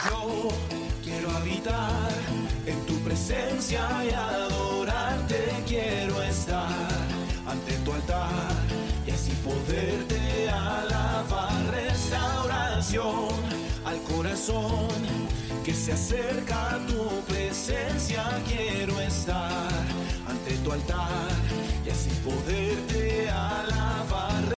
Yo 0.08 0.48
quiero 1.04 1.30
habitar 1.32 2.10
en 2.64 2.86
tu 2.86 2.98
presencia 3.00 3.86
y 4.06 4.14
adorarte. 4.14 5.50
Quiero 5.66 6.22
estar 6.22 6.88
ante 7.46 7.72
tu 7.84 7.92
altar 7.92 8.54
y 9.06 9.10
así 9.10 9.32
poderte 9.44 10.48
alabar. 10.48 11.52
Restauración 11.72 13.28
al 13.84 14.00
corazón 14.02 14.95
se 15.86 15.92
acerca 15.92 16.80
tu 16.88 17.20
presencia. 17.32 18.24
Quiero 18.48 19.00
estar 19.00 19.70
ante 20.26 20.56
tu 20.64 20.72
altar 20.72 21.30
y 21.84 21.90
así 21.90 22.10
poderte 22.24 23.30
alabar. 23.30 24.05